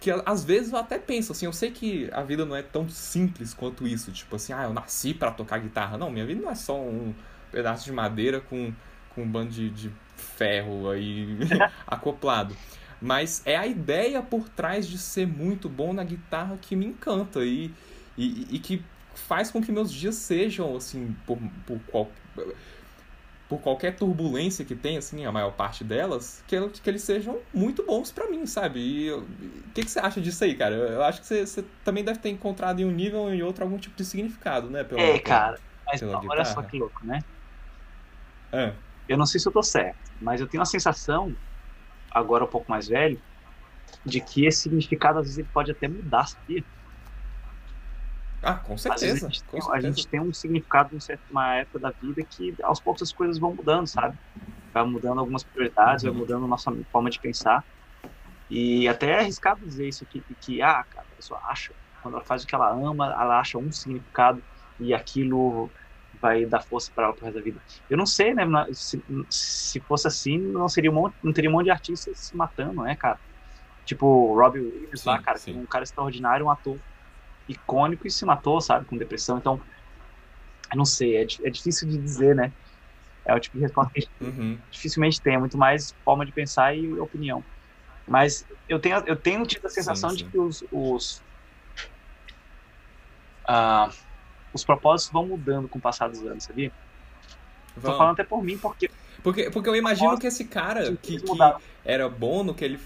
que 0.00 0.10
às 0.24 0.44
vezes 0.44 0.72
eu 0.72 0.78
até 0.78 0.98
penso 0.98 1.32
assim, 1.32 1.46
eu 1.46 1.52
sei 1.52 1.70
que 1.70 2.08
a 2.12 2.22
vida 2.22 2.44
não 2.44 2.54
é 2.54 2.62
tão 2.62 2.88
simples 2.88 3.54
quanto 3.54 3.86
isso, 3.86 4.12
tipo 4.12 4.36
assim, 4.36 4.52
ah, 4.52 4.64
eu 4.64 4.72
nasci 4.72 5.14
para 5.14 5.30
tocar 5.30 5.58
guitarra. 5.58 5.96
Não, 5.96 6.10
minha 6.10 6.26
vida 6.26 6.40
não 6.40 6.50
é 6.50 6.54
só 6.54 6.80
um 6.80 7.14
pedaço 7.50 7.84
de 7.84 7.92
madeira 7.92 8.40
com, 8.40 8.72
com 9.14 9.22
um 9.22 9.28
bando 9.28 9.50
de, 9.50 9.70
de 9.70 9.90
ferro 10.16 10.90
aí 10.90 11.38
acoplado. 11.86 12.56
Mas 13.00 13.42
é 13.44 13.56
a 13.56 13.66
ideia 13.66 14.22
por 14.22 14.48
trás 14.48 14.86
de 14.86 14.98
ser 14.98 15.26
muito 15.26 15.68
bom 15.68 15.92
na 15.92 16.04
guitarra 16.04 16.58
que 16.60 16.74
me 16.74 16.86
encanta 16.86 17.44
e, 17.44 17.72
e, 18.16 18.56
e 18.56 18.58
que 18.58 18.82
faz 19.14 19.50
com 19.50 19.62
que 19.62 19.72
meus 19.72 19.92
dias 19.92 20.14
sejam 20.14 20.76
assim, 20.76 21.14
por, 21.26 21.38
por 21.66 21.80
qual, 21.86 22.10
por 23.48 23.60
qualquer 23.60 23.96
turbulência 23.96 24.64
que 24.64 24.74
tem, 24.74 24.96
assim, 24.96 25.24
a 25.24 25.30
maior 25.30 25.52
parte 25.52 25.84
delas, 25.84 26.42
que, 26.46 26.68
que 26.68 26.90
eles 26.90 27.02
sejam 27.02 27.40
muito 27.54 27.84
bons 27.84 28.10
para 28.10 28.28
mim, 28.28 28.44
sabe? 28.44 28.80
E 28.80 29.12
o 29.12 29.26
que, 29.72 29.82
que 29.84 29.90
você 29.90 30.00
acha 30.00 30.20
disso 30.20 30.42
aí, 30.42 30.56
cara? 30.56 30.74
Eu 30.74 31.02
acho 31.02 31.20
que 31.20 31.26
você, 31.26 31.46
você, 31.46 31.62
também 31.84 32.02
deve 32.02 32.18
ter 32.18 32.28
encontrado 32.28 32.80
em 32.80 32.84
um 32.84 32.90
nível 32.90 33.20
ou 33.20 33.32
em 33.32 33.42
outro 33.42 33.62
algum 33.62 33.78
tipo 33.78 33.96
de 33.96 34.04
significado, 34.04 34.68
né? 34.68 34.82
Pela, 34.82 35.00
é, 35.00 35.18
cara. 35.20 35.60
Mas 35.86 36.02
não, 36.02 36.20
olha 36.28 36.44
só 36.44 36.62
que 36.62 36.76
louco, 36.76 37.06
né? 37.06 37.20
É. 38.52 38.74
Eu 39.08 39.16
não 39.16 39.26
sei 39.26 39.40
se 39.40 39.48
eu 39.48 39.52
tô 39.52 39.62
certo, 39.62 39.96
mas 40.20 40.40
eu 40.40 40.48
tenho 40.48 40.62
a 40.62 40.66
sensação, 40.66 41.32
agora 42.10 42.44
um 42.44 42.48
pouco 42.48 42.68
mais 42.68 42.88
velho, 42.88 43.22
de 44.04 44.20
que 44.20 44.44
esse 44.44 44.62
significado 44.62 45.20
às 45.20 45.26
vezes 45.26 45.38
ele 45.38 45.48
pode 45.52 45.70
até 45.70 45.86
mudar, 45.86 46.26
sabia? 46.26 46.64
Ah, 48.42 48.54
com 48.54 48.76
certeza. 48.76 49.26
A 49.26 49.30
gente, 49.30 49.44
com 49.44 49.60
certeza. 49.60 49.72
a 49.72 49.80
gente, 49.80 50.08
tem 50.08 50.20
um 50.20 50.32
significado 50.32 50.94
em 50.94 51.18
uma 51.30 51.54
época 51.54 51.78
da 51.78 51.90
vida 51.90 52.22
que 52.22 52.54
aos 52.62 52.80
poucos 52.80 53.02
as 53.02 53.12
coisas 53.12 53.38
vão 53.38 53.54
mudando, 53.54 53.86
sabe? 53.86 54.16
Vai 54.72 54.84
mudando 54.84 55.18
algumas 55.18 55.42
prioridades, 55.42 56.04
uhum. 56.04 56.10
vai 56.10 56.20
mudando 56.20 56.44
a 56.44 56.48
nossa 56.48 56.72
forma 56.92 57.10
de 57.10 57.18
pensar. 57.18 57.64
E 58.48 58.86
até 58.88 59.10
é 59.10 59.18
arriscado 59.20 59.60
dizer 59.64 59.88
isso 59.88 60.04
aqui, 60.04 60.22
que, 60.40 60.62
ah, 60.62 60.84
cara, 60.84 61.06
a 61.12 61.16
pessoa 61.16 61.40
acha, 61.48 61.72
quando 62.02 62.14
ela 62.14 62.24
faz 62.24 62.44
o 62.44 62.46
que 62.46 62.54
ela 62.54 62.70
ama, 62.70 63.06
ela 63.06 63.40
acha 63.40 63.58
um 63.58 63.72
significado 63.72 64.42
e 64.78 64.94
aquilo 64.94 65.68
vai 66.20 66.46
dar 66.46 66.60
força 66.62 66.90
para 66.94 67.04
ela 67.04 67.12
pro 67.12 67.24
resto 67.24 67.38
da 67.38 67.44
vida. 67.44 67.60
Eu 67.90 67.96
não 67.96 68.06
sei, 68.06 68.32
né? 68.34 68.44
Se, 68.72 69.02
se 69.28 69.80
fosse 69.80 70.06
assim, 70.06 70.38
não 70.38 70.68
seria 70.68 70.90
um 70.90 70.94
monte, 70.94 71.14
não 71.22 71.32
teria 71.32 71.50
um 71.50 71.52
monte 71.52 71.64
de 71.64 71.70
artistas 71.70 72.18
se 72.18 72.36
matando, 72.36 72.82
né, 72.82 72.94
cara? 72.94 73.18
Tipo, 73.84 74.34
Robbie 74.34 74.60
Williams 74.60 75.00
sim, 75.00 75.08
lá, 75.08 75.20
cara, 75.20 75.38
sim. 75.38 75.58
um 75.58 75.66
cara 75.66 75.84
extraordinário, 75.84 76.46
um 76.46 76.50
ator 76.50 76.78
icônico 77.48 78.06
e 78.06 78.10
se 78.10 78.24
matou, 78.24 78.60
sabe, 78.60 78.86
com 78.86 78.96
depressão. 78.96 79.38
Então, 79.38 79.60
não 80.74 80.84
sei, 80.84 81.16
é, 81.16 81.22
é 81.22 81.50
difícil 81.50 81.88
de 81.88 81.98
dizer, 81.98 82.34
né? 82.34 82.52
É 83.24 83.34
o 83.34 83.40
tipo 83.40 83.56
de 83.56 83.62
resposta 83.62 83.92
que 83.92 83.98
a 83.98 84.02
gente 84.02 84.12
uhum. 84.20 84.58
dificilmente 84.70 85.20
tem, 85.20 85.34
é 85.34 85.38
muito 85.38 85.58
mais 85.58 85.92
forma 86.04 86.24
de 86.24 86.32
pensar 86.32 86.76
e 86.76 86.92
opinião. 86.98 87.42
Mas 88.06 88.46
eu 88.68 88.78
tenho, 88.78 89.02
eu 89.06 89.16
tenho 89.16 89.44
tido 89.44 89.66
a 89.66 89.70
sensação 89.70 90.10
sim, 90.10 90.18
sim. 90.18 90.24
de 90.24 90.30
que 90.30 90.38
os, 90.38 90.64
os, 90.70 91.22
uh, 93.48 93.92
os 94.52 94.64
propósitos 94.64 95.12
vão 95.12 95.26
mudando 95.26 95.68
com 95.68 95.78
o 95.78 95.82
passar 95.82 96.08
dos 96.08 96.24
anos, 96.24 96.44
sabia? 96.44 96.70
Vamos. 97.76 97.90
Tô 97.90 97.98
falando 97.98 98.12
até 98.12 98.24
por 98.24 98.42
mim, 98.42 98.56
porque. 98.56 98.90
Porque, 99.22 99.50
porque 99.50 99.68
eu 99.68 99.74
imagino 99.74 100.16
que 100.18 100.26
esse 100.26 100.44
cara 100.44 100.96
que, 100.96 101.20
que 101.20 101.32
era 101.84 102.08
bom 102.08 102.44
no 102.44 102.54
que 102.54 102.64
ele. 102.64 102.80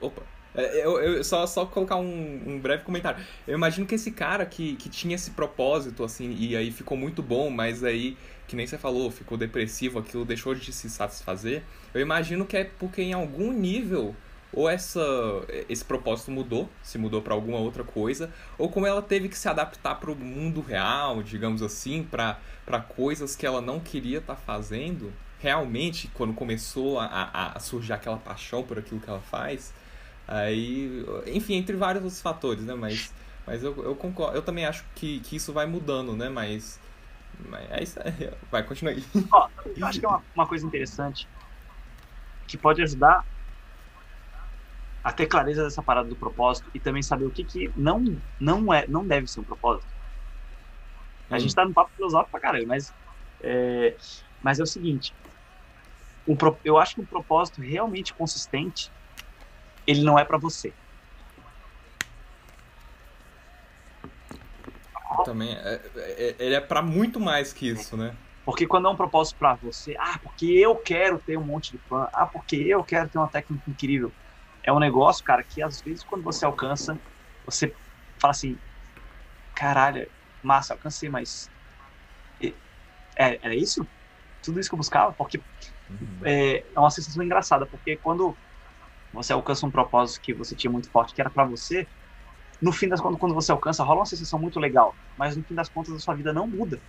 Opa. 0.00 0.22
É, 0.58 0.84
eu, 0.84 1.00
eu, 1.00 1.24
só, 1.24 1.46
só 1.46 1.64
colocar 1.64 1.96
um, 1.96 2.42
um, 2.46 2.58
breve 2.58 2.82
comentário. 2.82 3.24
Eu 3.46 3.54
imagino 3.54 3.86
que 3.86 3.94
esse 3.94 4.10
cara 4.10 4.44
que, 4.44 4.74
que 4.74 4.88
tinha 4.88 5.14
esse 5.14 5.30
propósito, 5.30 6.02
assim, 6.02 6.34
e 6.36 6.56
aí 6.56 6.72
ficou 6.72 6.96
muito 6.98 7.22
bom, 7.22 7.48
mas 7.48 7.84
aí, 7.84 8.16
que 8.48 8.56
nem 8.56 8.66
você 8.66 8.76
falou, 8.76 9.08
ficou 9.08 9.38
depressivo, 9.38 10.00
aquilo 10.00 10.24
deixou 10.24 10.56
de 10.56 10.72
se 10.72 10.90
satisfazer. 10.90 11.62
Eu 11.94 12.00
imagino 12.00 12.44
que 12.44 12.56
é 12.56 12.64
porque 12.64 13.02
em 13.02 13.12
algum 13.12 13.52
nível 13.52 14.16
ou 14.52 14.68
essa 14.68 15.00
esse 15.68 15.84
propósito 15.84 16.30
mudou, 16.30 16.68
se 16.82 16.98
mudou 16.98 17.22
para 17.22 17.34
alguma 17.34 17.58
outra 17.58 17.84
coisa, 17.84 18.32
ou 18.56 18.68
como 18.68 18.86
ela 18.86 19.02
teve 19.02 19.28
que 19.28 19.38
se 19.38 19.48
adaptar 19.48 19.94
para 19.96 20.10
o 20.10 20.16
mundo 20.16 20.60
real, 20.60 21.22
digamos 21.22 21.62
assim, 21.62 22.02
para 22.02 22.36
coisas 22.96 23.36
que 23.36 23.46
ela 23.46 23.60
não 23.60 23.78
queria 23.78 24.18
estar 24.18 24.34
tá 24.34 24.40
fazendo, 24.40 25.12
realmente, 25.38 26.10
quando 26.14 26.34
começou 26.34 26.98
a, 26.98 27.06
a, 27.06 27.52
a, 27.56 27.60
surgir 27.60 27.92
aquela 27.92 28.16
paixão 28.16 28.62
por 28.62 28.78
aquilo 28.78 29.00
que 29.00 29.08
ela 29.08 29.20
faz, 29.20 29.72
aí, 30.28 31.04
enfim, 31.26 31.54
entre 31.54 31.76
vários 31.76 32.04
outros 32.04 32.20
fatores, 32.20 32.64
né, 32.64 32.74
mas, 32.74 33.12
mas 33.46 33.64
eu, 33.64 33.74
eu 33.82 33.96
concordo, 33.96 34.36
eu 34.36 34.42
também 34.42 34.66
acho 34.66 34.84
que, 34.94 35.20
que 35.20 35.36
isso 35.36 35.52
vai 35.52 35.66
mudando, 35.66 36.14
né, 36.14 36.28
mas, 36.28 36.78
mas 37.48 37.70
é 37.70 37.82
isso 37.82 37.98
aí, 38.00 38.12
vai, 38.50 38.62
continua 38.62 38.92
aí. 38.92 39.02
Ó, 39.32 39.48
eu 39.76 39.86
acho 39.86 39.98
que 39.98 40.06
é 40.06 40.08
uma, 40.08 40.22
uma 40.34 40.46
coisa 40.46 40.66
interessante 40.66 41.28
que 42.46 42.56
pode 42.56 42.82
ajudar 42.82 43.24
a 45.02 45.12
ter 45.12 45.26
clareza 45.26 45.64
dessa 45.64 45.82
parada 45.82 46.08
do 46.08 46.16
propósito 46.16 46.70
e 46.74 46.80
também 46.80 47.02
saber 47.02 47.24
o 47.24 47.30
que, 47.30 47.44
que 47.44 47.72
não, 47.76 48.04
não, 48.38 48.72
é, 48.72 48.86
não 48.86 49.06
deve 49.06 49.26
ser 49.26 49.40
um 49.40 49.44
propósito. 49.44 49.92
A 51.30 51.36
hum. 51.36 51.38
gente 51.38 51.54
tá 51.54 51.64
no 51.64 51.72
papo 51.72 51.90
filosófico 51.94 52.30
pra 52.30 52.40
caramba, 52.40 52.66
mas 52.66 52.92
é, 53.40 53.96
mas 54.42 54.58
é 54.58 54.62
o 54.62 54.66
seguinte, 54.66 55.14
um, 56.26 56.36
eu 56.64 56.76
acho 56.78 56.94
que 56.94 57.00
um 57.00 57.06
propósito 57.06 57.60
realmente 57.60 58.12
consistente, 58.14 58.92
ele 59.88 60.02
não 60.02 60.18
é 60.18 60.24
para 60.24 60.38
você. 60.38 60.72
Também, 65.24 65.52
é, 65.52 65.80
é, 65.96 66.36
ele 66.38 66.54
é 66.54 66.60
para 66.60 66.80
muito 66.80 67.18
mais 67.18 67.52
que 67.52 67.68
isso, 67.68 67.96
né? 67.96 68.14
Porque 68.44 68.66
quando 68.66 68.86
é 68.86 68.90
um 68.90 68.96
propósito 68.96 69.36
para 69.36 69.54
você, 69.54 69.96
ah, 69.98 70.18
porque 70.22 70.46
eu 70.46 70.76
quero 70.76 71.18
ter 71.18 71.36
um 71.36 71.44
monte 71.44 71.72
de 71.72 71.78
fã, 71.78 72.08
ah, 72.12 72.24
porque 72.26 72.56
eu 72.56 72.84
quero 72.84 73.08
ter 73.08 73.18
uma 73.18 73.26
técnica 73.28 73.68
incrível 73.68 74.12
é 74.68 74.72
um 74.72 74.78
negócio, 74.78 75.24
cara, 75.24 75.42
que 75.42 75.62
às 75.62 75.80
vezes 75.80 76.04
quando 76.04 76.22
você 76.22 76.44
alcança, 76.44 76.98
você 77.46 77.74
fala 78.18 78.32
assim, 78.32 78.58
caralho, 79.54 80.06
massa, 80.42 80.74
alcancei, 80.74 81.08
mas 81.08 81.50
é, 82.42 82.52
era 83.16 83.54
isso? 83.54 83.86
Tudo 84.42 84.60
isso 84.60 84.68
que 84.68 84.74
eu 84.74 84.78
buscava? 84.78 85.12
Porque 85.14 85.40
uhum. 85.88 86.20
é, 86.22 86.58
é 86.58 86.78
uma 86.78 86.90
sensação 86.90 87.22
engraçada, 87.22 87.64
porque 87.64 87.96
quando 87.96 88.36
você 89.12 89.32
alcança 89.32 89.66
um 89.66 89.70
propósito 89.70 90.20
que 90.20 90.34
você 90.34 90.54
tinha 90.54 90.70
muito 90.70 90.90
forte, 90.90 91.14
que 91.14 91.20
era 91.20 91.30
para 91.30 91.44
você, 91.44 91.86
no 92.60 92.72
fim 92.72 92.88
das 92.88 93.00
contas, 93.00 93.18
quando 93.18 93.34
você 93.34 93.52
alcança, 93.52 93.84
rola 93.84 94.00
uma 94.00 94.06
sensação 94.06 94.38
muito 94.38 94.58
legal, 94.58 94.94
mas 95.16 95.36
no 95.36 95.44
fim 95.44 95.54
das 95.54 95.68
contas 95.68 95.94
a 95.94 95.98
sua 95.98 96.14
vida 96.14 96.32
não 96.32 96.46
muda. 96.46 96.80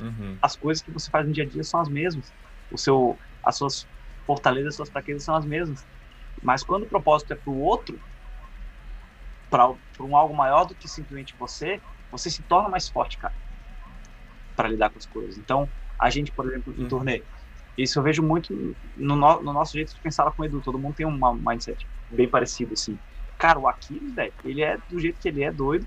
Uhum. 0.00 0.38
As 0.40 0.56
coisas 0.56 0.82
que 0.82 0.90
você 0.90 1.10
faz 1.10 1.26
no 1.26 1.32
dia 1.32 1.44
a 1.44 1.48
dia 1.48 1.62
são 1.62 1.80
as 1.80 1.88
mesmas. 1.88 2.32
O 2.70 2.78
seu, 2.78 3.18
as 3.44 3.56
suas 3.56 3.86
fortalezas 4.26 4.74
e 4.74 4.76
suas 4.76 4.90
fraquezas 4.90 5.24
são 5.24 5.34
as 5.34 5.44
mesmas. 5.44 5.86
Mas 6.42 6.62
quando 6.62 6.84
o 6.84 6.88
propósito 6.88 7.32
é 7.32 7.36
para 7.36 7.52
o 7.52 7.58
outro, 7.58 8.00
para 9.50 9.68
um 10.00 10.16
algo 10.16 10.34
maior 10.34 10.64
do 10.64 10.74
que 10.74 10.88
simplesmente 10.88 11.36
você, 11.36 11.80
você 12.10 12.30
se 12.30 12.42
torna 12.42 12.68
mais 12.68 12.88
forte, 12.88 13.18
cara, 13.18 13.34
para 14.56 14.68
lidar 14.68 14.90
com 14.90 14.98
as 14.98 15.06
coisas. 15.06 15.36
Então, 15.38 15.68
a 16.00 16.08
gente, 16.08 16.32
por 16.32 16.46
exemplo, 16.48 16.72
no 16.72 16.82
uhum. 16.82 16.88
turnê, 16.88 17.24
isso 17.76 17.98
eu 17.98 18.02
vejo 18.02 18.22
muito 18.22 18.54
no, 18.96 19.16
no, 19.16 19.42
no, 19.42 19.52
nosso 19.52 19.72
jeito 19.72 19.94
de 19.94 20.00
pensar 20.00 20.30
com 20.30 20.42
o 20.42 20.44
Edu. 20.44 20.60
Todo 20.60 20.78
mundo 20.78 20.94
tem 20.94 21.06
um 21.06 21.18
mindset 21.34 21.86
bem 22.10 22.28
parecido, 22.28 22.72
assim. 22.74 22.98
Cara, 23.38 23.58
o 23.58 23.66
Aquiles, 23.66 24.14
velho, 24.14 24.32
ele 24.44 24.62
é 24.62 24.76
do 24.88 24.98
jeito 24.98 25.20
que 25.20 25.28
ele 25.28 25.42
é, 25.42 25.50
doido, 25.50 25.86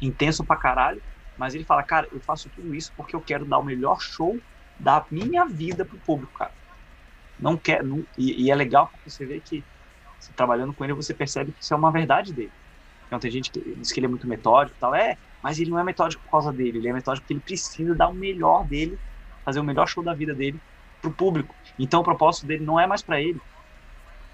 intenso 0.00 0.44
pra 0.44 0.56
caralho, 0.56 1.02
mas 1.36 1.54
ele 1.54 1.64
fala, 1.64 1.82
cara, 1.82 2.08
eu 2.12 2.20
faço 2.20 2.48
tudo 2.50 2.74
isso 2.74 2.92
porque 2.96 3.16
eu 3.16 3.20
quero 3.20 3.44
dar 3.44 3.58
o 3.58 3.64
melhor 3.64 3.98
show 4.00 4.38
da 4.78 5.04
minha 5.10 5.44
vida 5.46 5.84
pro 5.84 5.98
público, 5.98 6.32
cara 6.32 6.52
não 7.42 7.56
quer. 7.56 7.82
Não, 7.82 8.04
e, 8.16 8.44
e, 8.44 8.50
é 8.50 8.54
legal 8.54 8.88
porque 8.88 9.10
você 9.10 9.26
vê 9.26 9.40
que 9.40 9.64
trabalhando 10.36 10.72
com 10.72 10.84
ele, 10.84 10.94
você 10.94 11.12
percebe 11.12 11.52
que 11.52 11.62
isso 11.62 11.74
é 11.74 11.76
uma 11.76 11.90
verdade 11.90 12.32
dele. 12.32 12.52
Então 13.06 13.18
tem 13.18 13.30
gente 13.30 13.50
que 13.50 13.60
diz 13.74 13.92
que 13.92 13.98
ele 13.98 14.06
é 14.06 14.08
muito 14.08 14.28
metódico 14.28 14.78
tal. 14.78 14.94
É, 14.94 15.16
mas 15.42 15.58
ele 15.58 15.70
não 15.70 15.78
é 15.78 15.84
metódico 15.84 16.22
por 16.22 16.30
causa 16.30 16.52
dele. 16.52 16.78
Ele 16.78 16.88
é 16.88 16.92
metódico 16.92 17.24
porque 17.24 17.34
ele 17.34 17.40
precisa 17.40 17.94
dar 17.94 18.08
o 18.08 18.14
melhor 18.14 18.66
dele, 18.66 18.96
fazer 19.44 19.60
o 19.60 19.64
melhor 19.64 19.86
show 19.88 20.02
da 20.04 20.14
vida 20.14 20.34
dele 20.34 20.58
pro 21.02 21.10
público. 21.10 21.54
Então 21.78 22.00
o 22.00 22.04
propósito 22.04 22.46
dele 22.46 22.64
não 22.64 22.80
é 22.80 22.86
mais 22.86 23.02
para 23.02 23.20
ele. 23.20 23.40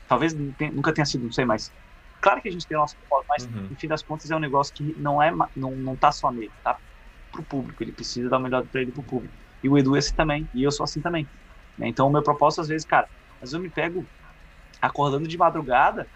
Talvez 0.06 0.32
nunca 0.34 0.92
tenha 0.92 1.04
sido, 1.04 1.24
não 1.24 1.32
sei, 1.32 1.44
mas 1.44 1.72
claro 2.20 2.40
que 2.40 2.48
a 2.48 2.52
gente 2.52 2.66
tem 2.66 2.76
o 2.76 2.80
nosso 2.80 2.96
propósito, 2.96 3.28
mas 3.28 3.44
uhum. 3.46 3.68
no 3.70 3.76
fim 3.76 3.88
das 3.88 4.02
contas 4.02 4.30
é 4.30 4.36
um 4.36 4.40
negócio 4.40 4.72
que 4.72 4.94
não 4.98 5.22
é 5.22 5.32
não, 5.56 5.72
não 5.72 5.96
tá 5.96 6.12
só 6.12 6.30
nele, 6.30 6.52
tá 6.62 6.78
pro 7.32 7.42
público. 7.42 7.82
Ele 7.82 7.92
precisa 7.92 8.28
dar 8.28 8.38
o 8.38 8.40
melhor 8.40 8.64
para 8.64 8.80
ele 8.80 8.92
pro 8.92 9.02
público. 9.02 9.34
E 9.62 9.68
o 9.68 9.76
Edu 9.76 9.96
é 9.96 9.98
assim 9.98 10.14
também, 10.14 10.48
e 10.54 10.62
eu 10.62 10.70
sou 10.70 10.84
assim 10.84 11.00
também. 11.00 11.26
Né? 11.76 11.88
Então, 11.88 12.06
o 12.06 12.10
meu 12.10 12.22
propósito, 12.22 12.60
às 12.60 12.68
vezes, 12.68 12.86
cara, 12.86 13.08
às 13.36 13.40
vezes 13.40 13.54
eu 13.54 13.60
me 13.60 13.68
pego 13.68 14.04
acordando 14.80 15.26
de 15.26 15.36
madrugada 15.36 16.06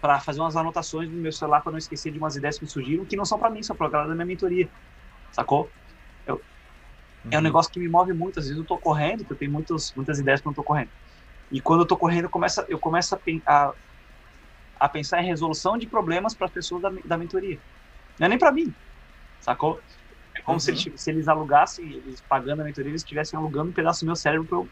para 0.00 0.20
fazer 0.20 0.40
umas 0.40 0.56
anotações 0.56 1.08
no 1.08 1.16
meu 1.16 1.32
celular 1.32 1.62
para 1.62 1.72
não 1.72 1.78
esquecer 1.78 2.12
de 2.12 2.18
umas 2.18 2.36
ideias 2.36 2.58
que 2.58 2.66
surgiram, 2.66 3.04
que 3.04 3.16
não 3.16 3.24
são 3.24 3.38
para 3.38 3.50
mim, 3.50 3.62
são 3.62 3.74
para 3.74 3.88
galera 3.88 4.10
da 4.10 4.14
minha 4.14 4.26
mentoria. 4.26 4.68
Sacou? 5.32 5.70
Eu, 6.26 6.40
uhum. 7.24 7.30
É 7.30 7.36
um 7.36 7.38
uhum. 7.38 7.44
negócio 7.44 7.70
que 7.70 7.80
me 7.80 7.88
move 7.88 8.12
muito. 8.12 8.38
Às 8.38 8.46
vezes 8.46 8.58
eu 8.58 8.66
tô 8.66 8.78
correndo, 8.78 9.18
porque 9.18 9.32
eu 9.34 9.38
tenho 9.38 9.52
muitas, 9.52 9.92
muitas 9.94 10.18
ideias 10.18 10.40
quando 10.40 10.54
eu 10.54 10.62
tô 10.62 10.64
correndo. 10.64 10.90
E 11.50 11.60
quando 11.60 11.80
eu 11.80 11.86
tô 11.86 11.96
correndo, 11.96 12.24
eu 12.24 12.30
começo, 12.30 12.64
eu 12.68 12.78
começo 12.78 13.14
a, 13.14 13.20
a, 13.46 13.74
a 14.80 14.88
pensar 14.88 15.22
em 15.22 15.26
resolução 15.26 15.76
de 15.78 15.86
problemas 15.86 16.34
para 16.34 16.46
as 16.46 16.52
pessoas 16.52 16.82
da, 16.82 16.90
da 17.04 17.18
mentoria. 17.18 17.58
Não 18.18 18.26
é 18.26 18.28
nem 18.28 18.38
para 18.38 18.52
mim, 18.52 18.72
sacou? 19.40 19.80
É 20.34 20.40
como 20.40 20.56
uhum. 20.56 20.60
se, 20.60 20.70
eles, 20.70 21.00
se 21.00 21.10
eles 21.10 21.28
alugassem, 21.28 21.92
eles 21.92 22.20
pagando 22.22 22.62
a 22.62 22.64
mentoria, 22.64 22.90
eles 22.90 23.02
estivessem 23.02 23.38
alugando 23.38 23.70
um 23.70 23.72
pedaço 23.72 24.00
do 24.00 24.06
meu 24.06 24.16
cérebro 24.16 24.46
para 24.46 24.58
eu 24.58 24.62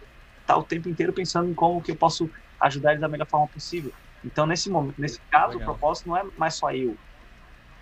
estar 0.41 0.55
tá 0.55 0.57
o 0.57 0.65
tempo 0.65 0.88
inteiro 0.88 1.12
pensando 1.12 1.49
em 1.49 1.55
como 1.55 1.81
que 1.81 1.93
eu 1.93 1.97
posso 1.97 2.29
ajudar 2.61 2.91
eles 2.91 3.01
da 3.01 3.09
melhor 3.09 3.27
forma 3.27 3.47
possível. 3.49 3.93
Então, 4.25 4.47
nesse 4.47 4.71
momento, 4.71 5.01
nesse 5.01 5.21
caso, 5.31 5.59
Legal. 5.59 5.62
o 5.62 5.73
propósito 5.73 6.09
não 6.09 6.17
é 6.17 6.25
mais 6.37 6.55
só 6.55 6.71
eu. 6.71 6.97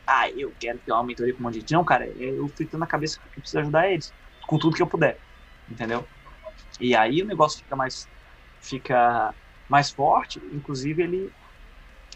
Ah, 0.07 0.29
eu 0.31 0.53
quero 0.59 0.79
ter 0.79 0.93
uma 0.93 1.05
mentoria 1.05 1.33
com 1.33 1.41
um 1.41 1.43
monte 1.45 1.55
de 1.55 1.61
gente. 1.61 1.73
Não, 1.73 1.85
cara, 1.85 2.07
é 2.07 2.31
eu 2.31 2.49
fritando 2.49 2.81
na 2.81 2.87
cabeça 2.87 3.19
que 3.19 3.39
eu 3.39 3.43
preciso 3.43 3.61
ajudar 3.61 3.91
eles 3.91 4.13
com 4.51 4.59
tudo 4.59 4.75
que 4.75 4.83
eu 4.83 4.87
puder. 4.87 5.17
Entendeu? 5.71 6.05
E 6.81 6.97
aí 6.97 7.23
o 7.23 7.27
negócio 7.27 7.63
fica 7.63 7.77
mais 7.77 8.09
fica 8.61 9.33
mais 9.69 9.93
forte, 9.93 10.41
inclusive 10.53 11.05
ele 11.05 11.33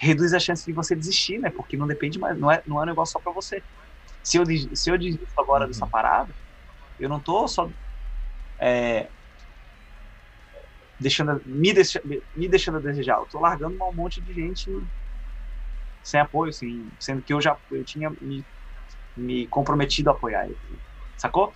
reduz 0.01 0.35
a 0.35 0.41
chance 0.41 0.67
de 0.67 0.73
você 0.73 0.97
desistir, 0.97 1.39
né? 1.39 1.49
Porque 1.49 1.77
não 1.77 1.87
depende 1.87 2.19
mais, 2.19 2.37
não 2.37 2.51
é, 2.51 2.61
não 2.67 2.81
é 2.81 2.83
um 2.83 2.87
negócio 2.87 3.13
só 3.13 3.21
para 3.21 3.33
você. 3.33 3.63
Se 4.25 4.37
eu, 4.37 4.45
se 4.75 4.91
eu 4.91 4.99
desisto 4.99 5.25
agora 5.39 5.65
uhum. 5.65 5.71
dessa 5.71 5.87
parada, 5.87 6.35
eu 6.99 7.09
não 7.09 7.21
tô 7.21 7.47
só 7.47 7.71
é, 8.59 9.09
deixando, 10.99 11.41
me, 11.47 11.73
deixa, 11.73 12.03
me 12.35 12.49
deixando 12.49 12.79
a 12.79 12.81
desejar. 12.81 13.19
Eu 13.19 13.27
tô 13.27 13.39
largando 13.39 13.77
um 13.81 13.93
monte 13.93 14.21
de 14.21 14.35
gente 14.35 14.69
sem 16.03 16.21
apoio, 16.21 16.51
assim, 16.51 16.91
sendo 16.99 17.23
que 17.23 17.33
eu 17.33 17.41
já 17.41 17.57
eu 17.71 17.85
tinha 17.85 18.11
me, 18.21 18.45
me 19.17 19.47
comprometido 19.47 20.11
a 20.11 20.13
apoiar 20.13 20.47
ele. 20.47 20.59
Sacou? 21.17 21.53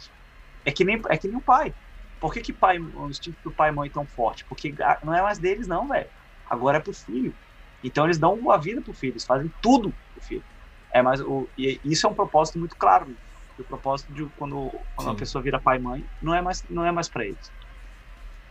É 0.68 0.70
que 0.70 0.84
nem, 0.84 1.00
é 1.08 1.16
que 1.16 1.26
nem 1.26 1.38
o 1.38 1.40
pai. 1.40 1.72
Por 2.20 2.30
que, 2.30 2.42
que 2.42 2.52
pai, 2.52 2.78
o 2.78 3.08
instinto 3.08 3.38
do 3.42 3.50
pai 3.50 3.70
e 3.70 3.72
mãe 3.72 3.88
tão 3.88 4.04
forte? 4.04 4.44
Porque 4.44 4.74
não 5.02 5.14
é 5.14 5.22
mais 5.22 5.38
deles, 5.38 5.66
não, 5.66 5.88
velho. 5.88 6.10
Agora 6.50 6.76
é 6.76 6.80
pro 6.80 6.92
filho. 6.92 7.34
Então 7.82 8.04
eles 8.04 8.18
dão 8.18 8.50
a 8.50 8.58
vida 8.58 8.82
pro 8.82 8.92
filho, 8.92 9.12
eles 9.12 9.24
fazem 9.24 9.50
tudo 9.62 9.94
pro 10.12 10.22
filho. 10.22 10.44
É 10.90 11.00
mais 11.00 11.22
o, 11.22 11.48
e 11.56 11.80
isso 11.82 12.06
é 12.06 12.10
um 12.10 12.14
propósito 12.14 12.58
muito 12.58 12.76
claro. 12.76 13.06
Né? 13.06 13.14
O 13.58 13.64
propósito 13.64 14.12
de 14.12 14.26
quando, 14.36 14.70
quando 14.94 15.10
a 15.10 15.14
pessoa 15.14 15.40
vira 15.40 15.58
pai 15.58 15.78
e 15.78 15.80
mãe 15.80 16.04
não 16.20 16.34
é 16.34 16.42
mais, 16.42 16.62
não 16.68 16.84
é 16.84 16.92
mais 16.92 17.08
para 17.08 17.24
eles. 17.24 17.50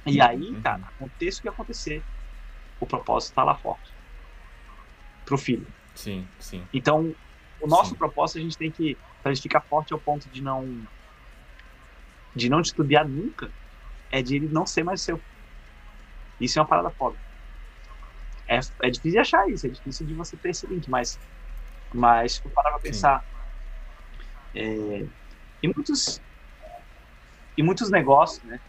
E 0.08 0.20
aí, 0.20 0.50
uhum. 0.50 0.62
cara, 0.64 0.82
aconteça 0.88 1.38
o 1.38 1.42
que 1.44 1.50
acontecer, 1.50 2.02
o 2.80 2.88
propósito 2.88 3.30
está 3.30 3.44
lá 3.44 3.54
forte. 3.54 3.92
Pro 5.24 5.38
filho. 5.38 5.68
Sim, 5.94 6.28
sim. 6.40 6.66
Então, 6.74 7.14
o 7.62 7.68
nosso 7.68 7.92
sim. 7.92 7.96
propósito 7.96 8.40
a 8.40 8.42
gente 8.42 8.58
tem 8.58 8.72
que, 8.72 8.98
pra 9.22 9.32
gente 9.32 9.44
ficar 9.44 9.62
forte 9.62 9.94
ao 9.94 10.00
ponto 10.00 10.28
de 10.30 10.42
não 10.42 10.88
de 12.38 12.50
não 12.50 12.62
estudiar 12.62 13.08
nunca, 13.08 13.52
é 14.12 14.22
de 14.22 14.36
ele 14.36 14.48
não 14.48 14.66
ser 14.66 14.84
mais 14.84 15.02
seu. 15.02 15.20
Isso 16.40 16.60
é 16.60 16.62
uma 16.62 16.68
parada 16.68 16.92
foda. 16.92 17.18
É, 18.48 18.60
é 18.84 18.90
difícil 18.90 19.12
de 19.12 19.20
achar 19.20 19.50
isso, 19.50 19.68
é 19.68 19.70
difícil 19.70 20.06
de 20.06 20.14
você 20.14 20.38
ter 20.38 20.50
esse 20.50 20.66
link, 20.68 20.90
mas, 20.90 21.20
mas 21.94 22.34
se 22.34 22.46
eu 22.46 22.52
parar 22.52 22.70
pra 22.70 22.80
pensar, 22.80 23.26
é, 24.56 25.06
e 25.62 25.68
muitos, 25.68 26.22
e 27.58 27.64
muitos 27.64 27.92
negócios, 27.92 28.44
né? 28.44 28.60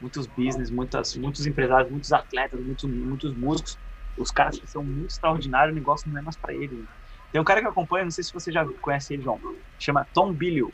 muitos 0.00 0.26
business, 0.26 0.70
muitas, 0.70 1.16
muitos 1.16 1.46
empresários, 1.46 1.90
muitos 1.90 2.12
atletas, 2.12 2.60
muitos, 2.60 2.88
muitos 2.88 3.34
músicos. 3.36 3.78
Os 4.16 4.30
caras 4.30 4.58
que 4.58 4.66
são 4.66 4.82
muito 4.82 5.10
extraordinários, 5.10 5.72
o 5.72 5.74
negócio 5.74 6.10
não 6.10 6.18
é 6.18 6.22
mais 6.22 6.36
para 6.36 6.54
ele. 6.54 6.74
Né? 6.74 6.86
Tem 7.32 7.40
um 7.40 7.44
cara 7.44 7.60
que 7.60 7.66
acompanha, 7.66 8.04
não 8.04 8.10
sei 8.10 8.24
se 8.24 8.32
você 8.32 8.50
já 8.50 8.64
conhece 8.80 9.12
ele, 9.12 9.22
João. 9.22 9.40
Chama 9.78 10.06
Tom 10.12 10.32
Billio. 10.32 10.72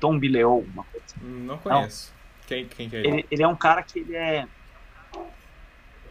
Tom 0.00 0.18
Billio, 0.18 0.58
uma 0.58 0.84
coisa. 0.84 1.06
Não 1.20 1.58
conheço. 1.58 2.12
Quem, 2.46 2.66
quem 2.66 2.88
que 2.88 2.96
é 2.96 2.98
ele? 3.00 3.08
ele? 3.08 3.26
Ele 3.30 3.42
é 3.42 3.48
um 3.48 3.56
cara 3.56 3.82
que 3.82 4.00
ele 4.00 4.16
é. 4.16 4.46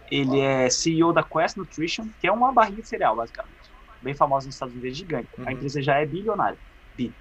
Ele 0.09 0.39
é 0.39 0.69
CEO 0.69 1.13
da 1.13 1.23
Quest 1.23 1.55
Nutrition, 1.55 2.07
que 2.19 2.27
é 2.27 2.31
uma 2.31 2.51
barrinha 2.51 2.81
de 2.81 2.87
cereal, 2.87 3.15
basicamente. 3.15 3.55
Bem 4.01 4.13
famosa 4.13 4.45
nos 4.45 4.55
Estados 4.55 4.75
Unidos, 4.75 4.97
gigante. 4.97 5.29
Uhum. 5.37 5.47
A 5.47 5.53
empresa 5.53 5.81
já 5.81 5.99
é 5.99 6.05
bilionária. 6.05 6.57
Bi. 6.97 7.13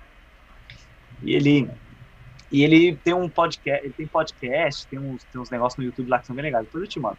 E 1.22 1.34
ele. 1.34 1.70
E 2.50 2.64
ele 2.64 2.96
tem 2.96 3.14
um 3.14 3.28
podcast, 3.28 3.84
ele 3.84 3.94
tem 3.94 4.06
podcast, 4.08 4.86
tem 4.88 4.98
uns, 4.98 5.22
tem 5.22 5.40
uns 5.40 5.50
negócios 5.50 5.78
no 5.78 5.84
YouTube 5.84 6.08
lá 6.08 6.18
que 6.18 6.26
são 6.26 6.34
bem 6.34 6.42
legais, 6.42 6.64
depois 6.64 6.82
eu 6.82 6.88
te 6.88 6.98
mando. 6.98 7.18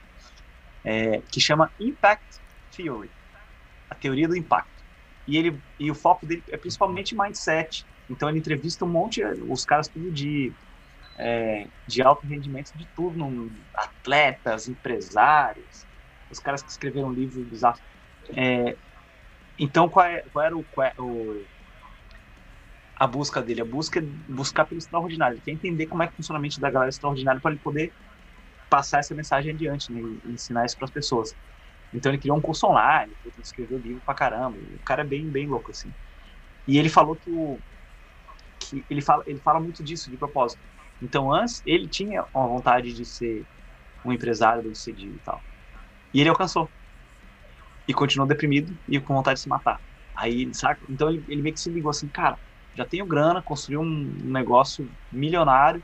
É, 0.83 1.21
que 1.31 1.39
chama 1.39 1.71
Impact 1.79 2.41
Theory. 2.75 3.09
A 3.89 3.95
teoria 3.95 4.27
do 4.27 4.35
impacto. 4.35 4.83
E, 5.27 5.37
ele, 5.37 5.57
e 5.79 5.89
o 5.89 5.95
foco 5.95 6.25
dele 6.25 6.43
é 6.49 6.57
principalmente 6.57 7.15
mindset. 7.15 7.85
Então 8.11 8.29
ele 8.29 8.39
entrevista 8.39 8.85
um 8.85 8.89
monte, 8.91 9.21
os 9.47 9.65
caras 9.65 9.89
tudo 9.89 10.11
de, 10.11 10.55
é, 11.19 11.67
de 11.87 12.01
alto 12.01 12.27
rendimento 12.27 12.71
de 12.75 12.87
tudo, 12.95 13.51
atletas, 13.75 14.67
empresários, 14.67 15.87
os 16.29 16.39
caras 16.39 16.63
que 16.63 16.71
escreveram 16.71 17.11
livros 17.11 17.43
bizarros. 17.45 17.81
É, 18.37 18.77
então 19.59 19.89
qual, 19.89 20.05
é, 20.05 20.23
qual 20.31 20.45
era 20.45 20.57
o, 20.57 20.63
qual 20.65 20.87
é 20.87 20.93
o, 20.99 21.45
a 22.95 23.07
busca 23.07 23.41
dele? 23.41 23.61
A 23.61 23.65
busca 23.65 23.99
é 23.99 24.03
buscar 24.03 24.65
pelo 24.65 24.79
extraordinário. 24.79 25.35
Ele 25.35 25.41
quer 25.41 25.51
entender 25.51 25.87
como 25.87 26.03
é 26.03 26.07
que 26.07 26.15
funciona 26.15 26.37
a 26.39 26.41
mente 26.41 26.59
da 26.59 26.69
galera 26.69 26.89
extraordinária 26.89 27.41
para 27.41 27.51
ele 27.51 27.59
poder 27.61 27.93
passar 28.69 28.99
essa 28.99 29.15
mensagem 29.15 29.51
adiante, 29.53 29.91
né, 29.91 30.01
e 30.01 30.31
ensinar 30.33 30.65
isso 30.65 30.77
para 30.77 30.85
as 30.85 30.91
pessoas. 30.91 31.35
Então 31.93 32.11
ele 32.11 32.19
criou 32.21 32.37
um 32.37 32.41
curso 32.41 32.67
online, 32.67 33.15
escreveu 33.39 33.79
livro 33.79 34.01
pra 34.05 34.15
caramba. 34.15 34.57
O 34.57 34.81
cara 34.85 35.03
é 35.03 35.05
bem, 35.07 35.29
bem 35.31 35.47
louco, 35.47 35.71
assim. 35.71 35.93
E 36.67 36.77
ele 36.77 36.89
falou 36.89 37.15
que 37.17 37.29
o. 37.31 37.61
Que 38.71 38.85
ele, 38.89 39.01
fala, 39.01 39.23
ele 39.27 39.39
fala 39.39 39.59
muito 39.59 39.83
disso, 39.83 40.09
de 40.09 40.17
propósito. 40.17 40.61
Então, 41.01 41.33
antes, 41.33 41.61
ele 41.65 41.87
tinha 41.87 42.25
uma 42.33 42.47
vontade 42.47 42.93
de 42.93 43.05
ser 43.05 43.47
um 44.05 44.11
empresário 44.13 44.63
bem 44.63 44.73
sucedido 44.75 45.15
e 45.17 45.19
tal. 45.19 45.45
E 46.13 46.19
ele 46.21 46.29
alcançou. 46.29 46.73
E 47.87 47.93
continuou 47.93 48.27
deprimido 48.27 48.77
e 48.87 48.99
com 48.99 49.13
vontade 49.15 49.37
de 49.37 49.43
se 49.43 49.49
matar. 49.49 49.81
Aí, 50.15 50.53
saca? 50.53 50.81
Então 50.89 51.09
ele, 51.09 51.23
ele 51.27 51.41
meio 51.41 51.53
que 51.53 51.59
se 51.61 51.69
ligou 51.69 51.89
assim, 51.89 52.09
cara, 52.09 52.39
já 52.73 52.85
tenho 52.85 53.05
grana, 53.05 53.41
construí 53.41 53.77
um 53.77 53.85
negócio 54.23 54.97
milionário, 55.11 55.83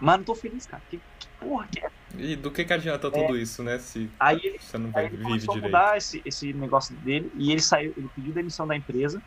mas 0.00 0.16
não 0.18 0.24
tô 0.24 0.34
feliz, 0.34 0.66
cara. 0.66 0.82
Que, 0.88 1.02
que 1.18 1.28
porra 1.40 1.68
que 1.68 1.80
é? 1.84 1.90
E 2.16 2.36
do 2.36 2.52
que, 2.52 2.64
que 2.64 2.72
adianta 2.72 3.10
tudo 3.10 3.36
isso, 3.36 3.62
né? 3.62 3.78
Se 3.78 4.16
Aí 4.18 4.40
ele, 4.44 4.58
você 4.58 4.78
não 4.78 4.92
aí 4.92 4.92
vai, 4.92 5.06
ele 5.08 5.24
vive 5.24 5.48
direito. 5.48 5.56
mudar 5.56 5.96
esse, 5.96 6.22
esse 6.24 6.52
negócio 6.54 6.96
dele 6.96 7.30
e 7.34 7.52
ele 7.52 7.60
saiu, 7.62 7.94
ele 7.96 8.08
pediu 8.10 8.32
demissão 8.32 8.66
da 8.66 8.76
empresa, 8.76 9.24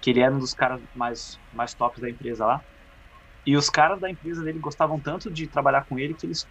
que 0.00 0.10
ele 0.10 0.20
era 0.20 0.34
um 0.34 0.38
dos 0.38 0.54
caras 0.54 0.82
mais, 0.94 1.40
mais 1.52 1.74
tops 1.74 2.00
da 2.00 2.10
empresa 2.10 2.44
lá. 2.46 2.64
E 3.44 3.56
os 3.56 3.68
caras 3.70 4.00
da 4.00 4.10
empresa 4.10 4.42
dele 4.44 4.58
gostavam 4.58 5.00
tanto 5.00 5.30
de 5.30 5.48
trabalhar 5.48 5.84
com 5.86 5.98
ele 5.98 6.14
que 6.14 6.26
eles 6.26 6.48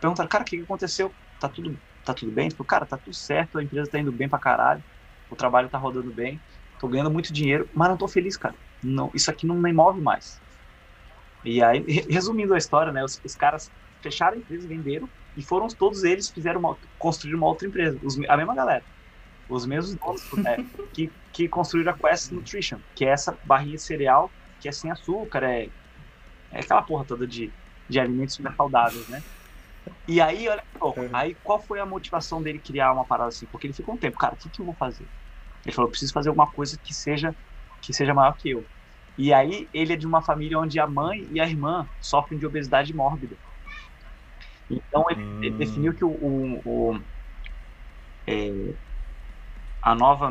perguntaram, 0.00 0.28
cara, 0.28 0.42
o 0.42 0.46
que, 0.46 0.56
que 0.58 0.62
aconteceu? 0.64 1.16
Tá 1.38 1.48
tudo, 1.48 1.80
tá 2.04 2.14
tudo 2.14 2.32
bem? 2.32 2.50
Falou, 2.50 2.66
cara, 2.66 2.86
tá 2.86 2.98
tudo 2.98 3.14
certo, 3.16 3.58
a 3.58 3.62
empresa 3.64 3.90
tá 3.90 3.98
indo 4.00 4.12
bem 4.12 4.28
pra 4.28 4.38
caralho, 4.38 4.84
o 5.28 5.36
trabalho 5.36 5.70
tá 5.70 5.78
rodando 5.78 6.12
bem, 6.12 6.42
tô 6.78 6.88
ganhando 6.88 7.10
muito 7.12 7.32
dinheiro, 7.32 7.70
mas 7.74 7.88
não 7.90 7.96
tô 7.98 8.08
feliz, 8.08 8.36
cara. 8.36 8.56
Não, 8.82 9.10
isso 9.14 9.30
aqui 9.30 9.46
não 9.46 9.56
me 9.60 9.72
move 9.72 10.00
mais. 10.00 10.42
E 11.44 11.62
aí, 11.62 11.80
re- 11.86 12.06
resumindo 12.10 12.54
a 12.54 12.58
história, 12.58 12.92
né, 12.92 13.02
os, 13.04 13.20
os 13.24 13.34
caras 13.34 13.70
fecharam 14.02 14.36
a 14.36 14.40
empresa, 14.40 14.68
venderam, 14.68 15.10
e 15.34 15.44
foram 15.44 15.66
todos 15.68 16.04
eles 16.04 16.30
fizeram 16.30 16.60
uma, 16.60 16.78
construir 16.98 17.34
uma 17.34 17.46
outra 17.46 17.66
empresa, 17.66 17.98
os 18.02 18.16
a 18.28 18.36
mesma 18.36 18.54
galera, 18.54 18.86
os 19.54 19.66
mesmos 19.66 19.96
donos 19.98 20.22
né, 20.42 20.58
que, 20.92 21.12
que 21.32 21.48
construíram 21.48 21.92
a 21.92 21.98
Quest 21.98 22.32
Nutrition, 22.32 22.80
que 22.94 23.04
é 23.04 23.10
essa 23.10 23.38
barrinha 23.44 23.76
de 23.76 23.82
cereal 23.84 24.34
que 24.60 24.68
é 24.68 24.72
sem 24.72 24.90
açúcar, 24.90 25.42
é, 25.44 25.66
é 26.52 26.60
aquela 26.60 26.82
porra 26.84 27.06
toda 27.06 27.26
de, 27.26 27.54
de 27.88 28.00
alimentos 28.00 28.34
super 28.36 28.54
saudáveis, 28.56 29.06
né? 29.08 29.22
E 30.08 30.20
aí, 30.20 30.48
olha 30.48 30.62
só, 30.78 30.96
Uhum. 30.96 31.12
aí 31.12 31.36
qual 31.42 31.64
foi 31.66 31.80
a 31.80 31.86
motivação 31.86 32.42
dele 32.42 32.60
criar 32.60 32.92
uma 32.92 33.06
parada 33.06 33.28
assim? 33.28 33.46
Porque 33.48 33.66
ele 33.66 33.74
ficou 33.74 33.94
um 33.94 33.98
tempo, 33.98 34.18
cara, 34.18 34.34
o 34.34 34.38
que, 34.38 34.50
que 34.50 34.60
eu 34.60 34.66
vou 34.66 34.76
fazer? 34.76 35.08
Ele 35.66 35.74
falou, 35.74 35.88
eu 35.88 35.92
preciso 35.92 36.12
fazer 36.14 36.30
alguma 36.30 36.50
coisa 36.52 36.78
que 36.82 36.94
seja 36.94 37.36
que 37.82 37.94
seja 37.94 38.14
maior 38.14 38.34
que 38.38 38.50
eu. 38.50 38.68
E 39.18 39.32
aí 39.34 39.68
ele 39.72 39.94
é 39.94 39.96
de 39.96 40.06
uma 40.06 40.22
família 40.24 40.58
onde 40.58 40.80
a 40.80 40.88
mãe 40.88 41.28
e 41.32 41.40
a 41.40 41.46
irmã 41.48 41.88
sofrem 42.00 42.38
de 42.38 42.46
obesidade 42.46 42.94
mórbida. 42.94 43.38
Então 44.70 45.04
ele, 45.10 45.20
ele 45.40 45.54
Hum. 45.54 45.56
definiu 45.56 45.94
que 45.94 46.04
o, 46.04 46.08
o- 46.10 46.92
o- 46.94 47.04
é, 48.26 48.72
a 49.82 49.94
nova 49.94 50.28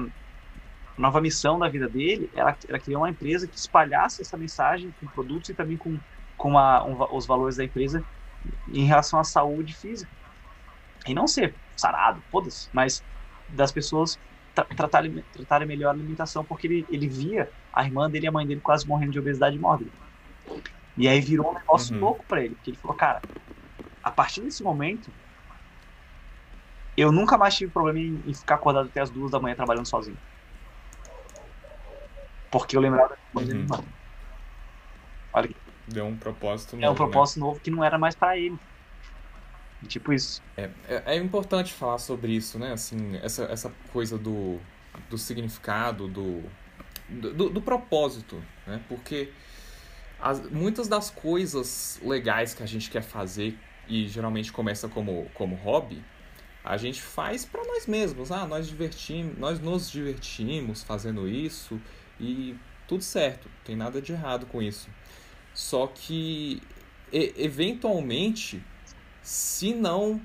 a 0.97 1.02
nova 1.02 1.22
missão 1.22 1.58
da 1.60 1.70
vida 1.70 1.89
dele 1.89 2.30
era, 2.34 2.58
era 2.68 2.80
criar 2.80 2.99
uma 2.99 3.10
empresa 3.10 3.47
que 3.47 3.58
espalhasse 3.58 4.22
essa 4.22 4.38
mensagem 4.38 4.93
com 4.93 5.08
produtos 5.10 5.49
e 5.49 5.56
também 5.56 5.78
com, 5.78 5.99
com 6.38 6.58
a- 6.58 6.86
um 6.86 6.97
os 7.16 7.26
valores 7.28 7.58
da 7.58 7.64
empresa 7.66 8.06
em 8.68 8.86
relação 8.86 9.20
à 9.20 9.24
saúde 9.24 9.76
física. 9.76 10.12
E 11.08 11.14
não 11.14 11.28
ser 11.28 11.58
sarado, 11.78 12.24
foda-se, 12.32 12.70
mas 12.74 13.04
das 13.47 13.72
pessoas 13.72 14.20
tra 14.54 14.66
tratarem, 14.66 15.26
tratarem 15.32 15.68
melhor 15.68 15.89
a 15.89 15.93
alimentação, 15.93 16.45
porque 16.45 16.68
ele, 16.68 16.86
ele 16.89 17.08
via 17.10 17.52
a 17.74 17.86
irmã 17.86 18.10
dele 18.10 18.26
e 18.26 18.30
a 18.30 18.32
mãe 18.32 18.47
dele 18.47 18.62
quase 18.62 18.88
morrendo 18.88 19.12
de 19.14 19.20
obesidade 19.20 19.60
mórbida. 19.60 19.91
E 20.97 21.08
aí 21.08 21.22
virou 21.22 21.52
um 21.52 21.54
negócio 21.54 21.95
Uhum. 21.95 21.99
louco 21.99 22.26
pra 22.28 22.43
ele, 22.43 22.56
porque 22.56 22.72
ele 22.72 22.78
falou, 22.78 22.95
cara, 22.97 23.24
a 24.04 24.12
partir 24.12 24.43
desse 24.43 24.64
momento, 24.64 25.14
eu 26.98 27.12
nunca 27.12 27.38
mais 27.38 27.56
tive 27.56 27.72
problema 27.72 28.00
em, 28.00 28.22
em 28.26 28.34
ficar 28.34 28.56
acordado 28.56 28.88
até 28.88 29.02
as 29.02 29.10
duas 29.10 29.32
da 29.32 29.39
manhã 29.39 29.56
trabalhando 29.56 29.86
sozinho. 29.88 30.18
Porque 32.50 32.76
eu 32.76 32.82
lembrava 32.82 33.18
Uhum. 33.34 33.66
Olha 35.34 35.48
que 35.48 35.56
Deu 35.88 36.06
um 36.06 36.18
propósito 36.18 36.76
novo. 36.76 36.86
é 36.86 36.89
um 36.89 36.92
né? 36.92 36.98
propósito 36.98 37.39
novo 37.39 37.60
que 37.60 37.72
não 37.72 37.84
era 37.84 37.98
mais 37.98 38.16
pra 38.16 38.38
ele. 38.38 38.58
Tipo 39.88 40.14
isso. 40.14 40.42
É, 40.56 40.70
é, 40.88 41.04
é 41.08 41.16
importante 41.16 41.74
falar 41.74 41.98
sobre 41.98 42.34
isso, 42.34 42.60
né? 42.60 42.74
Assim, 42.74 43.18
essa, 43.24 43.46
essa 43.46 43.72
coisa 43.92 44.18
do, 44.18 44.60
do 45.10 45.18
significado, 45.18 46.08
do, 46.08 46.44
do, 47.10 47.50
do 47.50 47.62
propósito, 47.62 48.42
né? 48.68 48.82
Porque 48.88 49.32
as, 50.20 50.39
muitas 50.52 50.88
das 50.88 51.10
coisas 51.10 52.00
legais 52.04 52.54
que 52.54 52.62
a 52.62 52.66
gente 52.66 52.92
quer 52.92 53.02
fazer 53.02 53.58
e 53.88 54.08
geralmente 54.08 54.54
começa 54.54 54.88
como, 54.88 55.30
como 55.34 55.56
hobby, 55.56 56.04
a 56.64 56.78
gente 56.78 57.01
faz 57.01 57.45
para 57.45 57.64
nós 57.64 57.88
mesmos. 57.88 58.32
Ah, 58.32 58.45
nós 58.45 58.68
divertimos, 58.68 59.38
nós 59.38 59.59
nos 59.59 59.89
divertimos 59.89 60.84
fazendo 60.84 61.28
isso 61.28 61.80
e 62.20 62.55
tudo 62.88 63.03
certo, 63.03 63.47
não 63.47 63.64
tem 63.64 63.76
nada 63.76 64.01
de 64.01 64.12
errado 64.12 64.45
com 64.45 64.62
isso. 64.62 64.89
Só 65.53 65.88
que 65.88 66.62
e- 67.12 67.34
eventualmente, 67.38 68.64
se 69.22 69.74
não 69.74 70.22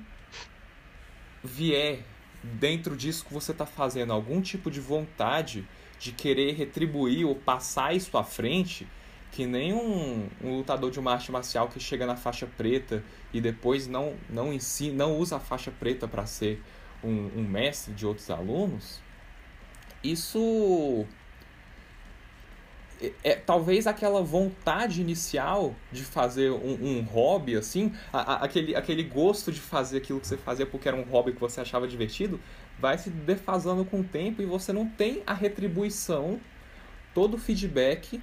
vier 1.43 2.03
dentro 2.43 2.95
disso 2.95 3.25
que 3.25 3.33
você 3.33 3.51
está 3.51 3.65
fazendo 3.65 4.13
algum 4.13 4.41
tipo 4.41 4.69
de 4.69 4.79
vontade 4.79 5.67
de 5.99 6.11
querer 6.11 6.53
retribuir 6.53 7.25
ou 7.25 7.35
passar 7.35 7.95
isso 7.95 8.17
à 8.17 8.23
frente, 8.23 8.87
que 9.31 9.45
nem 9.45 9.73
um, 9.73 10.27
um 10.43 10.57
lutador 10.57 10.89
de 10.91 10.99
uma 10.99 11.11
arte 11.13 11.31
marcial 11.31 11.67
que 11.67 11.79
chega 11.79 12.05
na 12.05 12.15
faixa 12.15 12.47
preta 12.57 13.03
e 13.33 13.39
depois 13.41 13.87
não 13.87 14.15
não 14.29 14.51
ensina, 14.53 15.05
não 15.05 15.17
usa 15.17 15.37
a 15.37 15.39
faixa 15.39 15.71
preta 15.71 16.07
para 16.07 16.25
ser 16.25 16.61
um, 17.03 17.29
um 17.37 17.43
mestre 17.43 17.93
de 17.93 18.05
outros 18.05 18.29
alunos, 18.29 18.99
isso 20.03 21.05
é, 23.01 23.11
é, 23.23 23.35
talvez 23.35 23.85
aquela 23.85 24.21
vontade 24.23 25.01
inicial 25.01 25.75
de 25.91 26.03
fazer 26.03 26.51
um, 26.51 26.77
um 26.81 27.01
hobby 27.03 27.55
assim, 27.55 27.93
a- 28.11 28.33
a- 28.33 28.43
aquele, 28.45 28.75
aquele 28.75 29.03
gosto 29.03 29.51
de 29.51 29.59
fazer 29.59 29.97
aquilo 29.97 30.19
que 30.19 30.27
você 30.27 30.37
fazia 30.37 30.65
porque 30.65 30.87
era 30.87 30.97
um 30.97 31.03
hobby 31.03 31.31
que 31.33 31.39
você 31.39 31.61
achava 31.61 31.87
divertido, 31.87 32.39
vai 32.79 32.97
se 32.97 33.09
defasando 33.09 33.85
com 33.85 33.99
o 33.99 34.03
tempo 34.03 34.41
e 34.41 34.45
você 34.45 34.73
não 34.73 34.87
tem 34.87 35.21
a 35.27 35.33
retribuição, 35.33 36.39
todo 37.13 37.35
o 37.35 37.37
feedback 37.37 38.19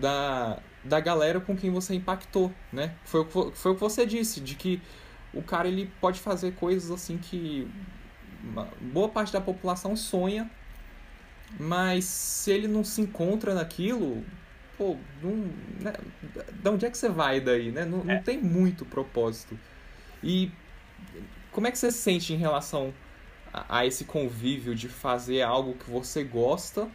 da, 0.00 0.58
da 0.84 1.00
galera 1.00 1.40
com 1.40 1.56
quem 1.56 1.70
você 1.70 1.94
impactou, 1.94 2.52
né? 2.72 2.94
Foi, 3.04 3.20
o 3.20 3.24
que 3.24 3.58
foi 3.58 3.72
o 3.72 3.74
que 3.74 3.80
você 3.80 4.06
disse, 4.06 4.40
de 4.40 4.54
que 4.54 4.80
o 5.32 5.42
cara 5.42 5.68
ele 5.68 5.90
pode 6.00 6.20
fazer 6.20 6.52
coisas 6.54 6.90
assim 6.90 7.18
que 7.18 7.68
boa 8.80 9.08
parte 9.08 9.32
da 9.32 9.40
população 9.40 9.96
sonha, 9.96 10.50
mas 11.58 12.04
se 12.04 12.50
ele 12.50 12.68
não 12.68 12.84
se 12.84 13.00
encontra 13.00 13.54
naquilo, 13.54 14.24
pô, 14.76 14.96
não, 15.22 15.36
né? 15.80 15.92
de 16.52 16.68
onde 16.68 16.86
é 16.86 16.90
que 16.90 16.98
você 16.98 17.08
vai 17.08 17.40
daí, 17.40 17.70
né? 17.70 17.84
Não, 17.84 18.04
não 18.04 18.14
É. 18.14 18.20
tem 18.20 18.40
muito 18.40 18.84
propósito. 18.84 19.58
E 20.22 20.50
como 21.52 21.66
é 21.66 21.70
que 21.70 21.78
você 21.78 21.90
se 21.90 21.98
sente 21.98 22.32
em 22.32 22.36
relação 22.36 22.92
a, 23.52 23.78
a 23.78 23.86
esse 23.86 24.04
convívio 24.04 24.74
de 24.74 24.88
fazer 24.88 25.42
algo 25.42 25.74
que 25.74 25.90
você 25.90 26.22
gosta? 26.24 26.88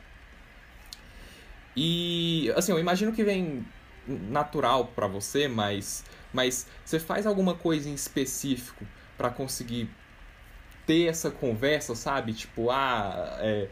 E 1.75 2.51
assim, 2.55 2.71
eu 2.71 2.79
imagino 2.79 3.11
que 3.11 3.23
vem 3.23 3.65
natural 4.07 4.85
pra 4.85 5.07
você, 5.07 5.47
mas 5.47 6.03
mas 6.33 6.67
você 6.83 6.99
faz 6.99 7.25
alguma 7.25 7.55
coisa 7.55 7.89
em 7.89 7.93
específico 7.93 8.85
pra 9.17 9.29
conseguir 9.29 9.89
ter 10.85 11.07
essa 11.07 11.29
conversa, 11.29 11.93
sabe? 11.95 12.33
Tipo, 12.33 12.71
ah, 12.71 13.37
é, 13.39 13.67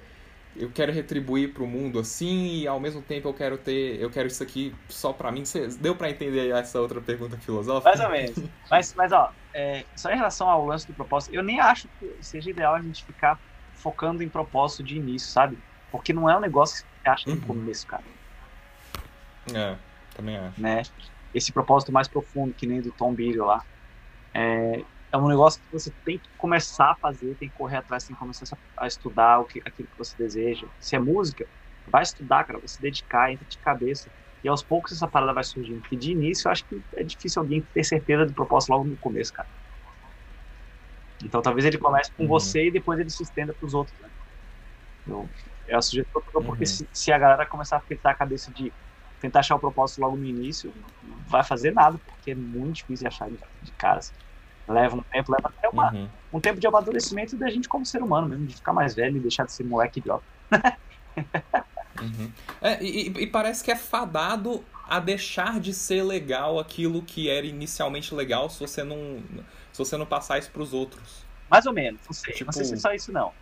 eu 0.56 0.70
quero 0.72 0.92
retribuir 0.92 1.54
para 1.54 1.64
o 1.64 1.68
mundo 1.68 2.00
assim 2.00 2.60
e 2.62 2.68
ao 2.68 2.80
mesmo 2.80 3.02
tempo 3.02 3.28
eu 3.28 3.34
quero 3.34 3.58
ter 3.58 4.00
eu 4.00 4.10
quero 4.10 4.28
isso 4.28 4.44
aqui 4.44 4.76
só 4.88 5.14
para 5.14 5.32
mim. 5.32 5.46
Você, 5.46 5.68
deu 5.68 5.96
para 5.96 6.10
entender 6.10 6.50
essa 6.52 6.80
outra 6.80 7.02
pergunta 7.02 7.38
filosófica? 7.38 7.90
Mais 7.90 8.00
ou 8.00 8.10
menos. 8.10 8.50
Mas 8.70 8.94
mas 8.94 9.12
ó 9.12 9.32
é, 9.54 9.84
só 9.96 10.12
em 10.12 10.16
relação 10.16 10.50
ao 10.50 10.66
lance 10.66 10.86
do 10.86 10.94
propósito 10.94 11.34
eu 11.34 11.44
nem 11.44 11.60
acho 11.60 11.88
que 12.00 12.16
seja 12.22 12.50
ideal 12.50 12.76
a 12.76 12.82
gente 12.82 13.04
ficar 13.04 13.40
focando 13.74 14.22
em 14.22 14.30
propósito 14.30 14.84
de 14.84 14.98
início 14.98 15.30
sabe? 15.30 15.58
Porque 15.92 16.14
não 16.14 16.30
é 16.30 16.36
um 16.36 16.42
negócio 16.42 16.86
acha 17.10 17.30
no 17.30 17.36
uhum. 17.36 17.42
começo 17.42 17.86
cara 17.88 18.04
é 19.54 19.76
também 20.16 20.38
acho 20.38 20.62
né 20.62 20.84
esse 21.34 21.52
propósito 21.52 21.92
mais 21.92 22.08
profundo 22.08 22.54
que 22.54 22.66
nem 22.66 22.82
do 22.82 22.92
Tom 22.92 23.14
Billy 23.14 23.38
lá 23.38 23.64
é, 24.34 24.84
é 25.12 25.18
um 25.18 25.28
negócio 25.28 25.62
que 25.62 25.74
você 25.74 25.92
tem 26.06 26.18
que 26.18 26.30
começar 26.38 26.92
a 26.92 26.96
fazer, 26.96 27.36
tem 27.36 27.50
que 27.50 27.56
correr 27.56 27.78
atrás, 27.78 28.04
tem 28.04 28.16
que 28.16 28.20
começar 28.20 28.58
a 28.78 28.88
estudar 28.88 29.40
o 29.40 29.46
que, 29.46 29.60
aquilo 29.66 29.88
que 29.88 29.98
você 29.98 30.16
deseja. 30.18 30.68
Se 30.80 30.96
é 30.96 31.00
música, 31.00 31.48
vai 31.88 32.04
estudar, 32.04 32.44
cara, 32.44 32.60
vai 32.60 32.68
se 32.68 32.82
dedicar, 32.82 33.32
entra 33.32 33.46
de 33.48 33.58
cabeça. 33.58 34.10
E 34.44 34.48
aos 34.48 34.64
poucos 34.64 34.92
essa 34.92 35.08
parada 35.08 35.34
vai 35.34 35.44
surgindo. 35.44 35.82
Porque 35.82 35.96
de 35.96 36.12
início 36.12 36.48
eu 36.48 36.52
acho 36.52 36.64
que 36.66 36.82
é 36.94 37.04
difícil 37.04 37.42
alguém 37.42 37.62
ter 37.74 37.84
certeza 37.84 38.26
do 38.26 38.34
propósito 38.34 38.70
logo 38.70 38.86
no 38.86 38.96
começo, 38.98 39.34
cara. 39.34 39.50
Então 41.24 41.42
talvez 41.42 41.66
ele 41.66 41.78
comece 41.78 42.12
com 42.12 42.24
uhum. 42.24 42.30
você 42.30 42.68
e 42.68 42.72
depois 42.72 43.00
ele 43.00 43.10
se 43.10 43.24
estenda 43.24 43.54
para 43.54 43.66
os 43.66 43.74
outros, 43.74 43.98
né? 44.00 44.10
Eu, 45.08 45.28
é 45.70 45.76
a 45.76 45.82
sugestão 45.82 46.22
porque 46.22 46.64
uhum. 46.64 46.66
se, 46.66 46.88
se, 46.92 47.12
a 47.12 47.18
galera 47.18 47.46
começar 47.46 47.78
a 47.78 47.80
fritar 47.80 48.12
a 48.12 48.16
cabeça 48.16 48.52
de 48.52 48.74
tentar 49.20 49.40
achar 49.40 49.56
o 49.56 49.60
propósito 49.60 50.02
logo 50.02 50.16
no 50.16 50.26
início, 50.26 50.74
não 51.04 51.18
vai 51.28 51.44
fazer 51.44 51.74
nada, 51.74 52.00
porque 52.06 52.32
é 52.32 52.36
muito 52.36 52.78
difícil 52.78 53.08
achar 53.08 53.30
de, 53.30 53.38
de 53.62 53.72
cara. 53.74 54.00
Leva 54.68 54.96
um 54.96 55.02
tempo, 55.02 55.32
leva 55.32 55.50
até 55.50 55.68
uma, 55.70 55.92
uhum. 55.94 56.10
um 56.34 56.40
tempo 56.40 56.60
de 56.60 56.68
amadurecimento 56.68 57.36
da 57.36 57.50
gente 57.50 57.68
como 57.68 57.86
ser 57.86 58.02
humano 58.02 58.30
mesmo, 58.30 58.46
de 58.46 58.56
ficar 58.56 58.74
mais 58.74 58.96
velho 58.96 59.18
e 59.18 59.20
deixar 59.20 59.46
de 59.46 59.52
ser 59.52 59.64
moleque 59.64 60.00
idiota. 60.00 60.24
uhum. 62.02 62.32
é, 62.62 62.82
e, 62.84 63.08
e, 63.08 63.28
parece 63.28 63.64
que 63.64 63.72
é 63.72 63.76
fadado 63.76 64.64
a 64.88 65.00
deixar 65.00 65.60
de 65.60 65.74
ser 65.74 66.04
legal 66.04 66.60
aquilo 66.60 67.02
que 67.02 67.30
era 67.30 67.46
inicialmente 67.46 68.14
legal 68.14 68.50
se 68.50 68.60
você 68.60 68.84
não, 68.84 69.22
se 69.72 69.78
você 69.78 69.98
não 69.98 70.06
passar 70.06 70.40
isso 70.40 70.52
pros 70.52 70.74
outros. 70.74 71.26
Mais 71.50 71.66
ou 71.66 71.74
menos, 71.74 72.00
não 72.06 72.14
sei, 72.14 72.34
tipo... 72.34 72.46
não 72.46 72.54
sei 72.54 72.66
se 72.66 72.74
é 72.76 72.78
só 72.78 72.94
isso 72.94 73.12
não. 73.12 73.34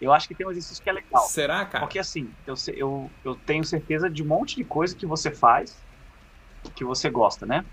Eu 0.00 0.12
acho 0.12 0.28
que 0.28 0.34
tem 0.34 0.46
um 0.46 0.50
exercício 0.50 0.82
que 0.82 0.90
é 0.90 0.92
legal. 0.92 1.22
Será, 1.22 1.64
cara? 1.64 1.84
Porque 1.84 1.98
assim, 1.98 2.30
eu, 2.46 2.54
eu, 2.74 3.10
eu 3.24 3.34
tenho 3.34 3.64
certeza 3.64 4.10
de 4.10 4.22
um 4.22 4.26
monte 4.26 4.56
de 4.56 4.64
coisa 4.64 4.94
que 4.94 5.06
você 5.06 5.30
faz 5.30 5.76
que 6.74 6.84
você 6.84 7.08
gosta, 7.08 7.46
né? 7.46 7.64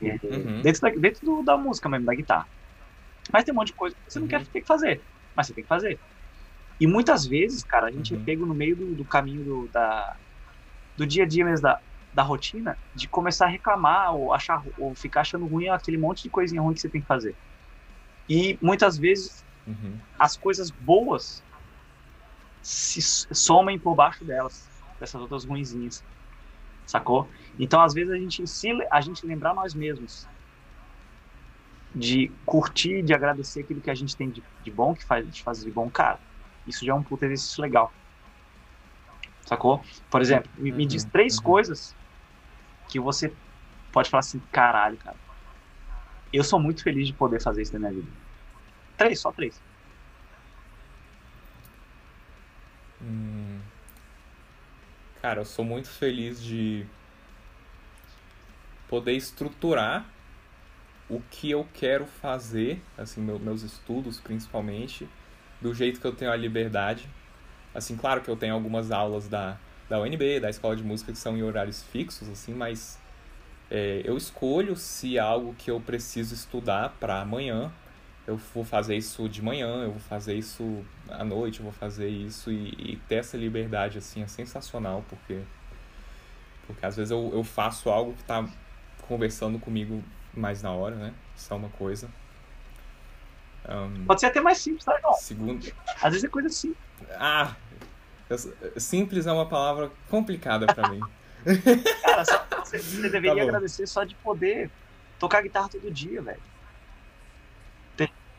Uhum. 0.00 0.60
Dentro, 0.62 0.82
da, 0.82 0.90
dentro 0.90 1.24
do, 1.24 1.42
da 1.42 1.56
música 1.56 1.88
mesmo, 1.88 2.06
da 2.06 2.14
guitarra. 2.14 2.46
Mas 3.32 3.44
tem 3.44 3.52
um 3.52 3.56
monte 3.56 3.68
de 3.68 3.74
coisa 3.74 3.94
que 3.94 4.12
você 4.12 4.18
não 4.18 4.26
quer 4.26 4.40
uhum. 4.40 4.46
ter 4.46 4.60
que 4.60 4.66
fazer. 4.66 5.00
Mas 5.34 5.46
você 5.46 5.54
tem 5.54 5.62
que 5.62 5.68
fazer. 5.68 5.98
E 6.80 6.86
muitas 6.86 7.26
vezes, 7.26 7.62
cara, 7.62 7.86
a 7.86 7.90
gente 7.90 8.14
uhum. 8.14 8.20
é 8.20 8.24
pego 8.24 8.46
no 8.46 8.54
meio 8.54 8.74
do, 8.74 8.94
do 8.94 9.04
caminho 9.04 9.44
do, 9.44 9.68
da, 9.68 10.16
do 10.96 11.06
dia 11.06 11.24
a 11.24 11.26
dia 11.26 11.44
mesmo, 11.44 11.62
da, 11.62 11.80
da 12.12 12.22
rotina, 12.22 12.76
de 12.94 13.06
começar 13.06 13.46
a 13.46 13.48
reclamar 13.48 14.14
ou, 14.14 14.32
achar, 14.34 14.62
ou 14.76 14.94
ficar 14.94 15.20
achando 15.20 15.46
ruim 15.46 15.68
aquele 15.68 15.96
monte 15.96 16.24
de 16.24 16.30
coisinha 16.30 16.60
ruim 16.60 16.74
que 16.74 16.80
você 16.80 16.88
tem 16.88 17.00
que 17.00 17.06
fazer. 17.06 17.34
E 18.28 18.58
muitas 18.60 18.98
vezes 18.98 19.44
uhum. 19.66 19.98
as 20.18 20.36
coisas 20.36 20.70
boas 20.70 21.42
se 22.60 23.02
somem 23.34 23.78
por 23.78 23.94
baixo 23.94 24.24
delas, 24.24 24.68
dessas 25.00 25.20
outras 25.20 25.44
ruinzinhas 25.44 26.04
sacou? 26.86 27.28
Então, 27.58 27.80
às 27.80 27.94
vezes, 27.94 28.12
a 28.12 28.16
gente, 28.16 28.46
se 28.46 28.68
a 28.90 29.00
gente 29.00 29.26
lembrar 29.26 29.54
nós 29.54 29.74
mesmos 29.74 30.28
de 31.94 32.30
curtir, 32.46 33.02
de 33.02 33.12
agradecer 33.12 33.60
aquilo 33.60 33.80
que 33.80 33.90
a 33.90 33.94
gente 33.94 34.16
tem 34.16 34.30
de, 34.30 34.42
de 34.62 34.70
bom, 34.70 34.94
que 34.94 35.04
faz, 35.04 35.28
de 35.30 35.42
fazer 35.42 35.64
de 35.64 35.70
bom, 35.70 35.90
cara, 35.90 36.18
isso 36.66 36.84
já 36.84 36.92
é 36.92 36.94
um 36.94 37.02
puta 37.02 37.26
exercício 37.26 37.62
legal. 37.62 37.92
Sacou? 39.42 39.82
Por 40.10 40.20
exemplo, 40.20 40.50
me, 40.56 40.72
me 40.72 40.86
diz 40.86 41.04
uhum, 41.04 41.10
três 41.10 41.36
uhum. 41.36 41.44
coisas 41.44 41.94
que 42.88 42.98
você 43.00 43.32
pode 43.90 44.08
falar 44.08 44.20
assim, 44.20 44.40
caralho, 44.50 44.96
cara. 44.96 45.16
Eu 46.32 46.44
sou 46.44 46.58
muito 46.58 46.82
feliz 46.82 47.06
de 47.06 47.12
poder 47.12 47.42
fazer 47.42 47.62
isso 47.62 47.72
na 47.74 47.78
minha 47.78 47.92
vida. 47.92 48.08
Três, 48.96 49.18
só 49.18 49.32
três. 49.32 49.60
Hum. 53.02 53.60
Cara, 55.20 55.40
eu 55.40 55.44
sou 55.44 55.64
muito 55.64 55.88
feliz 55.88 56.42
de 56.42 56.86
poder 58.88 59.12
estruturar 59.12 60.04
o 61.08 61.20
que 61.30 61.50
eu 61.50 61.66
quero 61.74 62.06
fazer, 62.06 62.82
assim, 62.96 63.20
meu, 63.20 63.38
meus 63.38 63.62
estudos 63.62 64.20
principalmente, 64.20 65.08
do 65.60 65.74
jeito 65.74 66.00
que 66.00 66.06
eu 66.06 66.14
tenho 66.14 66.30
a 66.30 66.36
liberdade. 66.36 67.08
Assim, 67.74 67.96
claro 67.96 68.20
que 68.20 68.28
eu 68.28 68.36
tenho 68.36 68.54
algumas 68.54 68.90
aulas 68.90 69.28
da, 69.28 69.56
da 69.88 70.00
UNB, 70.00 70.40
da 70.40 70.50
Escola 70.50 70.76
de 70.76 70.82
Música, 70.82 71.12
que 71.12 71.18
são 71.18 71.36
em 71.36 71.42
horários 71.42 71.82
fixos, 71.82 72.28
assim, 72.28 72.52
mas 72.52 72.98
é, 73.70 74.02
eu 74.04 74.16
escolho 74.16 74.76
se 74.76 75.16
é 75.16 75.20
algo 75.20 75.54
que 75.54 75.70
eu 75.70 75.80
preciso 75.80 76.34
estudar 76.34 76.90
para 77.00 77.20
amanhã 77.20 77.72
eu 78.26 78.36
vou 78.36 78.64
fazer 78.64 78.96
isso 78.96 79.28
de 79.28 79.42
manhã, 79.42 79.84
eu 79.84 79.90
vou 79.90 80.00
fazer 80.00 80.34
isso 80.34 80.84
à 81.08 81.24
noite, 81.24 81.58
eu 81.58 81.64
vou 81.64 81.72
fazer 81.72 82.08
isso 82.08 82.50
e, 82.50 82.68
e 82.78 82.96
ter 83.08 83.16
essa 83.16 83.36
liberdade 83.36 83.98
assim 83.98 84.22
é 84.22 84.26
sensacional 84.26 85.04
porque 85.08 85.42
porque 86.66 86.86
às 86.86 86.96
vezes 86.96 87.10
eu, 87.10 87.30
eu 87.32 87.42
faço 87.42 87.90
algo 87.90 88.12
que 88.14 88.22
está 88.22 88.46
conversando 89.08 89.58
comigo 89.58 90.02
mais 90.32 90.62
na 90.62 90.70
hora, 90.70 90.94
né? 90.94 91.12
Isso 91.36 91.52
é 91.52 91.56
uma 91.56 91.68
coisa. 91.70 92.08
Um, 93.68 94.04
Pode 94.06 94.20
ser 94.20 94.26
até 94.26 94.40
mais 94.40 94.58
simples, 94.58 94.84
tá, 94.84 94.94
irmão? 94.94 95.12
Segundo. 95.14 95.72
Às 96.00 96.12
vezes 96.12 96.24
é 96.24 96.28
coisa 96.28 96.48
assim. 96.48 96.74
Ah! 97.18 97.54
Simples 98.76 99.26
é 99.26 99.32
uma 99.32 99.46
palavra 99.46 99.90
complicada 100.08 100.66
para 100.66 100.88
mim. 100.88 101.00
Cara, 102.02 102.24
só, 102.24 102.46
você, 102.64 102.78
você 102.78 103.02
deveria 103.02 103.36
tá 103.36 103.42
agradecer 103.42 103.86
só 103.86 104.04
de 104.04 104.14
poder 104.16 104.70
tocar 105.18 105.42
guitarra 105.42 105.68
todo 105.68 105.90
dia, 105.90 106.22
velho. 106.22 106.40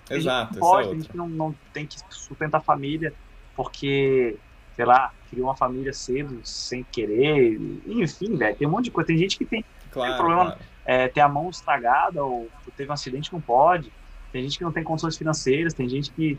Exato. 0.10 0.54
Tem 0.54 0.54
gente 0.54 0.60
pode, 0.60 0.90
tem 0.90 1.00
gente 1.00 1.10
que 1.10 1.18
não, 1.18 1.30
não 1.30 1.56
tem 1.72 1.86
que 1.86 1.98
sustentar 2.10 2.58
a 2.58 2.62
família 2.62 3.14
porque, 3.56 4.38
sei 4.76 4.86
lá, 4.86 5.12
criou 5.30 5.48
uma 5.48 5.56
família 5.56 5.94
cedo, 5.94 6.40
sem 6.44 6.84
querer. 6.84 7.60
Enfim, 7.88 8.36
velho, 8.36 8.56
tem 8.56 8.68
um 8.68 8.72
monte 8.72 8.86
de 8.86 8.92
coisa. 8.92 9.08
Tem 9.08 9.18
gente 9.18 9.38
que 9.38 9.46
tem, 9.46 9.64
claro, 9.92 10.12
tem 10.12 10.18
problema, 10.18 10.46
claro. 10.46 10.60
é, 10.86 11.08
tem 11.08 11.24
a 11.24 11.28
mão 11.28 11.50
estragada 11.50 12.24
ou 12.24 12.50
teve 12.76 12.90
um 12.90 12.94
acidente 12.94 13.32
não 13.32 13.42
pode. 13.42 13.92
Tem 14.32 14.42
gente 14.42 14.58
que 14.58 14.64
não 14.64 14.72
tem 14.72 14.84
condições 14.84 15.18
financeiras, 15.18 15.74
tem 15.74 15.88
gente 15.88 16.12
que. 16.12 16.38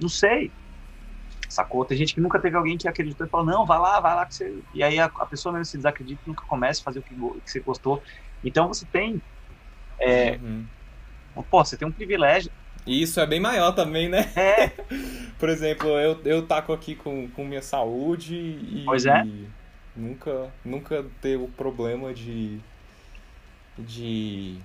Não 0.00 0.08
sei. 0.08 0.50
Sacou? 1.48 1.84
Tem 1.84 1.96
gente 1.96 2.12
que 2.12 2.20
nunca 2.20 2.38
teve 2.38 2.56
alguém 2.56 2.76
que 2.76 2.88
acreditou 2.88 3.26
e 3.26 3.30
falou, 3.30 3.46
não, 3.46 3.64
vai 3.64 3.78
lá, 3.78 4.00
vai 4.00 4.14
lá 4.14 4.26
que 4.26 4.34
você. 4.34 4.58
E 4.74 4.82
aí 4.82 4.98
a, 4.98 5.06
a 5.06 5.26
pessoa 5.26 5.52
mesmo 5.52 5.64
se 5.64 5.76
desacredita 5.76 6.20
nunca 6.26 6.44
começa 6.44 6.80
a 6.80 6.84
fazer 6.84 6.98
o 6.98 7.02
que, 7.02 7.14
que 7.14 7.50
você 7.50 7.60
gostou. 7.60 8.02
Então 8.44 8.68
você 8.68 8.84
tem. 8.86 9.22
É, 9.98 10.38
uhum. 10.42 10.66
Pô, 11.50 11.64
você 11.64 11.76
tem 11.76 11.88
um 11.88 11.92
privilégio 11.92 12.50
e 12.86 13.02
isso 13.02 13.18
é 13.18 13.26
bem 13.26 13.40
maior 13.40 13.72
também, 13.72 14.08
né? 14.08 14.30
É. 14.36 14.68
Por 15.38 15.48
exemplo, 15.48 15.88
eu, 15.88 16.20
eu 16.24 16.46
taco 16.46 16.72
aqui 16.72 16.94
com, 16.94 17.28
com 17.30 17.44
minha 17.44 17.60
saúde 17.60 18.34
e, 18.34 18.82
pois 18.86 19.04
é. 19.04 19.26
nunca, 19.94 20.52
nunca 20.64 21.04
ter 21.20 21.36
o 21.36 21.48
problema 21.48 22.14
de, 22.14 22.58
de, 23.76 24.56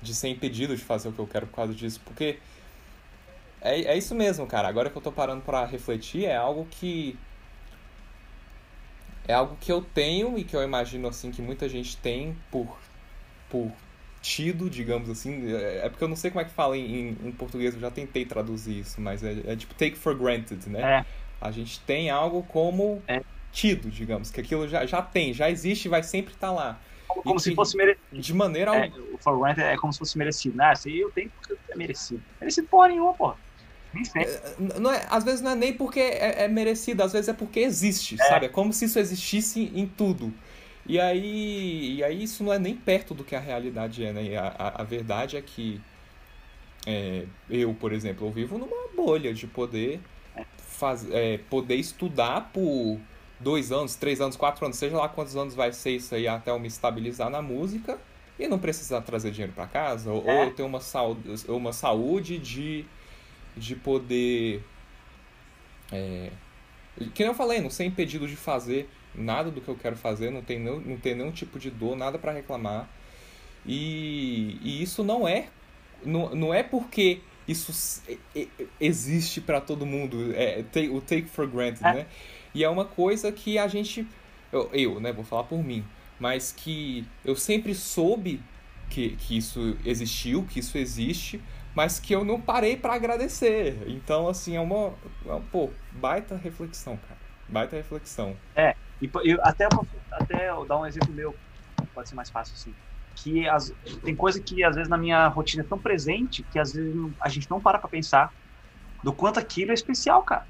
de 0.00 0.14
ser 0.14 0.28
impedido 0.28 0.74
de 0.74 0.82
fazer 0.82 1.10
o 1.10 1.12
que 1.12 1.18
eu 1.18 1.26
quero 1.26 1.46
por 1.46 1.56
causa 1.56 1.74
disso. 1.74 2.00
Porque 2.04 2.38
é, 3.60 3.82
é 3.82 3.96
isso 3.96 4.14
mesmo, 4.14 4.46
cara. 4.46 4.66
Agora 4.66 4.90
que 4.90 4.96
eu 4.96 5.02
tô 5.02 5.12
parando 5.12 5.42
para 5.42 5.64
refletir, 5.64 6.24
é 6.24 6.36
algo 6.36 6.66
que. 6.70 7.16
É 9.28 9.34
algo 9.34 9.56
que 9.60 9.70
eu 9.70 9.80
tenho 9.80 10.36
e 10.36 10.42
que 10.42 10.56
eu 10.56 10.62
imagino 10.62 11.06
assim 11.06 11.30
que 11.30 11.40
muita 11.40 11.68
gente 11.68 11.96
tem 11.96 12.36
por, 12.50 12.76
por 13.48 13.70
tido, 14.22 14.70
digamos 14.70 15.10
assim. 15.10 15.52
É, 15.52 15.82
é 15.84 15.88
porque 15.90 16.02
eu 16.02 16.08
não 16.08 16.16
sei 16.16 16.30
como 16.30 16.40
é 16.40 16.44
que 16.44 16.52
fala 16.52 16.78
em, 16.78 17.18
em 17.22 17.32
português, 17.32 17.74
eu 17.74 17.80
já 17.80 17.90
tentei 17.90 18.24
traduzir 18.24 18.78
isso, 18.78 19.00
mas 19.00 19.22
é, 19.22 19.36
é 19.46 19.56
tipo 19.56 19.74
take 19.74 19.96
for 19.96 20.14
granted, 20.16 20.66
né? 20.68 21.00
É. 21.00 21.04
A 21.40 21.50
gente 21.50 21.80
tem 21.80 22.08
algo 22.08 22.44
como 22.44 23.02
é. 23.08 23.20
tido, 23.50 23.90
digamos, 23.90 24.30
que 24.30 24.40
aquilo 24.40 24.68
já, 24.68 24.86
já 24.86 25.02
tem, 25.02 25.34
já 25.34 25.50
existe 25.50 25.86
e 25.86 25.88
vai 25.88 26.02
sempre 26.02 26.32
estar 26.32 26.48
tá 26.48 26.52
lá. 26.52 26.80
Como, 27.08 27.24
como 27.24 27.40
se 27.40 27.54
fosse 27.54 27.76
merecido. 27.76 28.06
De 28.12 28.32
maneira 28.32 28.86
é, 28.86 28.92
O 29.12 29.18
for 29.18 29.38
granted 29.38 29.64
é 29.64 29.76
como 29.76 29.92
se 29.92 29.98
fosse 29.98 30.16
merecido. 30.16 30.62
Ah, 30.62 30.72
isso 30.72 30.88
aí 30.88 31.00
eu 31.00 31.10
tenho 31.10 31.30
porque 31.30 31.56
é 31.68 31.76
merecido. 31.76 32.22
Merecido 32.40 32.68
porra 32.68 32.88
nenhuma, 32.88 33.12
porra. 33.12 33.36
É, 34.16 34.80
não 34.80 34.90
é, 34.90 35.06
às 35.10 35.22
vezes 35.22 35.42
não 35.42 35.50
é 35.50 35.54
nem 35.54 35.72
porque 35.74 36.00
é, 36.00 36.44
é 36.44 36.48
merecido, 36.48 37.02
às 37.02 37.12
vezes 37.12 37.28
é 37.28 37.34
porque 37.34 37.60
existe, 37.60 38.16
sabe? 38.16 38.46
É 38.46 38.48
como 38.48 38.72
se 38.72 38.86
isso 38.86 38.98
existisse 38.98 39.70
em 39.74 39.86
tudo. 39.86 40.32
E 40.86 40.98
aí, 41.00 41.96
e 41.96 42.04
aí 42.04 42.24
isso 42.24 42.42
não 42.44 42.52
é 42.52 42.58
nem 42.58 42.76
perto 42.76 43.14
do 43.14 43.24
que 43.24 43.34
a 43.36 43.40
realidade 43.40 44.04
é, 44.04 44.12
né? 44.12 44.36
A, 44.36 44.48
a, 44.48 44.82
a 44.82 44.84
verdade 44.84 45.36
é 45.36 45.42
que 45.42 45.80
é, 46.86 47.26
eu, 47.48 47.74
por 47.74 47.92
exemplo, 47.92 48.26
eu 48.26 48.32
vivo 48.32 48.58
numa 48.58 48.88
bolha 48.94 49.32
de 49.32 49.46
poder 49.46 50.00
faz, 50.58 51.08
é, 51.10 51.38
poder 51.50 51.76
estudar 51.76 52.50
por 52.52 53.00
dois 53.40 53.72
anos, 53.72 53.94
três 53.96 54.20
anos, 54.20 54.36
quatro 54.36 54.64
anos, 54.64 54.76
seja 54.78 54.96
lá 54.96 55.08
quantos 55.08 55.36
anos 55.36 55.54
vai 55.54 55.72
ser 55.72 55.92
isso 55.96 56.14
aí 56.14 56.28
até 56.28 56.50
eu 56.50 56.58
me 56.58 56.68
estabilizar 56.68 57.30
na 57.30 57.42
música 57.42 57.98
e 58.38 58.48
não 58.48 58.58
precisar 58.58 59.02
trazer 59.02 59.30
dinheiro 59.30 59.52
para 59.52 59.66
casa, 59.66 60.10
ou, 60.10 60.28
é. 60.28 60.38
ou 60.40 60.44
eu 60.44 60.54
ter 60.54 60.62
uma 60.62 60.80
saúde, 60.80 61.44
uma 61.48 61.72
saúde 61.72 62.38
de, 62.38 62.84
de 63.56 63.76
poder 63.76 64.62
É, 65.90 66.30
que 67.14 67.22
nem 67.22 67.28
eu 67.28 67.34
falei, 67.34 67.60
não 67.60 67.70
ser 67.70 67.84
impedido 67.84 68.26
de 68.26 68.36
fazer 68.36 68.88
nada 69.14 69.50
do 69.50 69.60
que 69.60 69.68
eu 69.68 69.76
quero 69.76 69.96
fazer, 69.96 70.30
não 70.30 70.42
tem, 70.42 70.58
não, 70.58 70.80
não 70.80 70.96
tem 70.96 71.14
nenhum 71.14 71.32
tipo 71.32 71.58
de 71.58 71.70
dor, 71.70 71.96
nada 71.96 72.18
para 72.18 72.32
reclamar. 72.32 72.88
E, 73.64 74.58
e 74.62 74.82
isso 74.82 75.04
não 75.04 75.26
é 75.28 75.48
não, 76.04 76.34
não 76.34 76.54
é 76.54 76.62
porque 76.62 77.20
isso 77.46 77.72
existe 78.80 79.40
para 79.40 79.60
todo 79.60 79.84
mundo, 79.84 80.32
é, 80.34 80.64
o 80.90 81.00
take 81.00 81.28
for 81.28 81.46
granted, 81.46 81.84
é. 81.84 81.94
né? 81.94 82.06
E 82.54 82.62
é 82.62 82.68
uma 82.68 82.84
coisa 82.84 83.32
que 83.32 83.58
a 83.58 83.66
gente, 83.66 84.06
eu, 84.52 84.68
eu, 84.72 85.00
né, 85.00 85.12
vou 85.12 85.24
falar 85.24 85.44
por 85.44 85.62
mim, 85.62 85.84
mas 86.20 86.52
que 86.52 87.06
eu 87.24 87.34
sempre 87.34 87.74
soube 87.74 88.40
que, 88.90 89.16
que 89.16 89.36
isso 89.36 89.76
existiu, 89.84 90.44
que 90.44 90.60
isso 90.60 90.76
existe, 90.76 91.40
mas 91.74 91.98
que 91.98 92.14
eu 92.14 92.24
não 92.24 92.40
parei 92.40 92.76
para 92.76 92.94
agradecer. 92.94 93.78
Então, 93.86 94.28
assim, 94.28 94.54
é 94.54 94.60
uma, 94.60 94.92
é 95.24 95.30
uma, 95.30 95.40
pô, 95.40 95.70
baita 95.92 96.36
reflexão, 96.36 96.98
cara. 96.98 97.20
Baita 97.48 97.76
reflexão. 97.76 98.36
É, 98.54 98.76
e 99.02 99.10
eu, 99.24 99.38
até, 99.42 99.66
até 100.12 100.50
eu 100.50 100.64
dar 100.64 100.80
um 100.80 100.86
exemplo 100.86 101.12
meu, 101.12 101.36
pode 101.92 102.08
ser 102.08 102.14
mais 102.14 102.30
fácil 102.30 102.54
assim 102.54 102.74
que 103.14 103.46
as, 103.48 103.72
tem 104.02 104.16
coisa 104.16 104.42
que 104.42 104.64
às 104.64 104.74
vezes 104.74 104.88
na 104.88 104.98
minha 104.98 105.28
rotina 105.28 105.62
é 105.62 105.66
tão 105.66 105.78
presente 105.78 106.46
que 106.50 106.58
às 106.58 106.72
vezes 106.72 106.94
a 107.20 107.28
gente 107.28 107.48
não 107.50 107.60
para 107.60 107.78
pra 107.78 107.88
pensar 107.88 108.32
do 109.02 109.14
quanto 109.14 109.38
aquilo 109.38 109.70
é 109.70 109.74
especial, 109.74 110.22
cara. 110.22 110.46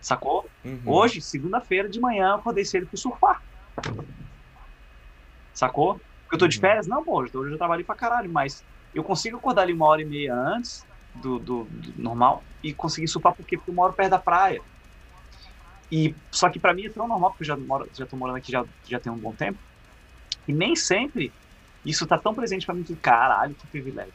Sacou? 0.00 0.50
Uhum. 0.64 0.82
Hoje, 0.86 1.20
segunda-feira 1.20 1.88
de 1.88 2.00
manhã, 2.00 2.30
eu 2.30 2.34
acordei 2.36 2.64
cedo 2.64 2.86
pro 2.88 2.98
surfar. 2.98 3.40
Sacou? 5.52 5.94
Porque 6.22 6.34
eu 6.34 6.38
tô 6.38 6.48
de 6.48 6.56
uhum. 6.56 6.60
férias? 6.60 6.86
Não, 6.86 7.04
pô, 7.04 7.20
hoje 7.20 7.30
eu 7.34 7.50
já 7.50 7.58
trabalhei 7.58 7.84
pra 7.84 7.94
caralho, 7.94 8.32
mas 8.32 8.64
eu 8.94 9.04
consigo 9.04 9.36
acordar 9.36 9.62
ali 9.62 9.72
uma 9.72 9.86
hora 9.86 10.02
e 10.02 10.06
meia 10.06 10.34
antes 10.34 10.80
do, 11.20 11.38
do, 11.38 11.64
do 11.70 12.02
normal 12.02 12.44
e 12.62 12.74
conseguir 12.74 13.08
surfar 13.08 13.34
porque 13.36 13.56
eu 13.56 13.74
moro 13.74 13.94
perto 13.94 14.10
da 14.10 14.18
praia. 14.18 14.60
E, 15.90 16.14
só 16.30 16.48
que 16.48 16.58
para 16.58 16.72
mim 16.72 16.86
é 16.86 16.90
tão 16.90 17.08
normal, 17.08 17.30
porque 17.30 17.42
eu 17.42 17.46
já, 17.48 17.56
moro, 17.56 17.88
já 17.92 18.06
tô 18.06 18.16
morando 18.16 18.36
aqui 18.36 18.52
já, 18.52 18.64
já 18.86 19.00
tem 19.00 19.10
um 19.10 19.18
bom 19.18 19.32
tempo, 19.32 19.58
e 20.46 20.52
nem 20.52 20.76
sempre 20.76 21.32
isso 21.84 22.06
tá 22.06 22.16
tão 22.18 22.34
presente 22.34 22.64
para 22.64 22.74
mim 22.74 22.82
que, 22.82 22.94
caralho, 22.94 23.54
que 23.54 23.66
privilégio. 23.66 24.12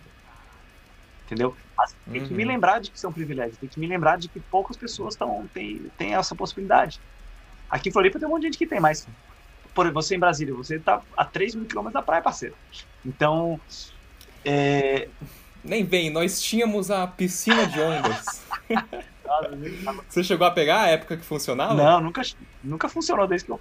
Entendeu? 1.25 1.55
Mas 1.75 1.95
tem 2.09 2.21
uhum. 2.21 2.27
que 2.27 2.33
me 2.33 2.43
uhum. 2.43 2.49
lembrar 2.49 2.79
de 2.79 2.91
que 2.91 2.97
isso 2.97 3.05
é 3.05 3.09
um 3.09 3.13
privilégio, 3.13 3.57
tem 3.57 3.67
que 3.67 3.79
me 3.79 3.87
lembrar 3.87 4.17
de 4.17 4.29
que 4.29 4.39
poucas 4.39 4.77
pessoas 4.77 5.15
tão, 5.15 5.47
têm, 5.53 5.91
têm 5.97 6.13
essa 6.13 6.35
possibilidade. 6.35 6.99
Aqui 7.69 7.89
em 7.89 7.91
Floripa 7.91 8.19
tem 8.19 8.27
um 8.27 8.31
monte 8.31 8.41
de 8.41 8.47
gente 8.47 8.57
que 8.57 8.67
tem, 8.67 8.79
mas 8.79 9.07
por 9.73 9.91
você 9.91 10.15
em 10.15 10.19
Brasília, 10.19 10.53
você 10.53 10.79
tá 10.79 11.01
a 11.17 11.25
3 11.25 11.55
mil 11.55 11.65
quilômetros 11.65 11.93
da 11.93 12.01
praia, 12.01 12.21
parceiro. 12.21 12.55
Então. 13.05 13.59
É... 14.43 15.09
Nem 15.63 15.83
vem, 15.83 16.11
nós 16.11 16.41
tínhamos 16.41 16.91
a 16.91 17.07
piscina 17.07 17.65
de 17.65 17.79
ondas. 17.81 18.43
você 20.07 20.23
chegou 20.23 20.45
a 20.45 20.51
pegar 20.51 20.81
a 20.81 20.87
época 20.87 21.17
que 21.17 21.23
funcionava? 21.23 21.73
Não, 21.73 22.01
nunca, 22.01 22.21
nunca 22.63 22.89
funcionou 22.89 23.27
desde 23.27 23.45
que 23.45 23.51
eu. 23.51 23.59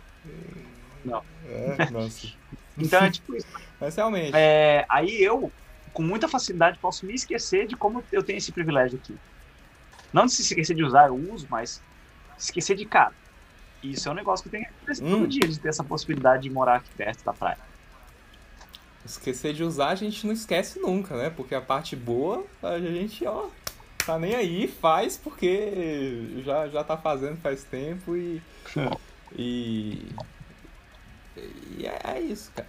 Não. 1.04 1.22
É, 1.46 1.90
nossa. 1.90 2.28
Então 2.76 3.04
é 3.04 3.10
tipo 3.10 3.36
isso. 3.36 3.46
Mas 3.80 3.94
realmente. 3.96 4.32
É, 4.34 4.84
aí 4.88 5.22
eu, 5.22 5.52
com 5.92 6.02
muita 6.02 6.28
facilidade, 6.28 6.78
posso 6.78 7.06
me 7.06 7.14
esquecer 7.14 7.66
de 7.66 7.76
como 7.76 8.02
eu 8.10 8.22
tenho 8.22 8.38
esse 8.38 8.52
privilégio 8.52 8.98
aqui. 8.98 9.16
Não 10.12 10.26
de 10.26 10.32
se 10.32 10.42
esquecer 10.42 10.74
de 10.74 10.84
usar, 10.84 11.08
eu 11.08 11.14
uso, 11.14 11.46
mas 11.50 11.82
esquecer 12.38 12.76
de 12.76 12.84
cara. 12.84 13.12
Isso 13.82 14.08
é 14.08 14.12
um 14.12 14.14
negócio 14.14 14.44
que 14.44 14.50
tem 14.50 14.62
que 14.62 14.70
acontecer 14.70 15.04
hum. 15.04 15.10
todo 15.10 15.28
dia, 15.28 15.46
de 15.46 15.58
ter 15.58 15.68
essa 15.68 15.84
possibilidade 15.84 16.44
de 16.44 16.50
morar 16.50 16.76
aqui 16.76 16.90
perto 16.96 17.24
da 17.24 17.32
praia. 17.32 17.58
Esquecer 19.04 19.52
de 19.52 19.62
usar, 19.62 19.88
a 19.88 19.94
gente 19.94 20.26
não 20.26 20.32
esquece 20.32 20.78
nunca, 20.78 21.14
né? 21.16 21.28
Porque 21.28 21.54
a 21.54 21.60
parte 21.60 21.94
boa, 21.94 22.44
a 22.62 22.78
gente, 22.78 23.26
ó, 23.26 23.48
tá 24.04 24.18
nem 24.18 24.34
aí, 24.34 24.68
faz 24.68 25.16
porque 25.16 26.42
já, 26.44 26.68
já 26.68 26.84
tá 26.84 26.96
fazendo 26.96 27.36
faz 27.38 27.64
tempo 27.64 28.16
e. 28.16 28.42
e 29.36 30.14
e 31.36 31.86
é, 31.86 32.16
é 32.16 32.20
isso, 32.20 32.50
cara. 32.54 32.68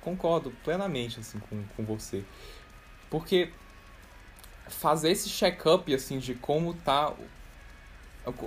Concordo 0.00 0.52
plenamente, 0.64 1.20
assim, 1.20 1.38
com, 1.38 1.62
com 1.76 1.84
você. 1.84 2.24
Porque 3.08 3.50
fazer 4.68 5.10
esse 5.10 5.28
check-up, 5.28 5.92
assim, 5.94 6.18
de 6.18 6.34
como 6.34 6.74
tá... 6.74 7.12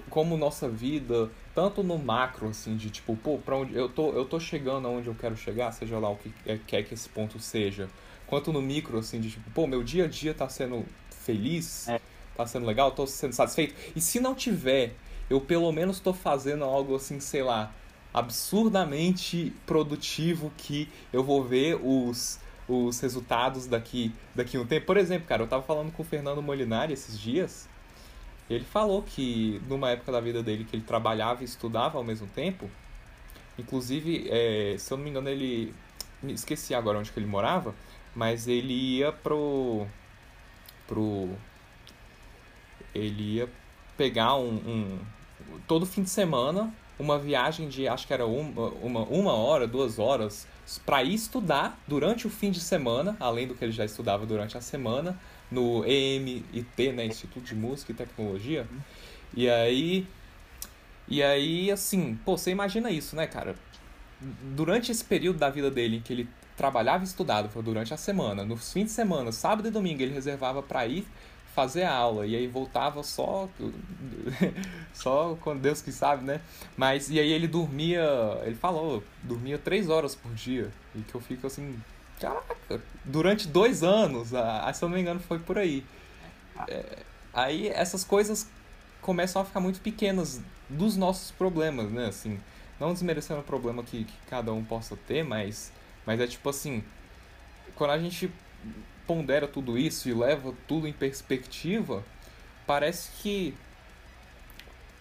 Como 0.10 0.38
nossa 0.38 0.70
vida, 0.70 1.30
tanto 1.54 1.84
no 1.84 1.98
macro, 1.98 2.48
assim, 2.48 2.78
de 2.78 2.90
tipo, 2.90 3.16
pô, 3.18 3.38
pra 3.40 3.58
onde 3.58 3.76
eu 3.76 3.90
tô, 3.90 4.12
eu 4.14 4.24
tô 4.24 4.40
chegando 4.40 4.88
aonde 4.88 5.08
eu 5.08 5.16
quero 5.16 5.36
chegar, 5.36 5.70
seja 5.74 6.00
lá 6.00 6.10
o 6.10 6.16
que 6.16 6.32
quer 6.66 6.84
que 6.84 6.94
esse 6.94 7.10
ponto 7.10 7.40
seja. 7.40 7.90
Quanto 8.26 8.54
no 8.54 8.62
micro, 8.62 8.98
assim, 8.98 9.20
de 9.20 9.32
tipo, 9.32 9.52
pô, 9.52 9.68
meu 9.68 9.84
dia 9.84 10.06
a 10.06 10.08
dia 10.08 10.34
tá 10.34 10.48
sendo 10.48 10.86
feliz, 11.10 11.90
é. 11.90 12.00
Tá 12.36 12.46
sendo 12.46 12.66
legal, 12.66 12.92
tô 12.92 13.06
sendo 13.08 13.34
satisfeito. 13.34 13.76
E 13.96 14.02
se 14.02 14.20
não 14.20 14.36
tiver, 14.36 14.94
eu 15.30 15.40
pelo 15.42 15.72
menos 15.72 16.00
tô 16.00 16.14
fazendo 16.14 16.64
algo 16.64 16.96
assim, 16.96 17.20
sei 17.20 17.44
lá, 17.44 17.72
absurdamente 18.14 19.54
produtivo 19.66 20.52
que 20.58 20.90
eu 21.12 21.24
vou 21.24 21.44
ver 21.44 21.80
os, 21.82 22.40
os 22.68 23.00
resultados 23.00 23.68
daqui, 23.68 24.14
daqui 24.34 24.58
um 24.58 24.66
tempo. 24.66 24.86
Por 24.86 24.98
exemplo, 24.98 25.28
cara, 25.28 25.44
eu 25.44 25.48
tava 25.48 25.64
falando 25.64 25.92
com 25.92 26.02
o 26.02 26.06
Fernando 26.06 26.42
Molinari 26.42 26.94
esses 26.94 27.20
dias. 27.20 27.68
Ele 28.50 28.64
falou 28.64 29.02
que 29.02 29.60
numa 29.68 29.90
época 29.90 30.12
da 30.12 30.20
vida 30.20 30.44
dele 30.44 30.64
que 30.66 30.76
ele 30.76 30.84
trabalhava 30.84 31.42
e 31.42 31.46
estudava 31.46 31.98
ao 31.98 32.04
mesmo 32.04 32.28
tempo. 32.28 32.70
Inclusive, 33.58 34.28
é, 34.30 34.76
se 34.78 34.92
eu 34.92 34.98
não 34.98 35.04
me 35.04 35.10
engano, 35.10 35.30
ele. 35.30 35.74
Me 36.22 36.34
esqueci 36.34 36.74
agora 36.74 36.98
onde 36.98 37.12
que 37.12 37.20
ele 37.20 37.28
morava, 37.28 37.74
mas 38.16 38.48
ele 38.48 38.74
ia 38.74 39.12
pro. 39.12 39.86
pro. 40.88 41.30
Ele 42.96 43.36
ia 43.36 43.50
pegar 43.98 44.36
um, 44.36 44.56
um 44.56 45.00
todo 45.68 45.86
fim 45.86 46.04
de 46.04 46.10
semana 46.10 46.74
uma 46.98 47.20
viagem 47.20 47.68
de 47.68 47.88
acho 47.88 48.08
que 48.08 48.14
era 48.14 48.26
uma, 48.26 48.70
uma, 48.82 49.02
uma 49.02 49.34
hora, 49.34 49.68
duas 49.68 50.00
horas, 50.00 50.48
para 50.86 51.04
ir 51.04 51.14
estudar 51.14 51.80
durante 51.88 52.26
o 52.26 52.30
fim 52.30 52.52
de 52.52 52.60
semana, 52.60 53.16
além 53.20 53.48
do 53.48 53.54
que 53.54 53.64
ele 53.64 53.72
já 53.72 53.86
estudava 53.86 54.26
durante 54.26 54.58
a 54.58 54.62
semana, 54.62 55.18
no 55.52 55.86
EMIT, 55.86 56.92
né, 56.94 57.06
Instituto 57.06 57.44
de 57.44 57.56
Música 57.56 57.92
e 57.92 57.96
Tecnologia. 57.96 58.68
E 59.36 59.50
aí. 59.50 60.08
E 61.08 61.22
aí, 61.22 61.70
assim, 61.70 62.18
pô, 62.26 62.36
você 62.36 62.50
imagina 62.50 62.90
isso, 62.90 63.16
né, 63.16 63.28
cara? 63.28 63.56
Durante 64.56 64.92
esse 64.92 65.04
período 65.04 65.38
da 65.38 65.52
vida 65.52 65.70
dele 65.70 65.98
em 65.98 66.02
que 66.02 66.12
ele 66.12 66.28
trabalhava 66.58 67.04
e 67.04 67.08
estudava, 67.08 67.62
durante 67.62 67.94
a 67.94 67.98
semana, 67.98 68.44
nos 68.44 68.74
fins 68.74 68.86
de 68.86 68.92
semana, 68.92 69.32
sábado 69.32 69.68
e 69.68 69.72
domingo, 69.72 70.02
ele 70.02 70.14
reservava 70.14 70.64
para 70.64 70.88
ir 70.88 71.06
fazer 71.56 71.84
a 71.84 71.94
aula 71.94 72.28
e 72.28 72.36
aí 72.36 72.48
voltava 72.48 73.02
só 73.02 73.48
só 74.94 75.38
quando 75.40 75.62
Deus 75.62 75.82
que 75.82 75.92
sabe, 75.92 76.26
né? 76.26 76.42
Mas 76.76 77.10
e 77.10 77.18
aí 77.18 77.32
ele 77.32 77.48
dormia, 77.48 78.04
ele 78.44 78.56
falou, 78.56 79.02
dormia 79.24 79.58
três 79.58 79.90
horas 79.90 80.14
por 80.14 80.34
dia 80.34 80.70
e 80.94 81.00
que 81.00 81.16
eu 81.16 81.22
fico 81.22 81.48
assim, 81.48 81.80
caraca, 82.20 82.82
durante 83.06 83.48
dois 83.48 83.84
anos, 83.84 84.34
a, 84.36 84.72
se 84.74 84.84
eu 84.84 84.90
não 84.90 84.96
me 84.96 85.02
engano 85.02 85.22
foi 85.22 85.40
por 85.40 85.58
aí. 85.58 85.86
É, 86.68 87.00
aí 87.34 87.70
essas 87.70 88.04
coisas 88.04 88.50
começam 89.02 89.42
a 89.42 89.46
ficar 89.46 89.62
muito 89.62 89.80
pequenas 89.80 90.42
dos 90.70 90.98
nossos 90.98 91.32
problemas, 91.32 91.90
né? 91.90 92.08
Assim, 92.08 92.38
não 92.80 92.92
desmerecendo 92.92 93.40
o 93.40 93.44
problema 93.44 93.82
que, 93.82 94.04
que 94.04 94.18
cada 94.30 94.52
um 94.52 94.64
possa 94.64 94.98
ter, 95.08 95.24
mas 95.24 95.72
mas 96.06 96.20
é 96.20 96.28
tipo 96.28 96.50
assim, 96.50 96.84
quando 97.76 97.92
a 97.92 97.98
gente 97.98 98.30
pondera 99.08 99.48
tudo 99.48 99.78
isso 99.78 100.10
e 100.10 100.14
leva 100.14 100.54
tudo 100.68 100.88
em 100.88 100.94
perspectiva, 100.94 102.04
parece 102.66 103.10
que 103.22 103.54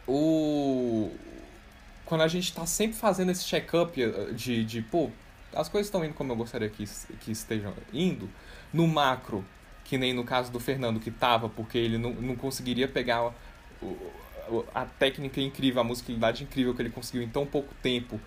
o 0.07 1.11
quando 2.05 2.21
a 2.21 2.29
gente 2.29 2.45
está 2.45 2.67
sempre 2.67 2.97
fazendo 2.97 3.31
esse 3.31 3.45
check-up 3.45 4.01
eh, 4.01 4.33
de, 4.33 4.63
de, 4.65 4.83
pô, 4.83 5.11
as 5.55 5.69
coisas 5.69 5.87
estão 5.87 6.05
indo 6.05 6.15
como 6.15 6.33
eu 6.33 6.37
gostaria 6.37 6.69
que, 6.69 6.85
que 7.21 7.33
estejam 7.33 7.73
indo, 7.93 8.29
no 8.73 8.87
macro, 8.87 9.45
que 9.85 9.97
nem 9.97 10.13
no 10.13 10.25
caso 10.25 10.53
do 10.53 10.61
Fernando 10.61 11.01
que 11.01 11.11
tava, 11.11 11.49
porque 11.49 11.79
ele 11.79 11.97
não, 11.97 12.13
não 12.13 12.37
conseguiria 12.37 12.89
pegar 12.89 13.33
a 14.75 14.85
técnica 14.85 15.41
incrível, 15.41 15.81
a 15.81 15.85
musicalidade 15.85 16.45
incrível 16.45 16.75
que 16.75 16.83
ele 16.83 16.91
conseguiu 16.91 17.23
em 17.23 17.29
tão 17.29 17.47
pouco 17.47 17.75
tempo, 17.83 18.21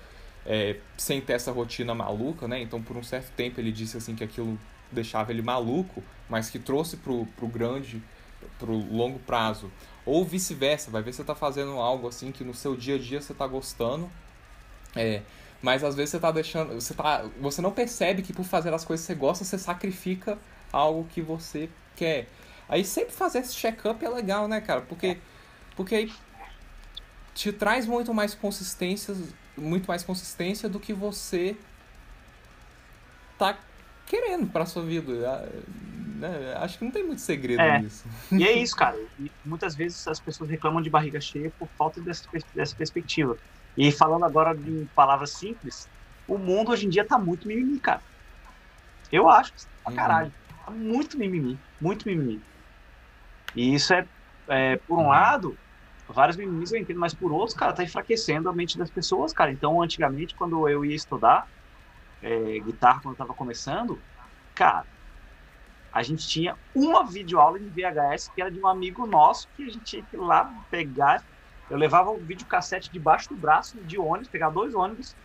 é, 0.46 0.78
sem 0.98 1.20
ter 1.20 1.34
essa 1.34 1.52
rotina 1.52 1.94
maluca, 1.94 2.48
né? 2.48 2.62
Então, 2.62 2.82
por 2.82 2.96
um 2.96 3.04
certo 3.04 3.32
tempo, 3.36 3.60
ele 3.60 3.72
disse 3.72 3.98
assim 3.98 4.16
que 4.16 4.24
aquilo 4.24 4.58
deixava 4.92 5.32
ele 5.32 5.42
maluco, 5.42 6.04
mas 6.30 6.50
que 6.50 6.60
trouxe 6.60 6.98
pro, 6.98 7.26
pro 7.38 7.48
grande, 7.48 8.02
pro 8.60 8.74
longo 8.74 9.20
prazo. 9.20 9.72
Ou 10.06 10.24
vice-versa, 10.24 10.90
vai 10.90 11.02
ver 11.02 11.12
se 11.12 11.18
você 11.18 11.24
tá 11.24 11.36
fazendo 11.36 11.72
algo 11.72 12.08
assim 12.08 12.32
que 12.32 12.44
no 12.44 12.54
seu 12.54 12.76
dia 12.76 12.96
a 12.96 13.00
dia 13.00 13.22
você 13.22 13.34
tá 13.34 13.46
gostando. 13.46 14.10
É, 14.96 15.22
mas 15.62 15.84
às 15.84 15.96
vezes 15.96 16.12
você 16.12 16.20
tá 16.20 16.32
deixando. 16.32 16.74
Você, 16.76 16.94
tá, 16.94 17.26
você 17.40 17.62
não 17.62 17.72
percebe 17.72 18.22
que 18.22 18.34
por 18.34 18.46
fazer 18.46 18.74
as 18.74 18.86
coisas 18.86 19.06
que 19.06 19.14
você 19.14 19.20
gosta, 19.20 19.44
você 19.44 19.58
sacrifica 19.58 20.38
algo 20.72 21.08
que 21.10 21.22
você 21.22 21.70
quer. 21.96 22.28
Aí 22.70 22.84
sempre 22.84 23.14
fazer 23.14 23.40
esse 23.40 23.56
check-up 23.56 24.04
é 24.04 24.10
legal, 24.10 24.48
né, 24.48 24.62
cara? 24.62 24.82
Porque, 24.82 25.18
porque 25.76 25.96
aí 25.96 26.14
te 27.34 27.52
traz 27.52 27.86
muito 27.86 28.14
mais 28.14 28.34
consistência, 28.34 29.16
muito 29.56 29.88
mais 29.88 30.04
consistência 30.04 30.68
do 30.68 30.80
que 30.80 30.94
você 30.94 31.56
tá 33.38 33.58
querendo 34.08 34.50
para 34.52 34.66
sua 34.66 34.84
vida. 34.86 35.14
né, 35.68 36.54
acho 36.56 36.78
que 36.78 36.86
não 36.86 36.92
tem 36.92 37.06
muito 37.06 37.22
segredo 37.22 37.64
É. 37.64 37.80
nisso. 37.80 38.08
E 38.38 38.44
é 38.44 38.52
isso, 38.54 38.76
cara. 38.76 38.96
E 39.18 39.34
muitas 39.44 39.76
vezes 39.76 40.06
as 40.08 40.20
pessoas 40.22 40.50
reclamam 40.50 40.82
de 40.82 40.90
barriga 40.90 41.20
cheia 41.20 41.52
por 41.58 41.70
falta 41.78 42.02
dessa, 42.02 42.22
dessa 42.54 42.76
perspectiva. 42.76 43.36
E 43.76 43.92
falando 43.92 44.26
agora 44.26 44.56
em 44.60 44.88
palavras 44.96 45.34
simples, 45.38 45.90
o 46.28 46.38
mundo 46.38 46.72
hoje 46.72 46.86
em 46.86 46.90
dia 46.90 47.06
tá 47.06 47.18
muito 47.20 47.48
mimimi, 47.48 47.80
cara. 47.80 48.04
Eu 49.12 49.30
acho 49.30 49.54
que 49.54 49.62
pra 49.84 49.92
Uhum. 49.92 49.98
caralho. 49.98 50.36
Tá 50.66 50.72
muito 50.72 51.18
mimimi. 51.18 51.62
Muito 51.80 52.06
mimimi. 52.08 52.44
E 53.56 53.74
isso 53.74 53.94
é, 53.94 54.08
é, 54.50 54.78
por 54.78 55.00
um 55.00 55.04
Uhum. 55.04 55.08
lado, 55.08 55.60
vários 56.08 56.38
mimimis 56.38 56.72
eu 56.72 56.80
entendo, 56.80 57.00
mas 57.00 57.14
por 57.16 57.32
outros, 57.32 57.56
cara, 57.56 57.74
tá 57.74 57.84
enfraquecendo 57.84 58.50
a 58.50 58.54
mente 58.54 58.78
das 58.78 58.92
pessoas, 58.92 59.34
cara. 59.34 59.52
Então, 59.52 59.82
antigamente, 59.82 60.36
quando 60.36 60.68
eu 60.68 60.86
ia 60.86 60.96
estudar 60.96 61.48
é, 62.22 62.60
guitarra, 62.60 63.02
quando 63.02 63.14
eu 63.14 63.18
tava 63.18 63.34
começando, 63.34 64.02
cara, 64.56 64.86
a 65.92 66.04
gente 66.04 66.28
tinha 66.28 66.56
uma 66.76 67.06
videoaula 67.06 67.60
em 67.60 67.70
VHS 67.70 68.30
que 68.34 68.42
era 68.42 68.52
de 68.52 68.60
um 68.60 68.68
amigo 68.68 69.06
nosso 69.08 69.48
que 69.56 69.64
a 69.64 69.66
gente 69.66 69.84
tinha 69.84 70.04
que 70.04 70.16
ir 70.16 70.20
lá 70.20 70.46
pegar. 70.70 71.24
Eu 71.70 71.78
levava 71.78 72.12
o 72.12 72.18
videocassete 72.18 72.92
debaixo 72.92 73.30
do 73.30 73.36
braço 73.36 73.84
de 73.84 73.98
ônibus, 73.98 74.30
pegava 74.30 74.54
dois 74.54 74.74
ônibus, 74.74 75.16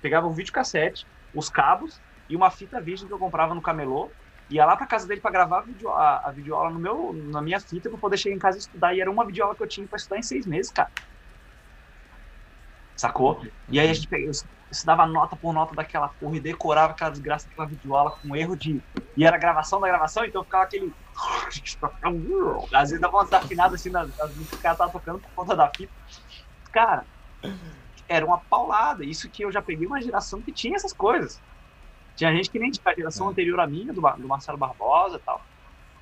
pegava 0.00 0.26
o 0.26 0.32
videocassete, 0.32 1.06
os 1.34 1.48
cabos 1.48 2.00
e 2.28 2.36
uma 2.36 2.50
fita 2.50 2.80
virgem 2.80 3.06
que 3.06 3.12
eu 3.12 3.18
comprava 3.18 3.54
no 3.54 3.62
camelô. 3.62 4.10
Ia 4.50 4.66
lá 4.66 4.76
pra 4.76 4.86
casa 4.86 5.06
dele 5.06 5.20
pra 5.20 5.30
gravar 5.30 5.60
a, 5.60 5.62
video, 5.62 5.88
a, 5.88 6.28
a 6.28 6.32
videoaula 6.32 6.70
no 6.70 6.78
meu, 6.78 7.12
na 7.30 7.40
minha 7.40 7.58
fita 7.58 7.88
pra 7.88 7.98
poder 7.98 8.18
chegar 8.18 8.36
em 8.36 8.38
casa 8.38 8.58
e 8.58 8.60
estudar. 8.60 8.94
E 8.94 9.00
era 9.00 9.10
uma 9.10 9.24
videoaula 9.24 9.56
que 9.56 9.62
eu 9.62 9.68
tinha 9.68 9.86
pra 9.86 9.96
estudar 9.96 10.18
em 10.18 10.22
seis 10.22 10.46
meses, 10.46 10.70
cara. 10.70 10.90
Sacou? 12.96 13.42
E 13.68 13.80
aí 13.80 13.88
a 13.88 13.94
gente 13.94 14.08
pegava, 14.08 14.30
estudava 14.72 15.06
nota 15.06 15.36
por 15.36 15.52
nota 15.52 15.74
daquela 15.74 16.08
porra 16.08 16.36
e 16.36 16.40
decorava 16.40 16.92
aquela 16.92 17.10
desgraça 17.10 17.48
daquela 17.48 17.68
videoaula 17.68 18.10
com 18.10 18.34
erro 18.34 18.56
de. 18.56 18.82
E 19.16 19.24
era 19.24 19.36
gravação 19.38 19.80
da 19.80 19.86
gravação, 19.86 20.24
então 20.24 20.42
ficava 20.42 20.64
aquele. 20.64 20.92
Às 22.72 22.88
vezes 22.88 23.00
dava 23.00 23.16
uma 23.18 23.24
desafinada 23.24 23.74
assim 23.74 23.90
nas 23.90 24.08
músicas 24.08 24.48
que 24.48 24.56
o 24.56 24.58
cara 24.58 24.74
tava 24.76 24.90
tocando 24.90 25.18
por 25.20 25.30
conta 25.30 25.54
da 25.54 25.68
fita. 25.68 25.92
Cara, 26.72 27.04
era 28.08 28.24
uma 28.24 28.38
paulada. 28.38 29.04
Isso 29.04 29.28
que 29.28 29.44
eu 29.44 29.52
já 29.52 29.60
peguei 29.62 29.86
uma 29.86 30.00
geração 30.00 30.40
que 30.40 30.50
tinha 30.50 30.74
essas 30.74 30.92
coisas. 30.92 31.40
Tinha 32.16 32.32
gente 32.32 32.50
que 32.50 32.58
nem 32.58 32.70
tinha 32.70 32.82
a 32.84 32.94
geração 32.94 33.28
É. 33.28 33.30
anterior 33.30 33.60
à 33.60 33.66
minha, 33.66 33.92
do, 33.92 34.00
do 34.00 34.28
Marcelo 34.28 34.58
Barbosa 34.58 35.16
e 35.16 35.20
tal. 35.20 35.40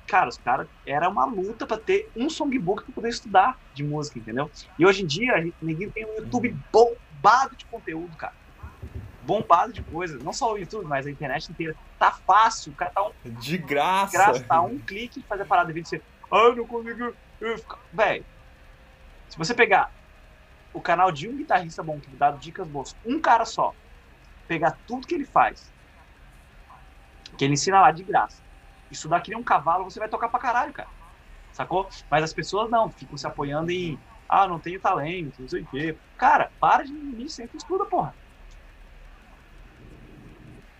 Cara, 0.07 0.27
os 0.27 0.37
caras, 0.37 0.67
era 0.85 1.07
uma 1.07 1.25
luta 1.25 1.65
pra 1.65 1.77
ter 1.77 2.09
um 2.15 2.29
songbook 2.29 2.83
pra 2.83 2.93
poder 2.93 3.09
estudar 3.09 3.57
de 3.73 3.83
música, 3.83 4.19
entendeu? 4.19 4.49
E 4.77 4.85
hoje 4.85 5.03
em 5.03 5.07
dia, 5.07 5.33
a 5.35 5.41
gente, 5.41 5.55
ninguém 5.61 5.89
tem 5.89 6.05
um 6.05 6.15
YouTube 6.15 6.57
bombado 6.71 7.55
de 7.55 7.65
conteúdo, 7.65 8.13
cara. 8.17 8.33
Bombado 9.23 9.71
de 9.71 9.83
coisa. 9.83 10.17
Não 10.23 10.33
só 10.33 10.53
o 10.53 10.57
YouTube, 10.57 10.85
mas 10.85 11.05
a 11.05 11.11
internet 11.11 11.51
inteira. 11.51 11.75
Tá 11.99 12.11
fácil, 12.11 12.71
o 12.71 12.75
cara 12.75 12.91
tá 12.91 13.03
um 13.03 13.11
De 13.23 13.57
graça. 13.57 14.11
graça, 14.11 14.43
tá 14.43 14.61
um 14.61 14.79
clique 14.79 15.19
de 15.19 15.27
fazer 15.27 15.43
a 15.43 15.45
parada 15.45 15.67
de 15.67 15.73
vídeo. 15.73 15.89
Você, 15.89 16.01
ah, 16.31 16.37
eu 16.37 16.55
não 16.55 16.67
consigo. 16.67 17.13
eu 17.39 17.57
fico-" 17.57 17.79
Véi, 17.93 18.25
se 19.29 19.37
você 19.37 19.53
pegar 19.53 19.91
o 20.73 20.81
canal 20.81 21.11
de 21.11 21.27
um 21.27 21.35
guitarrista 21.35 21.83
bom 21.83 21.99
que 21.99 22.09
dá 22.15 22.31
dicas 22.31 22.67
boas, 22.67 22.95
um 23.05 23.19
cara 23.19 23.45
só, 23.45 23.73
pegar 24.47 24.77
tudo 24.87 25.07
que 25.07 25.15
ele 25.15 25.25
faz, 25.25 25.71
que 27.37 27.45
ele 27.45 27.53
ensina 27.53 27.81
lá 27.81 27.91
de 27.91 28.03
graça, 28.03 28.41
estudar 28.89 29.21
que 29.21 29.29
nem 29.29 29.39
um 29.39 29.43
cavalo, 29.43 29.83
você 29.83 29.99
vai 29.99 30.09
tocar 30.09 30.29
pra 30.29 30.39
caralho, 30.39 30.73
cara. 30.73 30.89
Sacou? 31.51 31.89
Mas 32.09 32.23
as 32.23 32.33
pessoas 32.33 32.69
não, 32.69 32.89
ficam 32.89 33.17
se 33.17 33.27
apoiando 33.27 33.71
em, 33.71 33.99
ah, 34.27 34.47
não 34.47 34.59
tenho 34.59 34.79
talento, 34.79 35.41
não 35.41 35.47
sei 35.49 35.61
o 35.61 35.67
quê. 35.67 35.97
Cara, 36.17 36.51
para 36.59 36.83
de 36.83 36.93
mimimi, 36.93 37.29
sempre 37.29 37.57
estuda, 37.57 37.85
porra. 37.85 38.15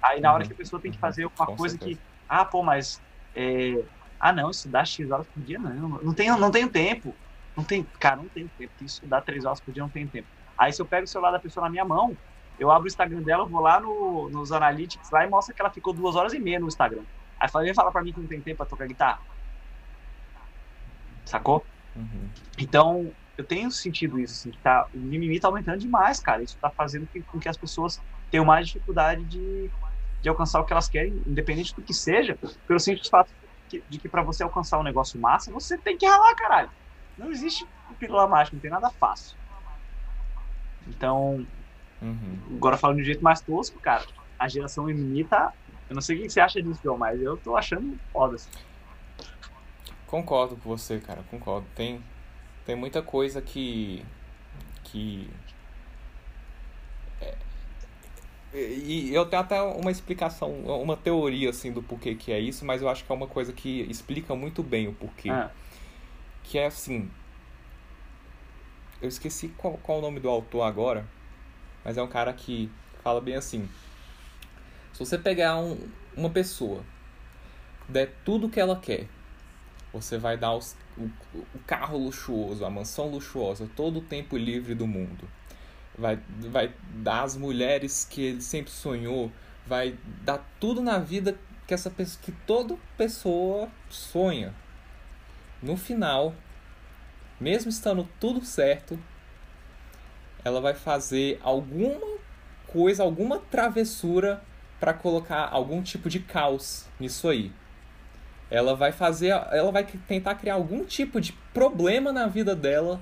Aí 0.04 0.20
na 0.22 0.34
hora 0.34 0.44
Uhum, 0.44 0.48
que 0.48 0.54
a 0.54 0.56
pessoa 0.56 0.82
tem 0.82 0.92
que 0.92 0.98
uhum, 0.98 1.00
fazer 1.00 1.26
uma 1.26 1.48
com 1.48 1.58
coisa 1.58 1.78
certeza. 1.78 1.92
que, 1.96 2.02
ah, 2.28 2.46
pô, 2.46 2.64
mas 2.64 3.02
é, 3.36 3.74
ah, 4.20 4.34
não, 4.34 4.50
estudar 4.50 4.86
X 4.86 5.10
horas 5.12 5.28
por 5.30 5.44
dia, 5.44 5.60
não. 5.60 5.90
Não 6.02 6.14
tenho, 6.16 6.38
não 6.38 6.52
tenho 6.52 6.72
tempo. 6.72 7.18
Não 7.56 7.64
tem, 7.64 7.84
cara, 8.00 8.18
não 8.18 8.30
tenho 8.30 8.50
tempo. 8.50 8.74
Tem 8.78 8.86
que 8.88 8.92
estudar 8.94 9.22
três 9.22 9.46
horas 9.46 9.62
por 9.62 9.74
dia, 9.74 9.84
não 9.84 9.90
tenho 9.90 10.10
tempo. 10.10 10.30
Aí 10.58 10.72
se 10.72 10.82
eu 10.82 10.88
pego 10.88 11.04
o 11.06 11.08
celular 11.08 11.32
da 11.32 11.40
pessoa 11.40 11.66
na 11.66 11.70
minha 11.72 11.86
mão, 11.86 12.18
eu 12.58 12.70
abro 12.72 12.86
o 12.86 12.88
Instagram 12.88 13.24
dela, 13.24 13.48
vou 13.48 13.62
lá 13.62 13.80
no, 13.80 14.30
nos 14.32 14.52
analytics 14.52 15.10
lá 15.12 15.26
e 15.26 15.30
mostra 15.30 15.54
que 15.56 15.62
ela 15.62 15.72
ficou 15.74 15.94
duas 15.94 16.16
horas 16.16 16.34
e 16.34 16.40
meia 16.40 16.60
no 16.60 16.68
Instagram. 16.68 17.06
Aí 17.42 17.50
fala, 17.50 17.66
vem 17.66 17.74
falar 17.74 17.92
pra 17.92 18.04
mim 18.04 18.14
que 18.14 18.20
não 18.20 18.28
tem 18.28 18.42
tempo 18.42 18.58
pra 18.58 18.66
tocar 18.68 18.88
guitarra. 18.88 19.20
Sacou? 21.26 21.68
Uhum. 21.96 22.32
Então, 22.60 23.16
eu 23.38 23.46
tenho 23.46 23.72
sentido 23.72 24.20
isso, 24.20 24.34
assim, 24.36 24.52
que 24.52 24.60
tá, 24.62 24.88
o 24.94 25.00
mimimi 25.00 25.40
tá 25.40 25.48
aumentando 25.48 25.80
demais, 25.80 26.20
cara. 26.20 26.44
Isso 26.44 26.58
tá 26.60 26.72
fazendo 26.76 27.10
com 27.28 27.40
que 27.40 27.50
as 27.50 27.58
pessoas 27.58 27.98
tenham 28.30 28.46
mais 28.46 28.68
dificuldade 28.68 29.26
de, 29.26 29.72
de 30.22 30.30
alcançar 30.30 30.60
o 30.60 30.66
que 30.66 30.72
elas 30.74 30.88
querem, 30.88 31.22
independente 31.26 31.74
do 31.76 31.82
que 31.82 31.94
seja, 31.94 32.38
pelo 32.68 32.80
simples 32.80 33.08
fato 33.10 33.32
que- 33.70 33.84
de 33.90 33.98
que 34.00 34.08
pra 34.10 34.22
você 34.22 34.44
alcançar 34.44 34.80
um 34.80 34.84
negócio 34.84 35.20
massa, 35.20 35.52
você 35.52 35.78
tem 35.78 35.98
que 35.98 36.06
ralar, 36.06 36.36
caralho. 36.36 36.70
Não 37.18 37.32
existe 37.32 37.66
pílula 38.00 38.28
mágica, 38.28 38.56
não 38.56 38.62
tem 38.62 38.72
nada 38.72 38.90
fácil. 38.92 39.36
Então, 40.88 41.46
Uhum. 42.02 42.40
agora 42.56 42.78
falando 42.78 42.98
de 42.98 43.04
um 43.04 43.06
jeito 43.06 43.24
mais 43.24 43.42
tosco, 43.42 43.80
cara, 43.80 44.06
a 44.38 44.48
geração 44.48 44.86
mimimi 44.86 45.24
tá... 45.24 45.54
Eu 45.90 45.96
não 45.96 46.02
sei 46.02 46.18
o 46.18 46.22
que 46.22 46.30
você 46.30 46.40
acha 46.40 46.62
disso, 46.62 46.80
João, 46.82 46.98
mas 46.98 47.22
eu 47.22 47.36
tô 47.36 47.58
achando 47.58 48.00
foda. 48.14 48.36
assim. 48.36 48.50
Concordo 50.08 50.56
com 50.56 50.70
você, 50.70 51.00
cara, 51.00 51.22
concordo. 51.30 51.68
Tem, 51.76 52.02
tem 52.66 52.76
muita 52.76 53.02
coisa 53.02 53.42
que. 53.42 54.06
que. 54.86 55.30
é- 57.20 57.38
e 58.60 59.14
eu 59.14 59.26
tenho 59.26 59.42
até 59.42 59.62
uma 59.62 59.90
explicação, 59.92 60.52
uma 60.66 60.98
teoria 60.98 61.50
assim 61.50 61.72
do 61.72 61.82
porquê 61.82 62.16
que 62.16 62.32
é 62.32 62.40
isso, 62.40 62.66
mas 62.66 62.82
eu 62.82 62.90
acho 62.90 63.06
que 63.06 63.12
é 63.12 63.16
uma 63.16 63.28
coisa 63.28 63.54
que 63.54 63.82
explica 63.90 64.36
muito 64.36 64.62
bem 64.62 64.88
o 64.88 64.94
porquê. 64.94 65.30
Ah, 65.30 65.52
Que 66.44 66.58
é 66.58 66.66
assim. 66.66 67.10
Eu 69.02 69.08
esqueci 69.10 69.48
qual, 69.58 69.78
qual 69.82 70.00
o 70.00 70.02
nome 70.02 70.20
do 70.20 70.30
autor 70.30 70.64
agora, 70.64 71.08
mas 71.84 71.98
é 71.98 72.04
um 72.04 72.08
cara 72.08 72.34
que 72.34 72.70
fala 73.04 73.20
bem 73.22 73.36
assim. 73.36 73.68
Se 74.94 75.00
você 75.00 75.18
pegar 75.18 75.58
um, 75.58 75.78
uma 76.16 76.30
pessoa, 76.30 76.84
der 77.88 78.14
tudo 78.24 78.50
que 78.50 78.60
ela 78.60 78.76
quer, 78.76 79.08
você 79.94 80.18
vai 80.18 80.38
dar 80.38 80.54
os- 80.54 80.76
o, 80.98 81.10
o 81.56 81.60
carro 81.66 81.98
luxuoso, 81.98 82.64
a 82.66 82.70
mansão 82.70 83.10
luxuosa, 83.10 83.68
todo 83.76 84.00
o 84.00 84.02
tempo 84.02 84.38
livre 84.38 84.76
do 84.76 84.86
mundo. 84.86 85.28
Vai, 85.98 86.20
vai 86.50 86.74
dar 86.96 87.24
as 87.24 87.36
mulheres 87.36 88.06
que 88.10 88.22
ele 88.22 88.42
sempre 88.42 88.72
sonhou, 88.72 89.32
vai 89.68 89.98
dar 90.24 90.40
tudo 90.60 90.82
na 90.82 90.98
vida 91.00 91.38
que 91.68 91.74
essa 91.74 91.90
pessoa, 91.90 92.22
que 92.24 92.32
toda 92.32 92.78
pessoa 92.98 93.70
sonha. 93.90 94.54
No 95.62 95.78
final, 95.78 96.34
mesmo 97.40 97.70
estando 97.70 98.08
tudo 98.20 98.44
certo, 98.44 99.00
ela 100.44 100.60
vai 100.60 100.74
fazer 100.74 101.40
alguma 101.44 102.20
coisa, 102.68 103.04
alguma 103.04 103.40
travessura 103.40 104.42
para 104.80 104.94
colocar 104.94 105.48
algum 105.52 105.82
tipo 105.84 106.10
de 106.10 106.20
caos 106.20 106.88
nisso 107.00 107.30
aí. 107.30 107.52
Ela 108.50 108.76
vai 108.76 108.92
fazer, 108.92 109.30
ela 109.30 109.72
vai 109.72 109.86
tentar 109.86 110.36
criar 110.36 110.56
algum 110.56 110.84
tipo 110.84 111.22
de 111.22 111.34
problema 111.54 112.12
na 112.12 112.28
vida 112.28 112.56
dela, 112.56 113.00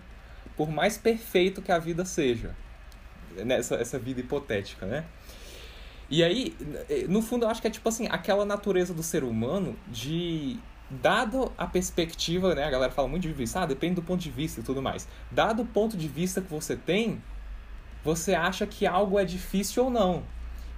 por 0.56 0.70
mais 0.70 0.98
perfeito 0.98 1.62
que 1.62 1.72
a 1.72 1.80
vida 1.80 2.04
seja. 2.04 2.54
Nessa 3.46 3.76
essa 3.76 4.00
vida 4.00 4.20
hipotética, 4.20 4.86
né? 4.86 5.06
E 6.10 6.24
aí, 6.24 6.56
no 7.08 7.22
fundo, 7.22 7.46
eu 7.46 7.50
acho 7.50 7.62
que 7.62 7.68
é 7.68 7.72
tipo 7.72 7.88
assim, 7.88 8.08
aquela 8.10 8.44
natureza 8.44 8.94
do 8.94 9.04
ser 9.04 9.24
humano 9.24 9.76
de 9.88 10.58
dado 10.90 11.52
a 11.58 11.68
perspectiva, 11.68 12.56
né? 12.56 12.64
A 12.64 12.70
galera 12.70 12.92
fala 12.92 13.08
muito 13.08 13.24
de 13.24 13.34
vista, 13.34 13.62
ah, 13.62 13.66
depende 13.66 13.96
do 13.96 14.02
ponto 14.02 14.20
de 14.20 14.32
vista 14.32 14.60
e 14.60 14.64
tudo 14.64 14.82
mais. 14.82 15.08
Dado 15.30 15.62
o 15.62 15.66
ponto 15.66 15.96
de 15.96 16.08
vista 16.08 16.42
que 16.42 16.50
você 16.50 16.76
tem, 16.76 17.22
você 18.04 18.34
acha 18.34 18.66
que 18.66 18.88
algo 18.88 19.20
é 19.20 19.26
difícil 19.26 19.86
ou 19.86 19.90
não. 19.92 20.24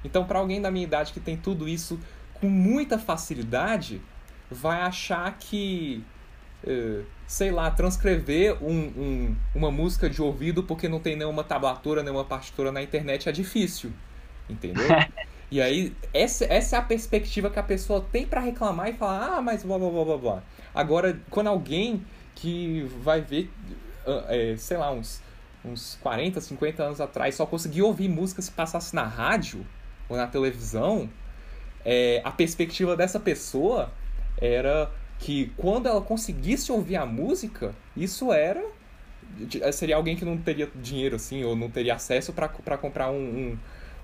Então, 0.03 0.25
para 0.25 0.39
alguém 0.39 0.61
da 0.61 0.71
minha 0.71 0.83
idade 0.83 1.13
que 1.13 1.19
tem 1.19 1.37
tudo 1.37 1.67
isso 1.67 1.99
com 2.33 2.49
muita 2.49 2.97
facilidade, 2.97 4.01
vai 4.49 4.81
achar 4.81 5.37
que, 5.37 6.03
eh, 6.03 6.20
sei 7.27 7.51
lá, 7.51 7.71
transcrever 7.71 8.63
um, 8.63 8.71
um, 8.71 9.35
uma 9.55 9.71
música 9.71 10.09
de 10.09 10.21
ouvido 10.21 10.63
porque 10.63 10.87
não 10.87 10.99
tem 10.99 11.15
nenhuma 11.15 11.43
tablatura, 11.43 12.03
nenhuma 12.03 12.25
partitura 12.25 12.71
na 12.71 12.81
internet 12.81 13.27
é 13.27 13.31
difícil. 13.31 13.91
Entendeu? 14.49 14.87
E 15.51 15.59
aí, 15.59 15.93
essa, 16.13 16.45
essa 16.45 16.77
é 16.77 16.79
a 16.79 16.81
perspectiva 16.81 17.49
que 17.49 17.59
a 17.59 17.63
pessoa 17.63 17.99
tem 18.09 18.25
para 18.25 18.39
reclamar 18.39 18.87
e 18.87 18.93
falar, 18.93 19.35
ah, 19.35 19.41
mas 19.41 19.63
blá 19.63 19.77
blá 19.77 19.89
blá 19.89 20.05
blá 20.05 20.17
blá. 20.17 20.43
Agora, 20.73 21.19
quando 21.29 21.47
alguém 21.47 22.05
que 22.33 22.83
vai 23.01 23.19
ver, 23.19 23.51
é, 24.29 24.55
sei 24.57 24.77
lá, 24.77 24.89
uns, 24.93 25.21
uns 25.65 25.97
40, 26.01 26.39
50 26.39 26.81
anos 26.81 27.01
atrás 27.01 27.35
só 27.35 27.45
conseguia 27.45 27.83
ouvir 27.83 28.07
música 28.07 28.41
se 28.41 28.49
passasse 28.49 28.95
na 28.95 29.03
rádio 29.03 29.65
ou 30.07 30.15
na 30.15 30.25
televisão, 30.25 31.09
é, 31.83 32.21
a 32.23 32.31
perspectiva 32.31 32.95
dessa 32.95 33.19
pessoa 33.19 33.91
era 34.37 34.89
que 35.21 35.53
quando 35.55 35.87
ela 35.87 36.01
conseguisse 36.01 36.71
ouvir 36.71 36.97
a 36.97 37.05
música, 37.05 37.73
isso 37.95 38.33
era. 38.33 38.61
Seria 39.71 39.95
alguém 39.95 40.17
que 40.17 40.25
não 40.25 40.37
teria 40.37 40.69
dinheiro 40.75 41.15
assim, 41.15 41.43
ou 41.43 41.55
não 41.55 41.69
teria 41.69 41.95
acesso 41.95 42.33
para 42.33 42.77
comprar 42.77 43.09
um, 43.09 43.15
um 43.15 43.57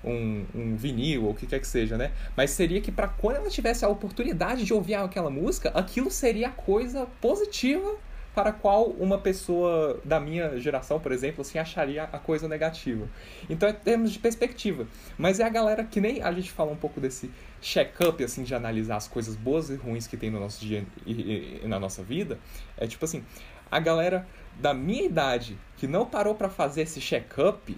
um, 0.03 0.45
um 0.53 0.75
vinil 0.75 1.25
ou 1.25 1.31
o 1.31 1.33
que 1.33 1.47
quer 1.47 1.59
que 1.59 1.67
seja, 1.67 1.97
né? 1.97 2.11
Mas 2.35 2.51
seria 2.51 2.79
que 2.79 2.91
para 2.91 3.07
quando 3.07 3.37
ela 3.37 3.49
tivesse 3.49 3.83
a 3.83 3.89
oportunidade 3.89 4.63
de 4.63 4.73
ouvir 4.73 4.93
aquela 4.93 5.29
música, 5.29 5.69
aquilo 5.73 6.11
seria 6.11 6.49
a 6.49 6.51
coisa 6.51 7.07
positiva 7.19 7.95
para 8.37 8.51
qual 8.51 8.89
uma 8.99 9.17
pessoa 9.17 9.99
da 10.05 10.19
minha 10.19 10.59
geração, 10.59 10.99
por 10.99 11.11
exemplo, 11.11 11.41
assim, 11.41 11.57
acharia 11.57 12.03
a 12.03 12.19
coisa 12.19 12.47
negativa. 12.47 13.09
Então 13.49 13.67
é 13.67 13.73
termos 13.73 14.11
de 14.11 14.19
perspectiva. 14.19 14.85
Mas 15.17 15.39
é 15.39 15.43
a 15.43 15.49
galera 15.49 15.83
que 15.83 15.99
nem 15.99 16.21
a 16.21 16.31
gente 16.31 16.51
fala 16.51 16.71
um 16.71 16.75
pouco 16.75 17.01
desse 17.01 17.31
check-up, 17.59 18.23
assim, 18.23 18.43
de 18.43 18.53
analisar 18.53 18.97
as 18.97 19.07
coisas 19.07 19.35
boas 19.35 19.71
e 19.71 19.75
ruins 19.75 20.05
que 20.05 20.15
tem 20.15 20.29
no 20.29 20.39
nosso 20.39 20.63
dia 20.63 20.85
e, 21.03 21.61
e 21.63 21.67
na 21.67 21.79
nossa 21.79 22.03
vida. 22.03 22.37
É 22.77 22.85
tipo 22.85 23.03
assim, 23.05 23.25
a 23.71 23.79
galera 23.79 24.27
da 24.53 24.71
minha 24.71 25.05
idade 25.05 25.57
que 25.75 25.87
não 25.87 26.05
parou 26.05 26.35
para 26.35 26.47
fazer 26.47 26.83
esse 26.83 27.01
check-up 27.01 27.75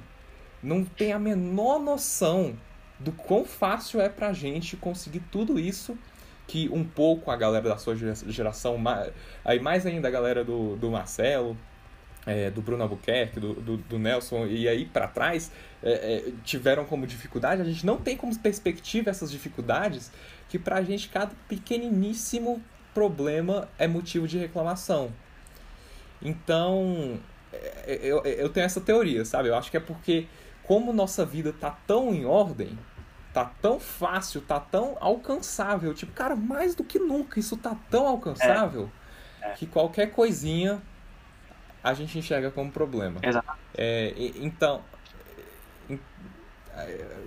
não 0.61 0.83
tem 0.83 1.13
a 1.13 1.19
menor 1.19 1.79
noção 1.79 2.53
do 2.99 3.13
quão 3.13 3.45
fácil 3.45 4.01
é 4.01 4.09
pra 4.09 4.33
gente 4.33 4.75
conseguir 4.75 5.21
tudo 5.31 5.57
isso 5.57 5.97
que 6.49 6.67
um 6.69 6.83
pouco 6.83 7.29
a 7.29 7.37
galera 7.37 7.69
da 7.69 7.77
sua 7.77 7.95
geração, 7.95 8.75
aí 9.45 9.59
mais 9.59 9.85
ainda 9.85 10.07
a 10.07 10.11
galera 10.11 10.43
do, 10.43 10.75
do 10.77 10.89
Marcelo, 10.89 11.55
é, 12.25 12.49
do 12.49 12.59
Bruno 12.59 12.81
Albuquerque, 12.81 13.39
do, 13.39 13.53
do, 13.53 13.77
do 13.77 13.99
Nelson, 13.99 14.47
e 14.47 14.67
aí 14.67 14.83
para 14.83 15.07
trás, 15.07 15.51
é, 15.83 15.91
é, 15.91 16.31
tiveram 16.43 16.85
como 16.85 17.05
dificuldade, 17.05 17.61
a 17.61 17.65
gente 17.65 17.85
não 17.85 17.97
tem 17.97 18.17
como 18.17 18.35
perspectiva 18.39 19.11
essas 19.11 19.29
dificuldades, 19.29 20.11
que 20.49 20.57
pra 20.57 20.81
gente 20.81 21.07
cada 21.09 21.33
pequeniníssimo 21.47 22.59
problema 22.95 23.69
é 23.77 23.87
motivo 23.87 24.27
de 24.27 24.39
reclamação. 24.39 25.11
Então, 26.19 27.19
é, 27.53 27.83
é, 27.85 27.99
eu, 28.01 28.23
eu 28.23 28.49
tenho 28.49 28.65
essa 28.65 28.81
teoria, 28.81 29.23
sabe? 29.23 29.49
Eu 29.49 29.55
acho 29.55 29.69
que 29.69 29.77
é 29.77 29.79
porque, 29.79 30.25
como 30.63 30.91
nossa 30.91 31.23
vida 31.23 31.53
tá 31.53 31.77
tão 31.85 32.11
em 32.11 32.25
ordem, 32.25 32.75
tá 33.33 33.45
tão 33.61 33.79
fácil, 33.79 34.41
tá 34.41 34.59
tão 34.59 34.97
alcançável. 34.99 35.93
Tipo, 35.93 36.11
cara, 36.13 36.35
mais 36.35 36.75
do 36.75 36.83
que 36.83 36.99
nunca, 36.99 37.39
isso 37.39 37.55
tá 37.57 37.75
tão 37.89 38.07
alcançável 38.07 38.89
é. 39.41 39.49
É. 39.49 39.53
que 39.53 39.65
qualquer 39.65 40.11
coisinha 40.11 40.81
a 41.83 41.93
gente 41.93 42.17
enxerga 42.17 42.51
como 42.51 42.71
problema. 42.71 43.19
Exato. 43.23 43.57
É, 43.75 44.13
então, 44.35 44.83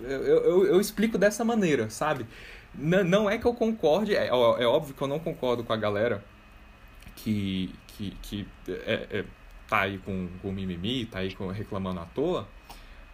eu, 0.03 0.22
eu, 0.24 0.66
eu, 0.66 0.80
explico 0.80 1.16
dessa 1.16 1.44
maneira, 1.44 1.88
sabe? 1.90 2.26
Não, 2.74 3.05
não 3.05 3.30
é 3.30 3.38
que 3.38 3.46
eu 3.46 3.55
concorde, 3.55 4.14
é, 4.14 4.28
é, 4.28 4.32
óbvio 4.32 4.94
que 4.94 5.03
eu 5.03 5.09
não 5.09 5.18
concordo 5.18 5.62
com 5.62 5.72
a 5.72 5.76
galera 5.76 6.24
que, 7.16 7.74
que, 7.88 8.11
que 8.22 8.48
é, 8.68 9.07
é, 9.11 9.24
tá 9.68 9.80
aí 9.80 9.98
com, 9.98 10.28
com 10.40 10.53
mimimi, 10.53 11.07
tá 11.07 11.20
aí 11.20 11.34
com, 11.34 11.48
reclamando 11.48 12.00
à 12.00 12.07
toa, 12.07 12.48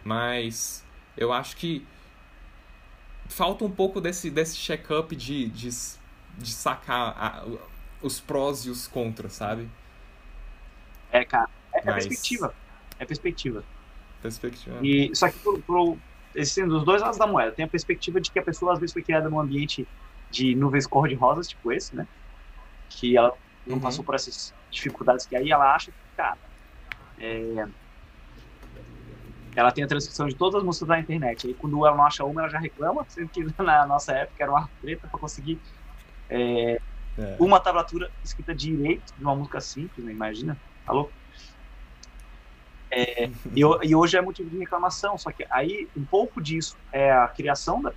mas 0.03 0.85
eu 1.17 1.33
acho 1.33 1.57
que 1.57 1.85
falta 3.29 3.63
um 3.63 3.71
pouco 3.71 4.01
desse, 4.01 4.29
desse 4.29 4.57
check-up 4.57 5.15
de, 5.15 5.47
de, 5.49 5.69
de 6.37 6.51
sacar 6.51 7.15
a, 7.17 7.45
os 8.01 8.19
prós 8.19 8.65
e 8.65 8.69
os 8.69 8.87
contras, 8.87 9.33
sabe? 9.33 9.69
É, 11.11 11.23
cara. 11.23 11.49
É, 11.73 11.79
é 11.79 11.85
Mas... 11.85 12.07
perspectiva. 12.07 12.53
É 12.99 13.05
perspectiva. 13.05 13.63
Perspectiva. 14.21 14.79
E, 14.83 15.15
só 15.15 15.29
que 15.29 15.39
pro, 15.39 15.61
pro, 15.61 15.97
existem 16.35 16.67
dos 16.67 16.83
dois 16.83 17.01
lados 17.01 17.17
da 17.17 17.25
moeda. 17.25 17.51
Tem 17.51 17.63
a 17.63 17.67
perspectiva 17.67 18.19
de 18.19 18.29
que 18.29 18.39
a 18.39 18.43
pessoa 18.43 18.73
às 18.73 18.79
vezes 18.79 18.91
foi 18.91 19.01
criada 19.01 19.29
num 19.29 19.39
ambiente 19.39 19.87
de 20.29 20.53
nuvens 20.55 20.85
cor-de-rosas, 20.85 21.47
tipo 21.47 21.71
esse, 21.71 21.95
né? 21.95 22.05
Que 22.89 23.15
ela 23.15 23.33
não 23.65 23.75
uhum. 23.75 23.81
passou 23.81 24.03
por 24.03 24.15
essas 24.15 24.53
dificuldades 24.69 25.25
que 25.25 25.35
aí 25.35 25.51
ela 25.51 25.73
acha 25.73 25.91
que, 25.91 25.97
cara, 26.17 26.37
é, 27.17 27.67
ela 29.59 29.71
tem 29.71 29.83
a 29.83 29.87
transcrição 29.87 30.27
de 30.27 30.35
todas 30.35 30.55
as 30.55 30.63
músicas 30.63 30.87
da 30.87 30.99
internet. 30.99 31.47
Aí 31.47 31.53
quando 31.53 31.85
ela 31.85 31.95
não 31.95 32.05
acha 32.05 32.23
uma, 32.23 32.41
ela 32.41 32.49
já 32.49 32.59
reclama, 32.59 33.05
sendo 33.09 33.29
que 33.29 33.45
na 33.61 33.85
nossa 33.85 34.13
época 34.13 34.41
era 34.41 34.51
uma 34.51 34.69
treta 34.81 35.07
para 35.07 35.19
conseguir 35.19 35.59
é, 36.29 36.79
é. 37.17 37.35
uma 37.39 37.59
tablatura 37.59 38.09
escrita 38.23 38.55
direito 38.55 39.13
de 39.17 39.23
uma 39.23 39.35
música 39.35 39.59
simples, 39.59 40.05
né? 40.05 40.11
imagina, 40.11 40.57
alô? 40.87 41.05
Tá 41.05 41.11
é, 42.91 43.29
e, 43.53 43.59
e, 43.59 43.95
hoje 43.95 44.17
é 44.17 44.21
motivo 44.21 44.49
de 44.49 44.57
reclamação, 44.57 45.17
só 45.17 45.31
que 45.31 45.45
aí 45.49 45.89
um 45.95 46.05
pouco 46.05 46.41
disso 46.41 46.77
é 46.91 47.11
a 47.11 47.27
criação 47.27 47.81
da, 47.81 47.93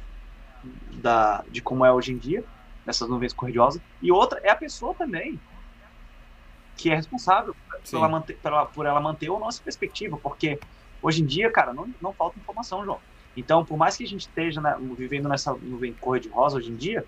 da, 0.95 1.45
de 1.49 1.63
como 1.63 1.85
é 1.85 1.93
hoje 1.93 2.13
em 2.13 2.19
dia, 2.19 2.45
nessas 2.85 3.09
nuvens 3.09 3.33
corrediosas, 3.33 3.81
e 4.03 4.11
outra 4.11 4.41
é 4.43 4.51
a 4.51 4.57
pessoa 4.57 4.95
também, 4.95 5.41
que 6.77 6.91
é 6.91 6.97
responsável 6.97 7.55
por 7.71 7.97
ela, 7.97 8.09
manter, 8.09 8.37
por, 8.37 8.49
ela, 8.49 8.67
por 8.67 8.87
ela 8.87 9.01
manter 9.01 9.31
ou 9.31 9.39
não 9.39 9.49
essa 9.49 9.63
perspectiva, 9.63 10.17
porque 10.17 10.59
Hoje 11.03 11.23
em 11.23 11.27
dia, 11.27 11.51
cara, 11.51 11.75
não, 11.75 11.93
não 12.01 12.15
falta 12.15 12.39
informação, 12.39 12.85
João. 12.85 13.01
Então, 13.37 13.65
por 13.65 13.77
mais 13.77 13.97
que 13.97 14.05
a 14.05 14.07
gente 14.07 14.21
esteja 14.21 14.61
né, 14.61 14.77
vivendo 14.97 15.29
nessa 15.29 15.53
nuvem 15.55 15.93
cor 15.95 16.21
de 16.21 16.29
rosa 16.29 16.59
hoje 16.59 16.71
em 16.71 16.77
dia, 16.77 17.05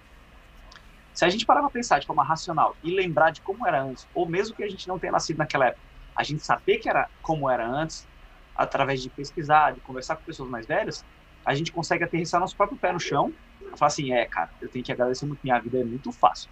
se 1.13 1.25
a 1.25 1.29
gente 1.29 1.47
parar 1.47 1.61
para 1.61 1.71
pensar 1.71 2.01
de 2.01 2.07
forma 2.07 2.25
racional 2.25 2.77
e 2.83 2.93
lembrar 2.93 3.31
de 3.31 3.41
como 3.41 3.67
era 3.67 3.83
antes, 3.83 4.09
ou 4.13 4.29
mesmo 4.29 4.57
que 4.57 4.65
a 4.65 4.69
gente 4.69 4.89
não 4.89 4.99
tenha 4.99 5.13
nascido 5.13 5.39
naquela 5.39 5.67
época, 5.67 5.83
a 6.17 6.25
gente 6.25 6.45
saber 6.45 6.79
que 6.79 6.89
era 6.89 7.09
como 7.23 7.49
era 7.49 7.69
antes, 7.69 8.09
através 8.57 9.01
de 9.01 9.11
pesquisar, 9.11 9.73
de 9.73 9.81
conversar 9.81 10.17
com 10.17 10.25
pessoas 10.25 10.51
mais 10.51 10.67
velhas, 10.67 11.05
a 11.45 11.55
gente 11.55 11.71
consegue 11.71 12.03
aterrissar 12.05 12.41
nosso 12.41 12.57
próprio 12.57 12.79
pé 12.79 12.93
no 12.93 12.99
chão 12.99 13.33
e 13.61 13.79
falar 13.79 13.89
assim, 13.89 14.13
é, 14.13 14.27
cara, 14.27 14.51
eu 14.61 14.69
tenho 14.69 14.85
que 14.85 14.91
agradecer 14.91 15.27
muito, 15.27 15.41
minha 15.43 15.61
vida 15.61 15.79
é 15.79 15.85
muito 15.85 16.11
fácil 16.11 16.51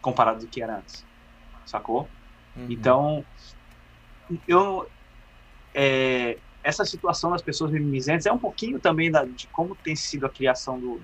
comparado 0.00 0.40
do 0.40 0.48
que 0.48 0.62
era 0.62 0.78
antes, 0.78 1.04
sacou? 1.64 2.08
Uhum. 2.54 2.66
Então, 2.70 3.24
eu, 4.46 4.88
é, 5.76 6.38
essa 6.64 6.86
situação 6.86 7.30
das 7.30 7.42
pessoas 7.42 7.70
mimizentes 7.70 8.24
é 8.24 8.32
um 8.32 8.38
pouquinho 8.38 8.80
também 8.80 9.10
da, 9.10 9.26
de 9.26 9.46
como 9.48 9.76
tem 9.76 9.94
sido 9.94 10.24
a 10.24 10.30
criação 10.30 10.80
do, 10.80 11.02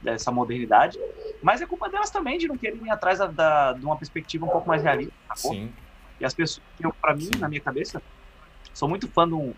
dessa 0.00 0.30
modernidade, 0.30 0.96
mas 1.42 1.60
é 1.60 1.66
culpa 1.66 1.90
delas 1.90 2.08
também 2.08 2.38
de 2.38 2.46
não 2.46 2.56
querem 2.56 2.86
ir 2.86 2.90
atrás 2.90 3.18
da, 3.18 3.26
da, 3.26 3.72
de 3.72 3.84
uma 3.84 3.96
perspectiva 3.96 4.46
um 4.46 4.48
pouco 4.48 4.68
mais 4.68 4.80
realista. 4.80 5.12
Sim. 5.34 5.72
E 6.20 6.24
as 6.24 6.32
pessoas, 6.32 6.64
pra 7.00 7.16
mim, 7.16 7.24
Sim. 7.24 7.40
na 7.40 7.48
minha 7.48 7.60
cabeça, 7.60 8.00
sou 8.72 8.88
muito 8.88 9.08
fã 9.08 9.26
de, 9.26 9.34
um, 9.34 9.52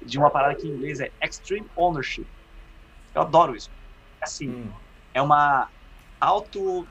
de 0.00 0.16
uma 0.16 0.30
parada 0.30 0.54
que 0.54 0.68
em 0.68 0.70
inglês 0.70 1.00
é 1.00 1.10
extreme 1.20 1.66
ownership. 1.74 2.26
Eu 3.12 3.22
adoro 3.22 3.56
isso. 3.56 3.70
Assim, 4.20 4.48
hum. 4.48 4.70
é 5.12 5.20
uma 5.20 5.68
auto 6.20 6.86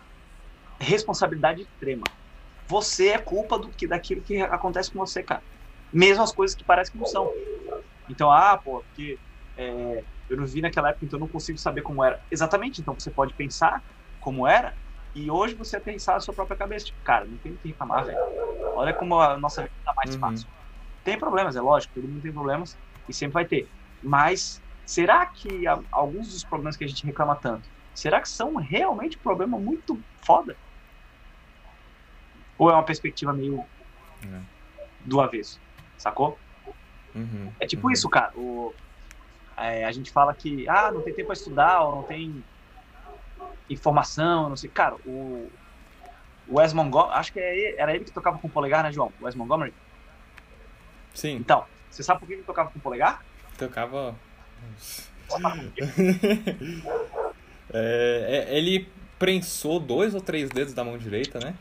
responsabilidade 0.77 1.61
extrema. 1.61 2.03
Você 2.67 3.09
é 3.09 3.17
culpa 3.17 3.57
do 3.57 3.69
que 3.69 3.87
daquilo 3.87 4.21
que 4.21 4.41
acontece 4.41 4.91
com 4.91 4.99
você, 4.99 5.23
cara 5.23 5.41
mesmo 5.91 6.23
as 6.23 6.31
coisas 6.31 6.55
que 6.55 6.63
parecem 6.63 6.91
que 6.91 6.97
não 6.97 7.05
são. 7.05 7.31
Então, 8.09 8.31
ah, 8.31 8.57
pô, 8.57 8.81
porque 8.81 9.17
é, 9.57 10.03
eu 10.29 10.37
não 10.37 10.45
vi 10.45 10.61
naquela 10.61 10.89
época, 10.89 11.05
então 11.05 11.17
eu 11.17 11.21
não 11.21 11.27
consigo 11.27 11.57
saber 11.57 11.81
como 11.81 12.03
era. 12.03 12.21
Exatamente, 12.29 12.81
então 12.81 12.93
você 12.93 13.09
pode 13.09 13.33
pensar 13.33 13.83
como 14.19 14.47
era 14.47 14.73
e 15.15 15.31
hoje 15.31 15.55
você 15.55 15.79
pensar 15.79 16.15
a 16.15 16.19
sua 16.19 16.33
própria 16.33 16.57
cabeça. 16.57 16.85
Tipo, 16.85 16.99
cara, 17.03 17.25
não 17.25 17.37
tem 17.37 17.55
que 17.55 17.69
reclamar, 17.69 18.05
velho. 18.05 18.17
Olha 18.75 18.93
como 18.93 19.19
a 19.19 19.37
nossa 19.37 19.63
vida 19.63 19.73
tá 19.83 19.93
mais 19.95 20.13
uhum. 20.13 20.21
fácil. 20.21 20.47
Tem 21.03 21.17
problemas, 21.17 21.55
é 21.55 21.61
lógico, 21.61 21.93
todo 21.95 22.07
mundo 22.07 22.21
tem 22.21 22.31
problemas 22.31 22.77
e 23.07 23.13
sempre 23.13 23.33
vai 23.33 23.45
ter. 23.45 23.67
Mas 24.03 24.61
será 24.85 25.25
que 25.25 25.65
alguns 25.91 26.31
dos 26.31 26.43
problemas 26.43 26.75
que 26.75 26.83
a 26.83 26.87
gente 26.87 27.05
reclama 27.05 27.35
tanto, 27.35 27.67
será 27.95 28.21
que 28.21 28.29
são 28.29 28.55
realmente 28.55 29.17
um 29.17 29.21
problema 29.21 29.57
muito 29.57 29.99
foda? 30.23 30.55
Ou 32.57 32.69
é 32.69 32.73
uma 32.73 32.83
perspectiva 32.83 33.33
meio 33.33 33.63
é. 34.23 34.39
do 35.01 35.21
avesso? 35.21 35.59
Sacou? 35.97 36.37
Uhum, 37.15 37.51
é 37.59 37.65
tipo 37.65 37.87
uhum. 37.87 37.93
isso, 37.93 38.09
cara. 38.09 38.31
O, 38.35 38.73
é, 39.57 39.85
a 39.85 39.91
gente 39.91 40.11
fala 40.11 40.33
que, 40.33 40.67
ah, 40.69 40.91
não 40.91 41.01
tem 41.01 41.13
tempo 41.13 41.27
para 41.27 41.33
estudar, 41.33 41.81
ou 41.81 41.95
não 41.97 42.03
tem 42.03 42.43
informação, 43.69 44.49
não 44.49 44.55
sei. 44.55 44.69
Cara, 44.69 44.95
o, 45.05 45.49
o 46.47 46.59
Wes 46.59 46.73
Montgomery, 46.73 47.13
acho 47.13 47.33
que 47.33 47.39
é 47.39 47.79
era 47.79 47.95
ele 47.95 48.05
que 48.05 48.11
tocava 48.11 48.37
com 48.37 48.47
o 48.47 48.51
polegar, 48.51 48.83
né, 48.83 48.91
João? 48.91 49.11
O 49.19 49.25
Wes 49.25 49.35
Montgomery? 49.35 49.73
Sim. 51.13 51.35
Então, 51.37 51.65
você 51.89 52.03
sabe 52.03 52.19
por 52.19 52.27
que 52.27 52.33
ele 52.33 52.43
tocava 52.43 52.69
com 52.69 52.77
o 52.77 52.81
polegar? 52.81 53.25
Tocava. 53.57 54.15
é, 57.73 58.45
é, 58.47 58.57
ele 58.57 58.87
prensou 59.17 59.79
dois 59.79 60.13
ou 60.13 60.21
três 60.21 60.49
dedos 60.49 60.73
da 60.73 60.83
mão 60.83 60.97
direita, 60.97 61.39
né? 61.39 61.55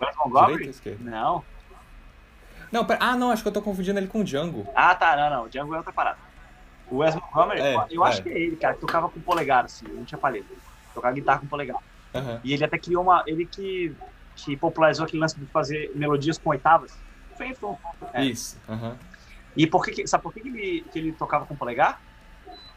Wes 0.00 0.14
Montgomery? 0.16 0.74
Não. 1.00 1.42
Não, 2.70 2.84
pera, 2.84 2.98
ah, 3.02 3.16
não, 3.16 3.30
acho 3.30 3.42
que 3.42 3.48
eu 3.48 3.52
tô 3.52 3.62
confundindo 3.62 3.98
ele 3.98 4.06
com 4.06 4.20
o 4.20 4.24
Django. 4.24 4.66
Ah, 4.74 4.94
tá, 4.94 5.16
não, 5.16 5.30
não, 5.30 5.44
o 5.44 5.48
Django 5.48 5.74
é 5.74 5.78
outra 5.78 5.92
parada. 5.92 6.18
O 6.90 6.98
Wes 6.98 7.14
Montgomery, 7.14 7.60
é, 7.60 7.86
eu 7.90 8.04
acho 8.04 8.20
é. 8.20 8.22
que 8.22 8.28
é 8.28 8.38
ele, 8.38 8.56
cara, 8.56 8.74
que 8.74 8.80
tocava 8.80 9.08
com 9.08 9.20
polegar, 9.20 9.64
assim, 9.64 9.86
não 9.88 10.04
tinha 10.04 10.18
paleta. 10.18 10.46
Tocava 10.94 11.14
guitarra 11.14 11.38
com 11.38 11.46
polegar. 11.46 11.76
Uhum. 12.14 12.40
E 12.42 12.52
ele 12.52 12.64
até 12.64 12.76
criou 12.78 13.02
uma. 13.02 13.22
Ele 13.26 13.46
que, 13.46 13.94
que 14.34 14.56
popularizou 14.56 15.04
aquele 15.04 15.20
lance 15.20 15.38
de 15.38 15.46
fazer 15.46 15.92
melodias 15.94 16.36
com 16.36 16.50
oitavas. 16.50 16.96
Foi, 17.36 17.54
foi, 17.54 17.76
é. 18.12 18.24
Isso. 18.24 18.58
Uhum. 18.68 18.94
E 19.56 19.66
por 19.66 19.84
que, 19.84 20.06
sabe 20.06 20.22
por 20.22 20.32
que 20.32 20.40
ele, 20.40 20.84
que 20.92 20.98
ele 20.98 21.12
tocava 21.12 21.46
com 21.46 21.54
polegar? 21.54 22.00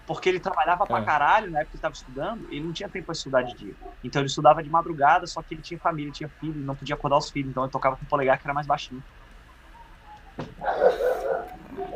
Porque 0.06 0.28
ele 0.28 0.40
trabalhava 0.40 0.86
pra 0.86 1.00
é. 1.00 1.04
caralho 1.04 1.50
na 1.50 1.60
época 1.60 1.72
que 1.72 1.78
ele 1.78 1.82
tava 1.82 1.94
estudando, 1.94 2.48
ele 2.52 2.62
não 2.62 2.74
tinha 2.74 2.90
tempo 2.90 3.06
pra 3.06 3.14
estudar 3.14 3.42
de 3.42 3.56
dia. 3.56 3.74
Então 4.04 4.22
ele 4.22 4.28
estudava 4.28 4.62
de 4.62 4.70
madrugada, 4.70 5.26
só 5.26 5.42
que 5.42 5.54
ele 5.54 5.62
tinha 5.62 5.80
família, 5.80 6.12
tinha 6.12 6.30
filho, 6.30 6.60
não 6.60 6.76
podia 6.76 6.96
acordar 6.96 7.18
os 7.18 7.30
filhos, 7.30 7.50
então 7.50 7.64
ele 7.64 7.72
tocava 7.72 7.96
com 7.96 8.06
polegar 8.06 8.38
que 8.38 8.46
era 8.46 8.54
mais 8.54 8.68
baixinho. 8.68 9.02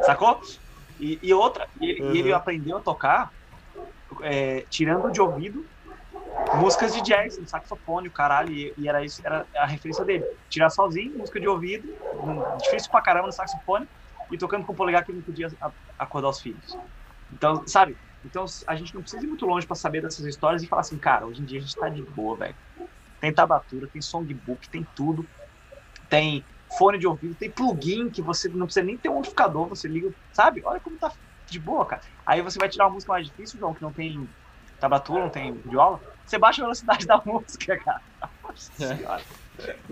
Sacou? 0.03 0.39
E, 0.99 1.19
e 1.21 1.33
outra, 1.33 1.67
e 1.79 1.91
ele, 1.91 2.01
uhum. 2.01 2.15
ele, 2.15 2.33
aprendeu 2.33 2.77
a 2.77 2.81
tocar 2.81 3.31
é, 4.21 4.61
tirando 4.69 5.11
de 5.11 5.21
ouvido 5.21 5.65
músicas 6.55 6.93
de 6.93 7.01
jazz, 7.01 7.37
no 7.37 7.47
saxofone, 7.47 8.07
o 8.07 8.11
caralho, 8.11 8.51
e, 8.51 8.73
e, 8.77 8.87
era 8.87 9.03
isso, 9.03 9.21
era 9.25 9.45
a 9.55 9.65
referência 9.65 10.03
dele. 10.05 10.25
Tirar 10.49 10.69
sozinho, 10.69 11.17
música 11.17 11.39
de 11.39 11.47
ouvido, 11.47 11.87
um, 12.23 12.57
difícil 12.57 12.89
pra 12.89 13.01
caramba 13.01 13.27
no 13.27 13.33
saxofone, 13.33 13.87
e 14.31 14.37
tocando 14.37 14.65
com 14.65 14.73
o 14.73 14.75
polegar 14.75 15.03
que 15.03 15.11
ele 15.11 15.19
não 15.19 15.25
podia 15.25 15.47
acordar 15.97 16.29
os 16.29 16.41
filhos. 16.41 16.77
Então, 17.31 17.63
sabe? 17.67 17.97
Então 18.25 18.45
a 18.65 18.75
gente 18.75 18.93
não 18.93 19.01
precisa 19.01 19.23
ir 19.23 19.27
muito 19.27 19.45
longe 19.45 19.65
para 19.65 19.75
saber 19.75 20.01
dessas 20.01 20.25
histórias 20.25 20.63
e 20.63 20.67
falar 20.67 20.81
assim, 20.81 20.97
cara, 20.97 21.25
hoje 21.25 21.41
em 21.41 21.45
dia 21.45 21.59
a 21.59 21.61
gente 21.61 21.75
tá 21.75 21.87
de 21.89 22.01
boa, 22.01 22.35
velho. 22.35 22.55
Tem 23.19 23.33
tabatura, 23.33 23.87
tem 23.87 24.01
songbook, 24.01 24.69
tem 24.69 24.85
tudo. 24.95 25.25
Tem 26.09 26.45
fone 26.77 26.97
de 26.97 27.07
ouvido, 27.07 27.35
tem 27.35 27.51
plugin 27.51 28.09
que 28.09 28.21
você 28.21 28.49
não 28.49 28.65
precisa 28.65 28.85
nem 28.85 28.97
ter 28.97 29.09
um 29.09 29.19
amplificador, 29.19 29.69
você 29.69 29.87
liga, 29.87 30.09
sabe? 30.31 30.61
Olha 30.65 30.79
como 30.79 30.97
tá 30.97 31.11
de 31.49 31.59
boa, 31.59 31.85
cara. 31.85 32.01
Aí 32.25 32.41
você 32.41 32.59
vai 32.59 32.69
tirar 32.69 32.85
uma 32.85 32.93
música 32.93 33.13
mais 33.13 33.27
difícil, 33.27 33.59
João, 33.59 33.73
que 33.73 33.81
não 33.81 33.93
tem 33.93 34.29
tabatura, 34.79 35.23
não 35.23 35.29
tem 35.29 35.53
viola, 35.61 36.01
você 36.25 36.37
baixa 36.37 36.61
a 36.61 36.65
velocidade 36.65 37.05
da 37.05 37.21
música, 37.25 37.79
cara. 37.79 38.01
Nossa 38.43 38.95
senhora. 38.95 39.23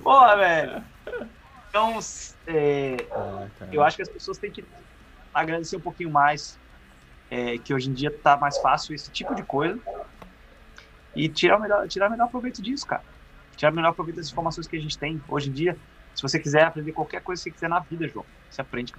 Porra, 0.01 0.35
velho. 0.37 0.85
Então, 1.69 1.99
é, 2.47 2.95
ah, 3.11 3.49
eu 3.71 3.83
acho 3.83 3.97
que 3.97 4.03
as 4.03 4.09
pessoas 4.09 4.37
têm 4.37 4.51
que 4.51 4.65
agradecer 5.33 5.75
um 5.75 5.81
pouquinho 5.81 6.11
mais, 6.11 6.59
é, 7.29 7.57
que 7.57 7.73
hoje 7.73 7.89
em 7.89 7.93
dia 7.93 8.11
tá 8.21 8.37
mais 8.37 8.57
fácil 8.59 8.93
esse 8.93 9.11
tipo 9.11 9.33
de 9.35 9.43
coisa, 9.43 9.81
e 11.15 11.29
tirar 11.29 11.57
o 11.57 11.61
melhor, 11.61 11.87
tirar 11.87 12.07
o 12.07 12.11
melhor 12.11 12.29
proveito 12.29 12.61
disso, 12.61 12.85
cara. 12.85 13.03
Tirar 13.55 13.71
o 13.71 13.75
melhor 13.75 13.93
proveito 13.93 14.17
das 14.17 14.27
informações 14.27 14.67
que 14.67 14.75
a 14.75 14.79
gente 14.79 14.97
tem 14.99 15.21
hoje 15.27 15.49
em 15.49 15.53
dia. 15.53 15.79
Se 16.15 16.21
você 16.21 16.39
quiser 16.39 16.63
aprender 16.63 16.93
qualquer 16.93 17.21
coisa 17.21 17.41
que 17.41 17.49
você 17.49 17.51
quiser 17.51 17.69
na 17.69 17.79
vida, 17.79 18.07
João, 18.07 18.25
você 18.49 18.61
aprende. 18.61 18.93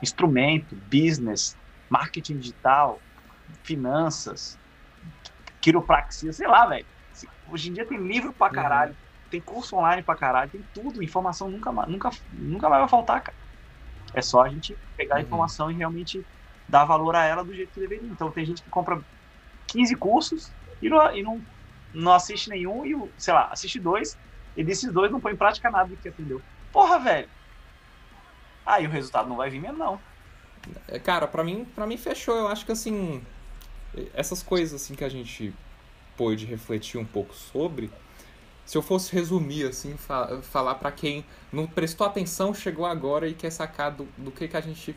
Instrumento, 0.00 0.76
business, 0.76 1.56
marketing 1.90 2.38
digital, 2.38 3.00
finanças, 3.64 4.56
quiropraxia, 5.60 6.32
sei 6.32 6.46
lá, 6.46 6.66
velho. 6.66 6.86
Hoje 7.50 7.68
em 7.68 7.72
dia 7.72 7.84
tem 7.84 7.98
livro 7.98 8.32
pra 8.32 8.46
uhum. 8.46 8.52
caralho, 8.52 8.90
uhum. 8.92 9.28
tem 9.30 9.40
curso 9.40 9.74
online 9.74 10.02
pra 10.02 10.14
caralho, 10.14 10.50
tem 10.50 10.64
tudo. 10.72 11.02
Informação 11.02 11.50
nunca, 11.50 11.72
nunca, 11.72 12.10
nunca 12.32 12.68
vai 12.68 12.88
faltar, 12.88 13.20
cara. 13.20 13.36
É 14.14 14.22
só 14.22 14.42
a 14.42 14.48
gente 14.48 14.78
pegar 14.96 15.16
a 15.16 15.18
uhum. 15.18 15.24
informação 15.24 15.70
e 15.70 15.74
realmente 15.74 16.24
dar 16.68 16.84
valor 16.84 17.16
a 17.16 17.24
ela 17.24 17.44
do 17.44 17.52
jeito 17.52 17.72
que 17.72 17.80
deveria. 17.80 18.08
Então 18.08 18.30
tem 18.30 18.44
gente 18.44 18.62
que 18.62 18.70
compra 18.70 19.02
15 19.66 19.96
cursos 19.96 20.52
e 20.80 20.88
não, 20.88 21.16
e 21.16 21.22
não, 21.24 21.42
não 21.92 22.12
assiste 22.12 22.48
nenhum 22.48 22.86
e, 22.86 23.10
sei 23.16 23.34
lá, 23.34 23.48
assiste 23.50 23.80
dois 23.80 24.16
e 24.58 24.64
desses 24.64 24.92
dois 24.92 25.08
não 25.12 25.20
põe 25.20 25.34
em 25.34 25.36
prática 25.36 25.70
nada 25.70 25.88
do 25.88 25.96
que 25.96 26.08
aprendeu. 26.08 26.42
Porra, 26.72 26.98
velho. 26.98 27.28
Aí 28.66 28.88
o 28.88 28.90
resultado 28.90 29.28
não 29.28 29.36
vai 29.36 29.48
vir 29.48 29.60
mesmo, 29.60 29.78
não. 29.78 30.00
É, 30.88 30.98
cara, 30.98 31.28
para 31.28 31.44
mim, 31.44 31.64
para 31.76 31.86
mim 31.86 31.96
fechou. 31.96 32.34
Eu 32.34 32.48
acho 32.48 32.66
que 32.66 32.72
assim, 32.72 33.22
essas 34.12 34.42
coisas 34.42 34.82
assim 34.82 34.96
que 34.96 35.04
a 35.04 35.08
gente 35.08 35.54
pôde 36.16 36.44
refletir 36.44 36.98
um 36.98 37.04
pouco 37.04 37.32
sobre, 37.34 37.88
se 38.66 38.76
eu 38.76 38.82
fosse 38.82 39.14
resumir 39.14 39.64
assim, 39.64 39.96
fa 39.96 40.42
falar 40.42 40.74
para 40.74 40.90
quem 40.90 41.24
não 41.52 41.64
prestou 41.64 42.04
atenção, 42.04 42.52
chegou 42.52 42.84
agora 42.84 43.28
e 43.28 43.34
quer 43.34 43.50
sacar 43.50 43.92
do, 43.92 44.08
do 44.18 44.32
que 44.32 44.48
que 44.48 44.56
a 44.56 44.60
gente 44.60 44.92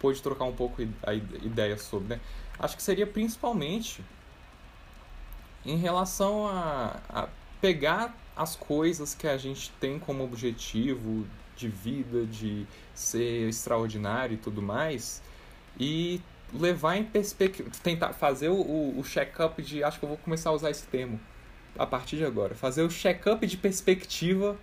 pôde 0.00 0.20
trocar 0.20 0.44
um 0.44 0.52
pouco 0.52 0.82
a 1.04 1.14
ideia 1.14 1.78
sobre, 1.78 2.08
né? 2.08 2.20
Acho 2.58 2.76
que 2.76 2.82
seria 2.82 3.06
principalmente 3.06 4.04
em 5.64 5.76
relação 5.76 6.48
a, 6.48 6.96
a 7.08 7.28
pegar 7.60 8.12
as 8.36 8.56
coisas 8.56 9.14
que 9.14 9.26
a 9.26 9.36
gente 9.36 9.70
tem 9.80 9.98
como 9.98 10.24
objetivo 10.24 11.26
de 11.56 11.68
vida, 11.68 12.26
de 12.26 12.66
ser 12.94 13.48
extraordinário 13.48 14.34
e 14.34 14.36
tudo 14.36 14.60
mais, 14.60 15.22
e 15.78 16.20
levar 16.52 16.96
em 16.96 17.04
perspectiva, 17.04 17.70
tentar 17.82 18.12
fazer 18.12 18.48
o, 18.48 18.98
o 18.98 19.02
check-up 19.04 19.60
de, 19.62 19.82
acho 19.82 19.98
que 19.98 20.04
eu 20.04 20.08
vou 20.08 20.18
começar 20.18 20.50
a 20.50 20.52
usar 20.52 20.70
esse 20.70 20.86
termo 20.86 21.20
a 21.78 21.86
partir 21.86 22.16
de 22.16 22.24
agora, 22.24 22.54
fazer 22.54 22.82
o 22.82 22.90
check-up 22.90 23.44
de 23.46 23.56
perspectiva 23.56 24.56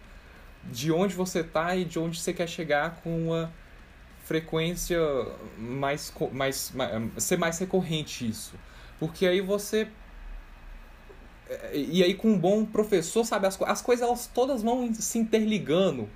de 0.63 0.91
onde 0.91 1.13
você 1.13 1.39
está 1.39 1.75
e 1.75 1.83
de 1.83 1.99
onde 1.99 2.19
você 2.19 2.33
quer 2.33 2.47
chegar 2.47 3.01
com 3.03 3.27
uma 3.27 3.51
frequência 4.23 4.99
mais, 5.57 6.13
mais, 6.31 6.71
mais 6.71 7.23
ser 7.23 7.37
mais 7.37 7.57
recorrente 7.59 8.27
isso, 8.27 8.53
porque 8.99 9.25
aí 9.25 9.41
você 9.41 9.87
e 11.73 12.03
aí 12.03 12.13
com 12.13 12.29
um 12.29 12.37
bom 12.37 12.65
professor, 12.65 13.23
sabe, 13.25 13.47
as, 13.47 13.61
as 13.61 13.81
coisas 13.81 14.05
elas 14.05 14.27
todas 14.27 14.61
vão 14.63 14.93
se 14.93 15.19
interligando. 15.19 16.09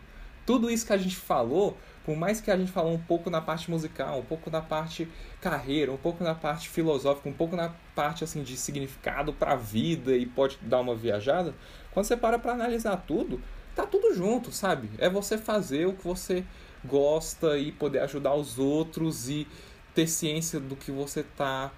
Tudo 0.46 0.70
isso 0.70 0.86
que 0.86 0.94
a 0.94 0.98
gente 0.98 1.16
falou, 1.16 1.76
por 2.06 2.16
mais 2.16 2.40
que 2.40 2.52
a 2.52 2.58
gente 2.58 2.72
falou 2.72 2.94
um 2.94 3.00
pouco 3.00 3.30
na 3.30 3.42
parte 3.42 3.70
musical, 3.70 4.20
um 4.20 4.24
pouco 4.24 4.50
na 4.52 4.62
parte 4.62 5.08
carreira, 5.42 5.92
um 5.92 5.98
pouco 5.98 6.24
na 6.24 6.36
parte 6.36 6.70
filosófica, 6.70 7.28
um 7.28 7.34
pouco 7.34 7.56
na 7.56 7.74
parte 7.96 8.24
assim 8.24 8.44
de 8.44 8.56
significado 8.56 9.34
para 9.34 9.54
a 9.54 9.56
vida 9.56 10.16
e 10.16 10.26
pode 10.26 10.58
dar 10.62 10.80
uma 10.80 10.96
viajada, 10.96 11.54
quando 11.92 12.06
você 12.06 12.16
para 12.16 12.38
para 12.38 12.54
analisar 12.54 12.98
tudo, 13.08 13.42
tá 13.76 13.86
tudo 13.86 14.14
junto, 14.14 14.52
sabe? 14.52 14.90
É 15.00 15.10
você 15.10 15.38
fazer 15.38 15.88
o 15.88 15.94
que 15.94 16.04
você 16.04 16.46
gosta 16.84 17.58
e 17.58 17.72
poder 17.72 18.00
ajudar 18.00 18.36
os 18.36 18.60
outros 18.60 19.28
e 19.28 19.48
ter 19.96 20.08
ciência 20.08 20.60
do 20.60 20.76
que 20.76 20.92
você 20.92 21.24
tá 21.24 21.72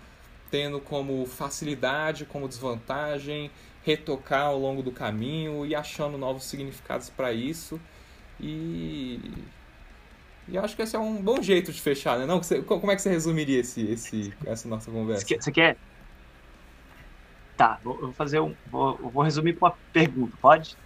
tendo 0.49 0.79
como 0.79 1.25
facilidade, 1.25 2.25
como 2.25 2.47
desvantagem, 2.47 3.51
retocar 3.83 4.47
ao 4.47 4.57
longo 4.57 4.81
do 4.81 4.91
caminho 4.91 5.65
e 5.65 5.75
achando 5.75 6.17
novos 6.17 6.43
significados 6.43 7.09
para 7.09 7.31
isso. 7.31 7.79
E 8.39 9.19
e 10.49 10.57
acho 10.57 10.75
que 10.75 10.81
esse 10.81 10.95
é 10.95 10.99
um 10.99 11.21
bom 11.21 11.41
jeito 11.41 11.73
de 11.73 11.81
fechar, 11.81 12.17
né? 12.17 12.25
Não, 12.25 12.39
como 12.65 12.91
é 12.91 12.95
que 12.95 13.01
você 13.01 13.09
resumiria 13.09 13.59
esse, 13.59 13.81
esse, 13.81 14.33
essa 14.45 14.67
nossa 14.67 14.89
conversa? 14.89 15.25
Você 15.27 15.51
quer? 15.51 15.77
Tá, 17.57 17.79
vou 17.83 18.13
fazer 18.13 18.39
um. 18.39 18.55
Vou, 18.67 18.95
vou 18.97 19.23
resumir 19.23 19.53
com 19.53 19.65
uma 19.65 19.75
pergunta, 19.91 20.37
pode? 20.41 20.77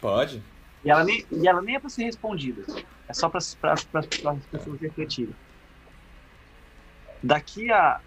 Pode. 0.00 0.42
E 0.84 0.90
ela 0.90 1.04
nem, 1.04 1.24
e 1.30 1.48
ela 1.48 1.62
nem 1.62 1.76
é 1.76 1.80
para 1.80 1.88
ser 1.88 2.04
respondida. 2.04 2.62
É 3.08 3.14
só 3.14 3.30
para 3.30 3.38
as 3.38 3.54
pessoas 3.54 4.80
refletirem. 4.80 5.34
Daqui 7.22 7.72
a 7.72 8.00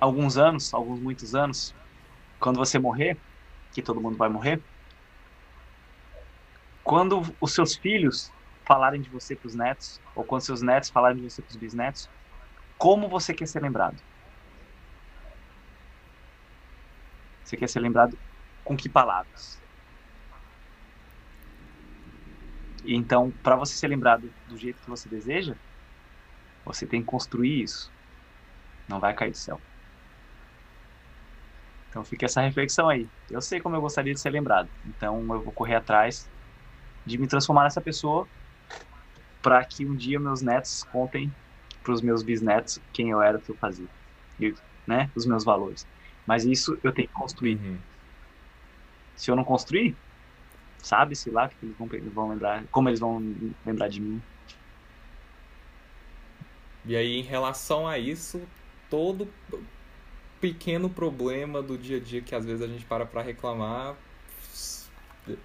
alguns 0.00 0.36
anos, 0.36 0.72
alguns 0.74 1.00
muitos 1.00 1.34
anos, 1.34 1.76
quando 2.40 2.58
você 2.58 2.78
morrer, 2.78 3.20
que 3.72 3.82
todo 3.82 4.02
mundo 4.02 4.18
vai 4.18 4.28
morrer, 4.30 4.64
quando 6.82 7.20
os 7.40 7.54
seus 7.54 7.76
filhos 7.76 8.32
falarem 8.66 9.00
de 9.00 9.10
você 9.10 9.36
para 9.36 9.46
os 9.48 9.54
netos, 9.54 10.00
ou 10.14 10.24
quando 10.24 10.44
seus 10.44 10.62
netos 10.62 10.90
falarem 10.90 11.16
de 11.18 11.22
você 11.22 11.42
para 11.42 11.50
os 11.50 11.56
bisnetos, 11.56 12.10
como 12.78 13.08
você 13.08 13.34
quer 13.34 13.48
ser 13.48 13.62
lembrado? 13.62 14.02
Você 17.42 17.56
quer 17.56 17.68
ser 17.68 17.80
lembrado 17.80 18.18
com 18.62 18.76
que 18.76 18.88
palavras? 18.90 19.62
Então, 22.84 23.32
para 23.42 23.54
você 23.56 23.76
ser 23.76 23.88
lembrado 23.88 24.34
do 24.46 24.56
jeito 24.56 24.80
que 24.82 24.88
você 24.88 25.08
deseja, 25.10 25.58
você 26.64 26.86
tem 26.86 27.00
que 27.00 27.06
construir 27.06 27.62
isso. 27.62 27.92
Não 28.88 29.00
vai 29.00 29.14
cair 29.14 29.32
do 29.32 29.38
céu. 29.38 29.62
Então 31.96 32.04
fica 32.04 32.26
essa 32.26 32.42
reflexão 32.42 32.90
aí. 32.90 33.08
Eu 33.30 33.40
sei 33.40 33.58
como 33.58 33.74
eu 33.74 33.80
gostaria 33.80 34.12
de 34.12 34.20
ser 34.20 34.28
lembrado. 34.28 34.68
Então 34.84 35.18
eu 35.32 35.40
vou 35.40 35.50
correr 35.50 35.76
atrás 35.76 36.28
de 37.06 37.16
me 37.16 37.26
transformar 37.26 37.62
nessa 37.62 37.80
pessoa 37.80 38.28
para 39.40 39.64
que 39.64 39.86
um 39.86 39.96
dia 39.96 40.20
meus 40.20 40.42
netos 40.42 40.84
contem 40.92 41.32
para 41.82 41.94
os 41.94 42.02
meus 42.02 42.22
bisnetos 42.22 42.78
quem 42.92 43.12
eu 43.12 43.22
era, 43.22 43.38
o 43.38 43.40
que 43.40 43.48
eu 43.48 43.56
fazia, 43.56 43.86
e, 44.38 44.54
né? 44.86 45.10
Os 45.14 45.24
meus 45.24 45.42
valores. 45.42 45.86
Mas 46.26 46.44
isso 46.44 46.78
eu 46.84 46.92
tenho 46.92 47.08
que 47.08 47.14
construir. 47.14 47.56
Uhum. 47.56 47.78
Se 49.14 49.30
eu 49.30 49.36
não 49.36 49.44
construir, 49.44 49.96
sabe-se 50.82 51.30
lá 51.30 51.48
que 51.48 51.56
eles 51.62 51.74
vão, 51.78 51.88
vão 52.12 52.28
lembrar, 52.28 52.62
como 52.70 52.90
eles 52.90 53.00
vão 53.00 53.22
lembrar 53.64 53.88
de 53.88 54.02
mim. 54.02 54.20
E 56.84 56.94
aí, 56.94 57.16
em 57.16 57.22
relação 57.22 57.88
a 57.88 57.98
isso, 57.98 58.42
todo 58.90 59.26
pequeno 60.40 60.88
problema 60.88 61.62
do 61.62 61.76
dia 61.76 61.98
a 61.98 62.00
dia 62.00 62.20
que 62.20 62.34
às 62.34 62.44
vezes 62.44 62.62
a 62.62 62.66
gente 62.66 62.84
para 62.84 63.06
para 63.06 63.22
reclamar, 63.22 63.96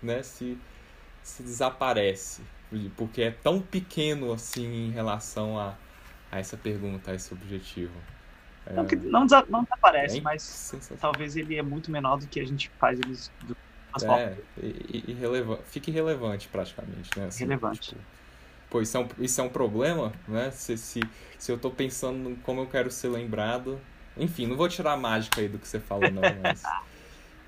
né, 0.02 0.24
se, 0.24 0.58
se 1.24 1.44
desaparece. 1.44 2.42
Porque 2.96 3.22
é 3.22 3.32
tão 3.32 3.62
pequeno 3.62 4.32
assim 4.32 4.88
em 4.88 4.92
relação 4.92 5.60
a, 5.60 5.76
a 6.32 6.40
essa 6.40 6.56
pergunta, 6.56 7.12
a 7.12 7.16
esse 7.16 7.34
objetivo. 7.34 7.94
É... 8.66 8.74
Não, 8.74 9.26
não, 9.26 9.46
não 9.50 9.64
desaparece, 9.64 10.20
é 10.20 10.22
mas 10.22 10.74
talvez 11.00 11.36
ele 11.36 11.58
é 11.58 11.62
muito 11.62 11.92
menor 11.92 12.18
do 12.18 12.28
que 12.28 12.40
a 12.40 12.46
gente 12.46 12.70
faz 12.80 13.00
eles 13.00 13.32
do 13.42 13.58
é, 14.04 14.38
irrelevante, 15.08 15.64
fica 15.66 15.90
irrelevante 15.90 16.48
praticamente, 16.48 17.10
né? 17.18 17.26
Assim, 17.26 17.44
Relevante. 17.44 17.90
Tipo, 17.90 18.02
pô, 18.70 18.82
isso 18.82 18.96
é, 18.96 19.00
um, 19.02 19.08
isso 19.20 19.42
é 19.42 19.44
um 19.44 19.50
problema, 19.50 20.14
né? 20.28 20.50
Se, 20.52 20.78
se, 20.78 21.02
se 21.38 21.52
eu 21.52 21.58
tô 21.58 21.70
pensando 21.70 22.38
como 22.44 22.62
eu 22.62 22.68
quero 22.68 22.90
ser 22.90 23.10
lembrado, 23.10 23.80
enfim, 24.18 24.48
não 24.48 24.56
vou 24.56 24.68
tirar 24.68 24.94
a 24.94 24.98
mágica 24.98 25.42
aí 25.42 25.48
do 25.48 25.58
que 25.58 25.68
você 25.68 25.80
falou, 25.80 26.10
não, 26.12 26.22
mas. 26.42 26.64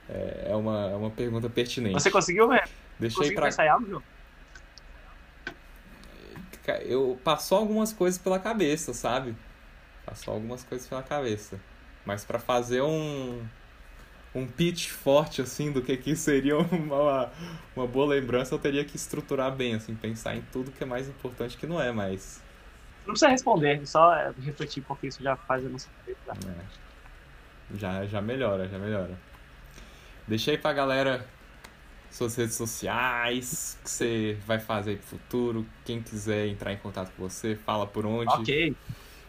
é, 0.10 0.48
é, 0.50 0.56
uma, 0.56 0.90
é 0.92 0.96
uma 0.96 1.10
pergunta 1.10 1.50
pertinente. 1.50 1.94
Você 1.94 2.12
conseguiu 2.12 2.48
ver? 2.48 2.68
Deixei 3.00 3.18
conseguiu 3.18 3.40
pra... 3.40 3.50
ensaiar, 3.50 3.80
João? 3.82 4.04
Eu 6.86 7.20
passou 7.24 7.58
algumas 7.58 7.92
coisas 7.92 8.18
pela 8.18 8.40
cabeça, 8.40 8.94
sabe? 8.94 9.36
Faço 10.06 10.32
algumas 10.32 10.64
coisas 10.64 10.88
pela 10.88 11.04
cabeça. 11.04 11.60
Mas 12.06 12.24
para 12.24 12.40
fazer 12.40 12.82
um 12.82 13.46
um 14.36 14.48
pitch 14.48 14.90
forte 14.90 15.42
assim 15.42 15.72
do 15.72 15.82
que 15.82 15.96
que 15.96 16.16
seria 16.16 16.58
uma, 16.58 17.32
uma 17.76 17.86
boa 17.86 18.08
lembrança, 18.08 18.56
eu 18.56 18.60
teria 18.60 18.84
que 18.84 18.96
estruturar 18.96 19.52
bem, 19.56 19.76
assim, 19.76 19.94
pensar 19.94 20.36
em 20.36 20.42
tudo 20.52 20.72
que 20.72 20.84
é 20.84 20.88
mais 20.88 21.08
importante 21.08 21.56
que 21.56 21.68
não 21.68 21.80
é, 21.80 21.92
mas 21.92 22.42
não 23.06 23.14
precisa 23.14 23.30
responder, 23.30 23.86
só 23.86 24.14
é, 24.16 24.32
refletir 24.42 24.84
porque 24.84 25.08
isso 25.08 25.22
já 25.22 25.36
faz 25.36 25.66
a 25.66 25.70
nossa 25.70 25.90
cabeça. 26.00 26.50
É. 26.50 26.84
Já 27.78 28.06
já 28.06 28.22
melhora, 28.22 28.68
já 28.68 28.80
melhora. 28.80 29.18
Deixa 30.28 30.52
aí 30.52 30.58
pra 30.58 30.72
galera 30.72 31.26
suas 32.10 32.36
redes 32.36 32.56
sociais, 32.56 33.78
que 33.84 33.90
você 33.90 34.38
vai 34.46 34.60
fazer 34.60 34.92
aí 34.92 34.98
pro 34.98 35.08
futuro. 35.08 35.66
Quem 35.84 36.02
quiser 36.02 36.48
entrar 36.48 36.72
em 36.72 36.78
contato 36.78 37.12
com 37.16 37.28
você, 37.28 37.56
fala 37.56 37.86
por 37.86 38.06
onde. 38.06 38.32
Ok. 38.32 38.76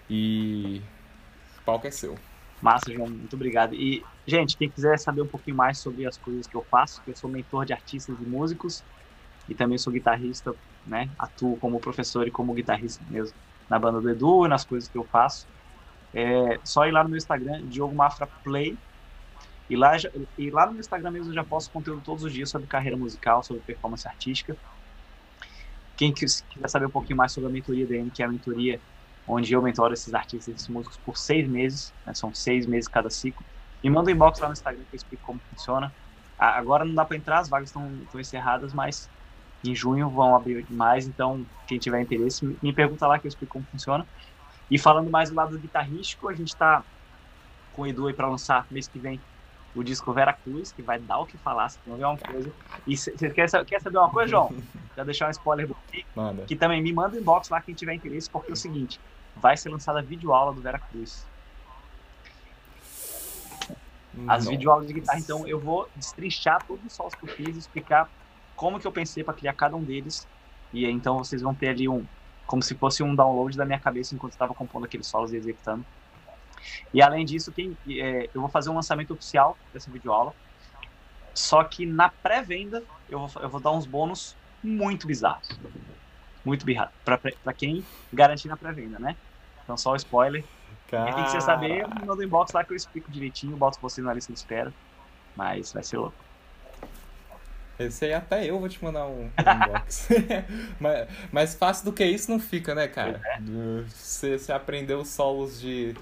E 0.09 0.83
o 1.59 1.62
palco 1.62 1.87
é 1.87 1.91
seu. 1.91 2.16
Massa, 2.62 2.93
João, 2.93 3.09
muito 3.09 3.35
obrigado. 3.35 3.75
E, 3.75 4.05
gente, 4.27 4.57
quem 4.57 4.70
quiser 4.70 4.99
saber 4.99 5.22
um 5.22 5.27
pouquinho 5.27 5.57
mais 5.57 5.79
sobre 5.79 6.07
as 6.07 6.16
coisas 6.16 6.47
que 6.47 6.55
eu 6.55 6.64
faço, 6.70 7.03
eu 7.07 7.16
sou 7.16 7.29
mentor 7.29 7.64
de 7.64 7.72
artistas 7.72 8.16
e 8.20 8.25
músicos 8.25 8.85
e 9.49 9.55
também 9.55 9.77
sou 9.79 9.93
guitarrista, 9.93 10.55
né? 10.87 11.11
Atuo 11.18 11.57
como 11.57 11.81
professor 11.81 12.27
e 12.27 12.31
como 12.31 12.55
guitarrista 12.55 13.03
mesmo 13.11 13.37
na 13.68 13.78
banda 13.78 14.00
do 14.00 14.08
Edu, 14.08 14.46
nas 14.48 14.64
coisas 14.64 14.88
que 14.88 14.98
eu 14.98 15.04
faço. 15.04 15.46
É 16.12 16.58
só 16.64 16.86
ir 16.86 16.92
lá 16.92 17.02
no 17.02 17.10
meu 17.10 17.16
Instagram, 17.16 17.66
Diogo 17.66 17.94
Mafra 17.94 18.28
Play, 18.42 18.78
e 19.68 19.76
lá, 19.76 19.96
e 20.38 20.50
lá 20.50 20.66
no 20.66 20.72
meu 20.72 20.80
Instagram 20.80 21.10
mesmo 21.10 21.30
eu 21.30 21.34
já 21.34 21.44
posto 21.44 21.72
conteúdo 21.72 22.02
todos 22.02 22.22
os 22.22 22.32
dias 22.32 22.50
sobre 22.50 22.68
carreira 22.68 22.96
musical, 22.96 23.42
sobre 23.42 23.62
performance 23.62 24.06
artística. 24.06 24.56
Quem 25.96 26.12
quiser 26.12 26.38
saber 26.68 26.86
um 26.86 26.90
pouquinho 26.90 27.16
mais 27.16 27.32
sobre 27.32 27.48
a 27.48 27.52
mentoria 27.52 27.86
dele, 27.86 28.10
que 28.10 28.22
é 28.22 28.26
a 28.26 28.28
mentoria 28.28 28.80
onde 29.26 29.52
eu 29.52 29.62
mentoro 29.62 29.94
esses 29.94 30.12
artistas, 30.12 30.54
esses 30.54 30.68
músicos 30.68 30.98
por 30.98 31.16
seis 31.16 31.48
meses, 31.48 31.94
né, 32.04 32.12
são 32.14 32.32
seis 32.34 32.66
meses 32.66 32.88
cada 32.88 33.08
ciclo, 33.08 33.46
me 33.82 33.90
manda 33.90 34.10
um 34.10 34.14
inbox 34.14 34.38
lá 34.40 34.48
no 34.48 34.52
Instagram 34.52 34.84
que 34.84 34.94
eu 34.94 34.96
explico 34.96 35.22
como 35.24 35.40
funciona. 35.50 35.94
Agora 36.38 36.84
não 36.84 36.94
dá 36.94 37.04
para 37.04 37.16
entrar, 37.16 37.38
as 37.38 37.48
vagas 37.48 37.68
estão 37.70 38.06
encerradas, 38.16 38.74
mas 38.74 39.10
em 39.70 39.74
junho 39.74 40.08
vão 40.08 40.34
abrir 40.34 40.66
mais, 40.70 41.06
então 41.06 41.44
quem 41.66 41.78
tiver 41.78 42.00
interesse, 42.00 42.44
me 42.62 42.72
pergunta 42.72 43.06
lá 43.06 43.18
que 43.18 43.26
eu 43.26 43.28
explico 43.28 43.54
como 43.54 43.66
funciona. 43.66 44.06
E 44.70 44.78
falando 44.78 45.10
mais 45.10 45.30
do 45.30 45.36
lado 45.36 45.58
guitarrístico, 45.58 46.28
a 46.28 46.34
gente 46.34 46.48
está 46.48 46.82
com 47.72 47.82
o 47.82 47.86
Edu 47.86 48.06
aí 48.06 48.14
para 48.14 48.28
lançar 48.28 48.66
mês 48.70 48.88
que 48.88 48.98
vem 48.98 49.20
o 49.74 49.82
disco 49.82 50.12
Veracruz, 50.12 50.72
que 50.72 50.82
vai 50.82 50.98
dar 50.98 51.18
o 51.18 51.26
que 51.26 51.36
falar, 51.36 51.68
se 51.68 51.78
não 51.86 51.96
ver 51.96 52.04
uma 52.04 52.16
coisa. 52.16 52.50
E 52.86 52.96
você 52.96 53.30
quer, 53.30 53.48
quer 53.64 53.80
saber 53.80 53.98
uma 53.98 54.10
coisa, 54.10 54.30
João? 54.30 54.54
Já 54.96 55.02
deixar 55.02 55.26
um 55.26 55.30
spoiler 55.30 55.66
do 55.66 55.76
Manda. 56.14 56.44
que 56.44 56.54
também 56.54 56.80
me 56.80 56.92
manda 56.92 57.18
inbox 57.18 57.48
lá 57.48 57.60
quem 57.60 57.74
tiver 57.74 57.94
interesse, 57.94 58.30
porque 58.30 58.52
é 58.52 58.54
o 58.54 58.56
seguinte, 58.56 59.00
vai 59.34 59.56
ser 59.56 59.68
lançada 59.70 59.98
a 59.98 60.02
videoaula 60.02 60.52
do 60.52 60.60
Veracruz. 60.60 61.26
As 64.28 64.46
videoaulas 64.46 64.86
de 64.86 64.92
guitarra, 64.92 65.18
então 65.18 65.44
eu 65.48 65.58
vou 65.58 65.88
destrinchar 65.96 66.64
todos 66.64 66.84
os 66.84 66.92
solos 66.92 67.16
que 67.16 67.24
eu 67.24 67.34
fiz, 67.34 67.56
explicar 67.56 68.08
como 68.57 68.78
que 68.78 68.86
eu 68.86 68.92
pensei 68.92 69.22
para 69.24 69.34
criar 69.34 69.52
cada 69.55 69.76
um 69.76 69.82
deles. 69.82 70.26
E 70.72 70.86
então 70.86 71.18
vocês 71.18 71.42
vão 71.42 71.55
ter 71.55 71.68
ali 71.68 71.88
um, 71.88 72.05
como 72.46 72.62
se 72.62 72.74
fosse 72.74 73.02
um 73.02 73.14
download 73.14 73.57
da 73.57 73.64
minha 73.64 73.78
cabeça 73.78 74.14
enquanto 74.14 74.32
estava 74.32 74.55
compondo 74.55 74.84
aqueles 74.84 75.07
solos 75.07 75.32
e 75.32 75.36
executando. 75.36 75.84
E 76.92 77.02
além 77.02 77.24
disso, 77.24 77.52
quem, 77.52 77.76
é, 77.88 78.28
eu 78.34 78.40
vou 78.40 78.50
fazer 78.50 78.70
um 78.70 78.74
lançamento 78.74 79.12
oficial 79.12 79.57
dessa 79.72 79.90
videoaula. 79.90 80.34
Só 81.34 81.64
que 81.64 81.84
na 81.84 82.09
pré-venda 82.09 82.82
eu 83.09 83.18
vou, 83.18 83.42
eu 83.42 83.48
vou 83.48 83.61
dar 83.61 83.72
uns 83.72 83.86
bônus 83.86 84.36
muito 84.62 85.07
bizarros. 85.07 85.48
Muito 86.44 86.64
bizarros. 86.64 86.92
Para 87.05 87.52
quem 87.52 87.84
garantir 88.12 88.48
na 88.48 88.57
pré-venda, 88.57 88.98
né? 88.98 89.16
Então 89.62 89.76
só 89.76 89.92
o 89.92 89.96
spoiler. 89.96 90.44
Cara... 90.88 91.12
Quem 91.12 91.24
quiser 91.24 91.40
saber, 91.40 91.86
manda 91.88 92.14
um 92.14 92.22
inbox 92.22 92.52
lá 92.52 92.62
que 92.64 92.72
eu 92.72 92.76
explico 92.76 93.11
direitinho, 93.11 93.57
boto 93.57 93.78
vocês 93.80 94.05
na 94.05 94.14
lista 94.14 94.32
de 94.32 94.38
espera. 94.38 94.72
Mas 95.36 95.72
vai 95.72 95.82
ser 95.82 95.98
louco. 95.98 96.24
Esse 97.79 98.05
aí 98.05 98.14
até 98.14 98.49
eu 98.49 98.59
vou 98.59 98.68
te 98.68 98.83
mandar 98.83 99.07
um, 99.07 99.25
um 99.25 99.66
inbox. 99.66 100.09
mas, 100.79 101.09
mais 101.33 101.55
fácil 101.55 101.85
do 101.87 101.93
que 101.93 102.05
isso 102.05 102.31
não 102.31 102.39
fica, 102.39 102.75
né, 102.75 102.87
cara? 102.87 103.20
É. 103.25 103.39
Você, 103.89 104.39
você 104.39 104.53
aprendeu 104.53 105.01
os 105.01 105.09
solos 105.09 105.61
de 105.61 105.95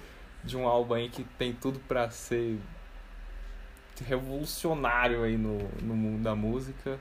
de 0.42 0.56
um 0.56 0.66
álbum 0.66 0.94
aí 0.94 1.08
que 1.08 1.24
tem 1.24 1.52
tudo 1.52 1.78
para 1.80 2.10
ser 2.10 2.58
revolucionário 4.04 5.22
aí 5.22 5.36
no, 5.36 5.58
no 5.80 5.94
mundo 5.94 6.22
da 6.22 6.34
música. 6.34 6.98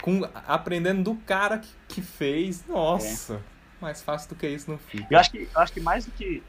Com, 0.00 0.22
aprendendo 0.46 1.02
do 1.02 1.16
cara 1.22 1.58
que, 1.58 1.70
que 1.88 2.02
fez, 2.02 2.64
nossa, 2.66 3.34
é. 3.34 3.40
mais 3.80 4.00
fácil 4.00 4.28
do 4.28 4.36
que 4.36 4.46
isso 4.46 4.70
não 4.70 4.78
fica. 4.78 5.06
Eu 5.10 5.18
acho 5.18 5.30
que, 5.30 5.48
eu 5.52 5.60
acho 5.60 5.72
que 5.72 5.80
mais 5.80 6.04
do 6.04 6.12
que, 6.12 6.42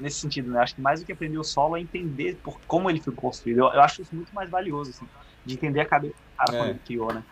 nesse 0.00 0.20
sentido, 0.20 0.50
né? 0.50 0.60
Acho 0.60 0.74
que 0.74 0.80
mais 0.80 1.00
do 1.00 1.06
que 1.06 1.12
aprender 1.12 1.38
o 1.38 1.44
solo 1.44 1.76
é 1.76 1.80
entender 1.80 2.36
por 2.42 2.60
como 2.66 2.90
ele 2.90 3.00
foi 3.00 3.14
construído. 3.14 3.58
Eu, 3.58 3.66
eu 3.66 3.80
acho 3.82 4.02
isso 4.02 4.14
muito 4.14 4.34
mais 4.34 4.50
valioso, 4.50 4.90
assim, 4.90 5.08
de 5.44 5.54
entender 5.54 5.80
a 5.80 5.86
cabeça 5.86 6.14
cara 6.46 6.56
é. 6.56 6.60
quando 6.60 6.70
ele 6.70 6.78
criou, 6.80 7.12
né? 7.12 7.22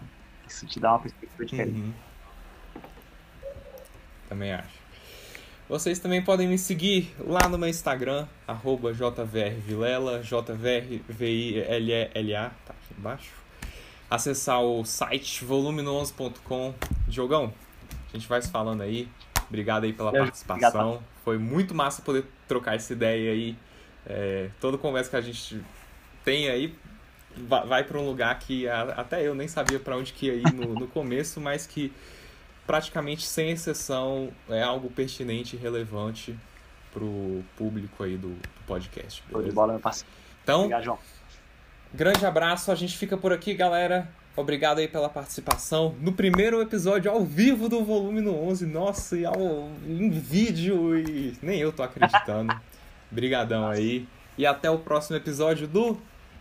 Isso 0.46 0.66
te 0.66 0.80
dá 0.80 0.92
uma 0.92 1.00
perspectiva 1.00 1.44
diferente. 1.44 1.78
Uhum. 1.78 1.92
Também 4.28 4.52
acho. 4.52 4.80
Vocês 5.68 6.00
também 6.00 6.20
podem 6.20 6.48
me 6.48 6.58
seguir 6.58 7.14
lá 7.20 7.48
no 7.48 7.56
meu 7.56 7.68
Instagram, 7.68 8.26
arroba 8.46 8.92
jvrvilela, 8.92 10.20
jvrvillela, 10.20 12.52
tá 12.66 12.72
aqui 12.72 12.94
embaixo. 12.98 13.30
Acessar 14.10 14.60
o 14.60 14.84
site 14.84 15.44
volume11.com. 15.44 16.74
Diogão, 17.06 17.54
a 18.12 18.16
gente 18.16 18.26
vai 18.26 18.42
se 18.42 18.50
falando 18.50 18.80
aí. 18.80 19.08
Obrigado 19.48 19.84
aí 19.84 19.92
pela 19.92 20.10
participação. 20.10 20.68
Obrigado. 20.68 21.04
Foi 21.24 21.38
muito 21.38 21.72
massa 21.72 22.02
poder 22.02 22.24
trocar 22.48 22.74
essa 22.74 22.92
ideia 22.92 23.30
aí. 23.30 23.56
É, 24.04 24.50
toda 24.60 24.76
conversa 24.76 25.10
que 25.10 25.16
a 25.16 25.20
gente 25.20 25.62
tem 26.24 26.48
aí 26.48 26.76
vai, 27.36 27.84
para 27.84 27.98
um 27.98 28.06
lugar 28.06 28.38
que 28.38 28.68
até 28.68 29.26
eu 29.26 29.34
nem 29.34 29.48
sabia 29.48 29.78
para 29.78 29.96
onde 29.96 30.12
que 30.12 30.26
ia 30.26 30.34
ir 30.34 30.52
no, 30.52 30.74
no 30.74 30.86
começo, 30.86 31.40
mas 31.40 31.66
que 31.66 31.92
praticamente 32.66 33.26
sem 33.26 33.50
exceção 33.50 34.30
é 34.48 34.62
algo 34.62 34.90
pertinente 34.90 35.56
e 35.56 35.58
relevante 35.58 36.38
pro 36.92 37.42
público 37.56 38.02
aí 38.02 38.16
do, 38.16 38.36
podcast. 38.70 39.24
Beleza? 39.26 39.48
de 39.48 39.54
bola, 39.54 39.72
meu 39.72 39.80
parceiro. 39.80 40.08
Então, 40.44 40.60
Obrigado, 40.60 40.84
João. 40.84 40.98
grande 41.92 42.24
abraço, 42.24 42.70
a 42.70 42.74
gente 42.76 42.96
fica 42.96 43.16
por 43.16 43.32
aqui, 43.32 43.52
galera. 43.54 44.08
Obrigado 44.36 44.78
aí 44.78 44.86
pela 44.86 45.08
participação 45.08 45.96
no 46.00 46.12
primeiro 46.12 46.62
episódio 46.62 47.10
ao 47.10 47.24
vivo 47.24 47.68
do 47.68 47.84
Volume 47.84 48.20
no 48.20 48.34
11. 48.48 48.64
Nossa, 48.66 49.18
e 49.18 49.26
ao, 49.26 49.68
em 49.84 50.08
vídeo 50.08 50.96
e 50.96 51.36
nem 51.42 51.58
eu 51.58 51.72
tô 51.72 51.82
acreditando. 51.82 52.54
Obrigadão 53.10 53.68
aí. 53.68 54.06
E 54.38 54.46
até 54.46 54.70
o 54.70 54.78
próximo 54.78 55.16
episódio 55.16 55.66
do 55.66 56.00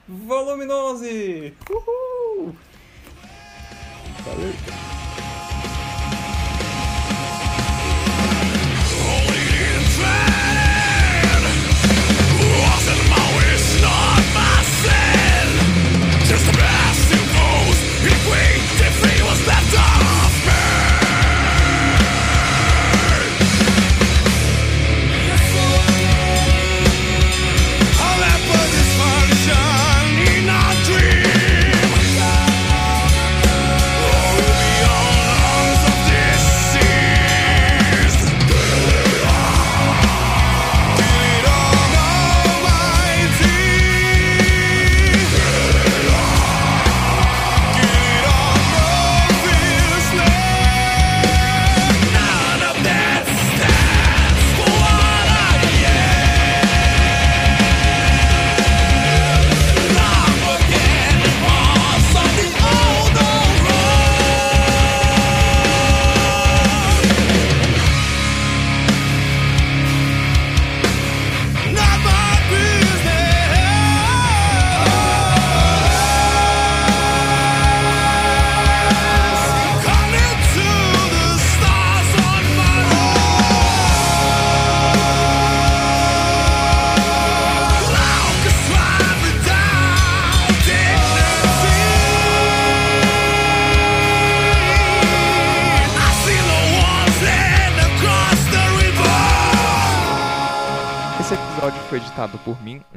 Volume 0.09 0.65
no 0.65 0.89
11. 0.89 1.53
Uhul! 1.69 2.55
Valeu! 4.25 4.88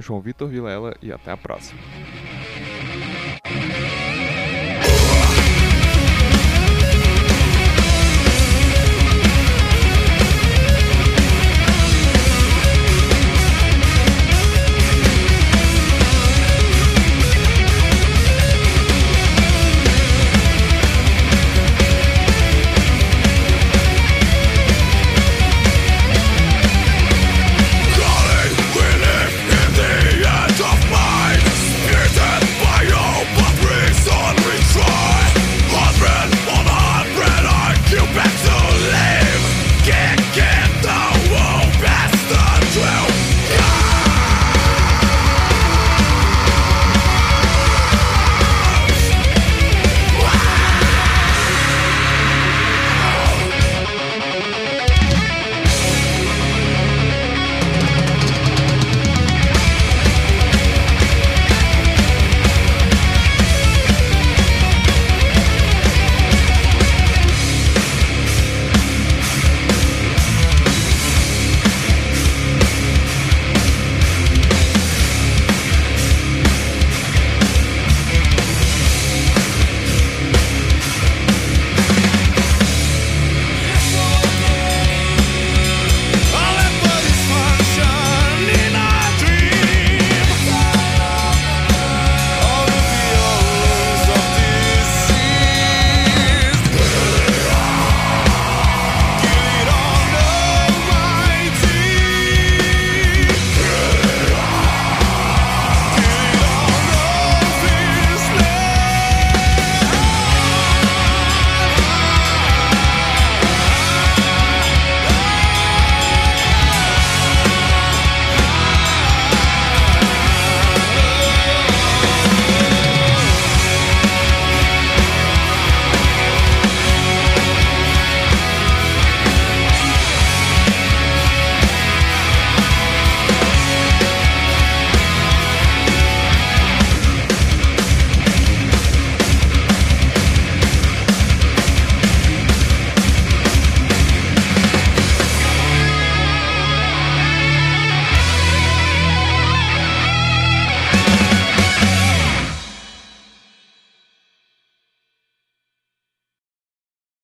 João 0.02 0.20
Vitor 0.20 0.48
Vilela, 0.48 0.94
e 1.00 1.12
até 1.12 1.30
a 1.30 1.36
próxima. 1.36 1.80